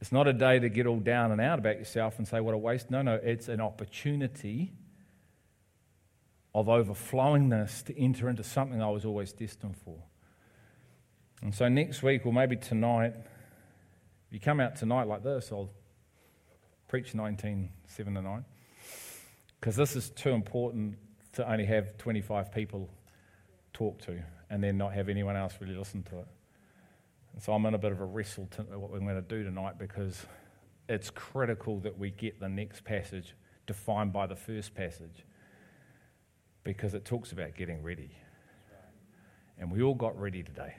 It's 0.00 0.12
not 0.12 0.28
a 0.28 0.32
day 0.32 0.60
to 0.60 0.68
get 0.68 0.86
all 0.86 1.00
down 1.00 1.32
and 1.32 1.40
out 1.40 1.58
about 1.58 1.78
yourself 1.78 2.18
and 2.18 2.28
say, 2.28 2.40
what 2.40 2.54
a 2.54 2.58
waste. 2.58 2.90
No, 2.90 3.02
no, 3.02 3.14
it's 3.14 3.48
an 3.48 3.60
opportunity 3.60 4.72
of 6.54 6.66
overflowingness 6.66 7.84
to 7.86 7.98
enter 7.98 8.28
into 8.28 8.44
something 8.44 8.80
I 8.80 8.90
was 8.90 9.04
always 9.04 9.32
destined 9.32 9.76
for. 9.84 9.98
And 11.42 11.54
so 11.54 11.68
next 11.68 12.02
week, 12.02 12.24
or 12.24 12.32
maybe 12.32 12.56
tonight, 12.56 13.14
if 13.16 14.32
you 14.32 14.40
come 14.40 14.60
out 14.60 14.76
tonight 14.76 15.08
like 15.08 15.22
this, 15.22 15.50
I'll 15.50 15.70
preach 16.88 17.14
19, 17.14 17.70
7 17.88 18.14
to 18.14 18.22
9. 18.22 18.44
Because 19.60 19.76
this 19.76 19.96
is 19.96 20.10
too 20.10 20.30
important 20.30 20.96
to 21.32 21.50
only 21.50 21.64
have 21.66 21.96
25 21.98 22.52
people 22.52 22.88
talk 23.72 24.00
to 24.02 24.22
and 24.50 24.62
then 24.62 24.78
not 24.78 24.94
have 24.94 25.08
anyone 25.08 25.36
else 25.36 25.54
really 25.60 25.74
listen 25.74 26.02
to 26.04 26.18
it. 26.18 26.26
And 27.32 27.42
so 27.42 27.52
I'm 27.52 27.66
in 27.66 27.74
a 27.74 27.78
bit 27.78 27.92
of 27.92 28.00
a 28.00 28.04
wrestle 28.04 28.46
to 28.52 28.62
what 28.62 28.90
we're 28.90 29.00
going 29.00 29.14
to 29.14 29.22
do 29.22 29.44
tonight 29.44 29.78
because 29.78 30.24
it's 30.88 31.10
critical 31.10 31.80
that 31.80 31.98
we 31.98 32.10
get 32.10 32.40
the 32.40 32.48
next 32.48 32.84
passage 32.84 33.34
defined 33.66 34.12
by 34.12 34.26
the 34.26 34.36
first 34.36 34.74
passage 34.74 35.24
because 36.64 36.94
it 36.94 37.04
talks 37.04 37.32
about 37.32 37.54
getting 37.54 37.82
ready. 37.82 38.10
And 39.58 39.70
we 39.70 39.82
all 39.82 39.94
got 39.94 40.18
ready 40.18 40.42
today. 40.42 40.74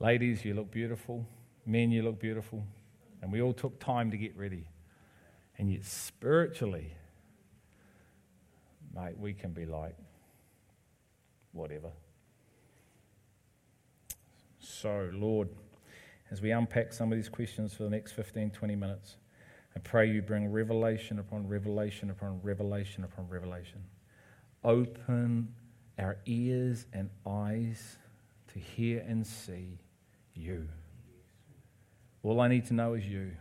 Ladies, 0.00 0.44
you 0.44 0.54
look 0.54 0.70
beautiful. 0.70 1.26
Men, 1.64 1.90
you 1.90 2.02
look 2.02 2.18
beautiful. 2.18 2.66
And 3.20 3.32
we 3.32 3.40
all 3.40 3.52
took 3.52 3.78
time 3.78 4.10
to 4.10 4.16
get 4.16 4.36
ready. 4.36 4.68
And 5.58 5.70
yet, 5.70 5.84
spiritually, 5.84 6.94
mate, 8.94 9.18
we 9.18 9.32
can 9.32 9.52
be 9.52 9.66
like, 9.66 9.96
whatever. 11.52 11.90
So, 14.58 15.10
Lord, 15.12 15.48
as 16.30 16.40
we 16.40 16.50
unpack 16.50 16.92
some 16.92 17.12
of 17.12 17.18
these 17.18 17.28
questions 17.28 17.74
for 17.74 17.82
the 17.82 17.90
next 17.90 18.12
15, 18.12 18.50
20 18.50 18.76
minutes, 18.76 19.16
I 19.74 19.80
pray 19.80 20.10
you 20.10 20.22
bring 20.22 20.50
revelation 20.50 21.18
upon 21.18 21.48
revelation 21.48 22.10
upon 22.10 22.40
revelation 22.42 23.04
upon 23.04 23.28
revelation 23.28 23.84
open 24.64 25.54
our 25.98 26.16
ears 26.26 26.86
and 26.92 27.10
eyes 27.26 27.98
to 28.52 28.58
hear 28.58 29.04
and 29.06 29.26
see 29.26 29.78
You. 30.34 30.68
All 32.22 32.40
I 32.40 32.48
need 32.48 32.66
to 32.66 32.74
know 32.74 32.94
is 32.94 33.04
you. 33.04 33.32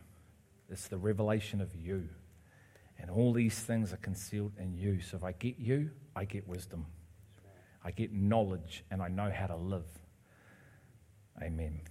It's 0.70 0.88
the 0.88 0.98
revelation 0.98 1.62
of 1.62 1.76
you. 1.76 2.10
And 3.02 3.10
all 3.10 3.34
these 3.34 3.60
things 3.60 3.92
are 3.92 3.98
concealed 3.98 4.54
in 4.60 4.76
you. 4.76 5.02
So 5.02 5.18
if 5.18 5.24
I 5.24 5.32
get 5.32 5.58
you, 5.58 5.90
I 6.16 6.26
get 6.26 6.48
wisdom. 6.48 6.86
I 7.84 7.90
get 7.90 8.14
knowledge 8.14 8.84
and 8.92 9.02
I 9.02 9.08
know 9.08 9.32
how 9.36 9.48
to 9.48 9.56
live. 9.56 9.88
Amen. 11.42 11.82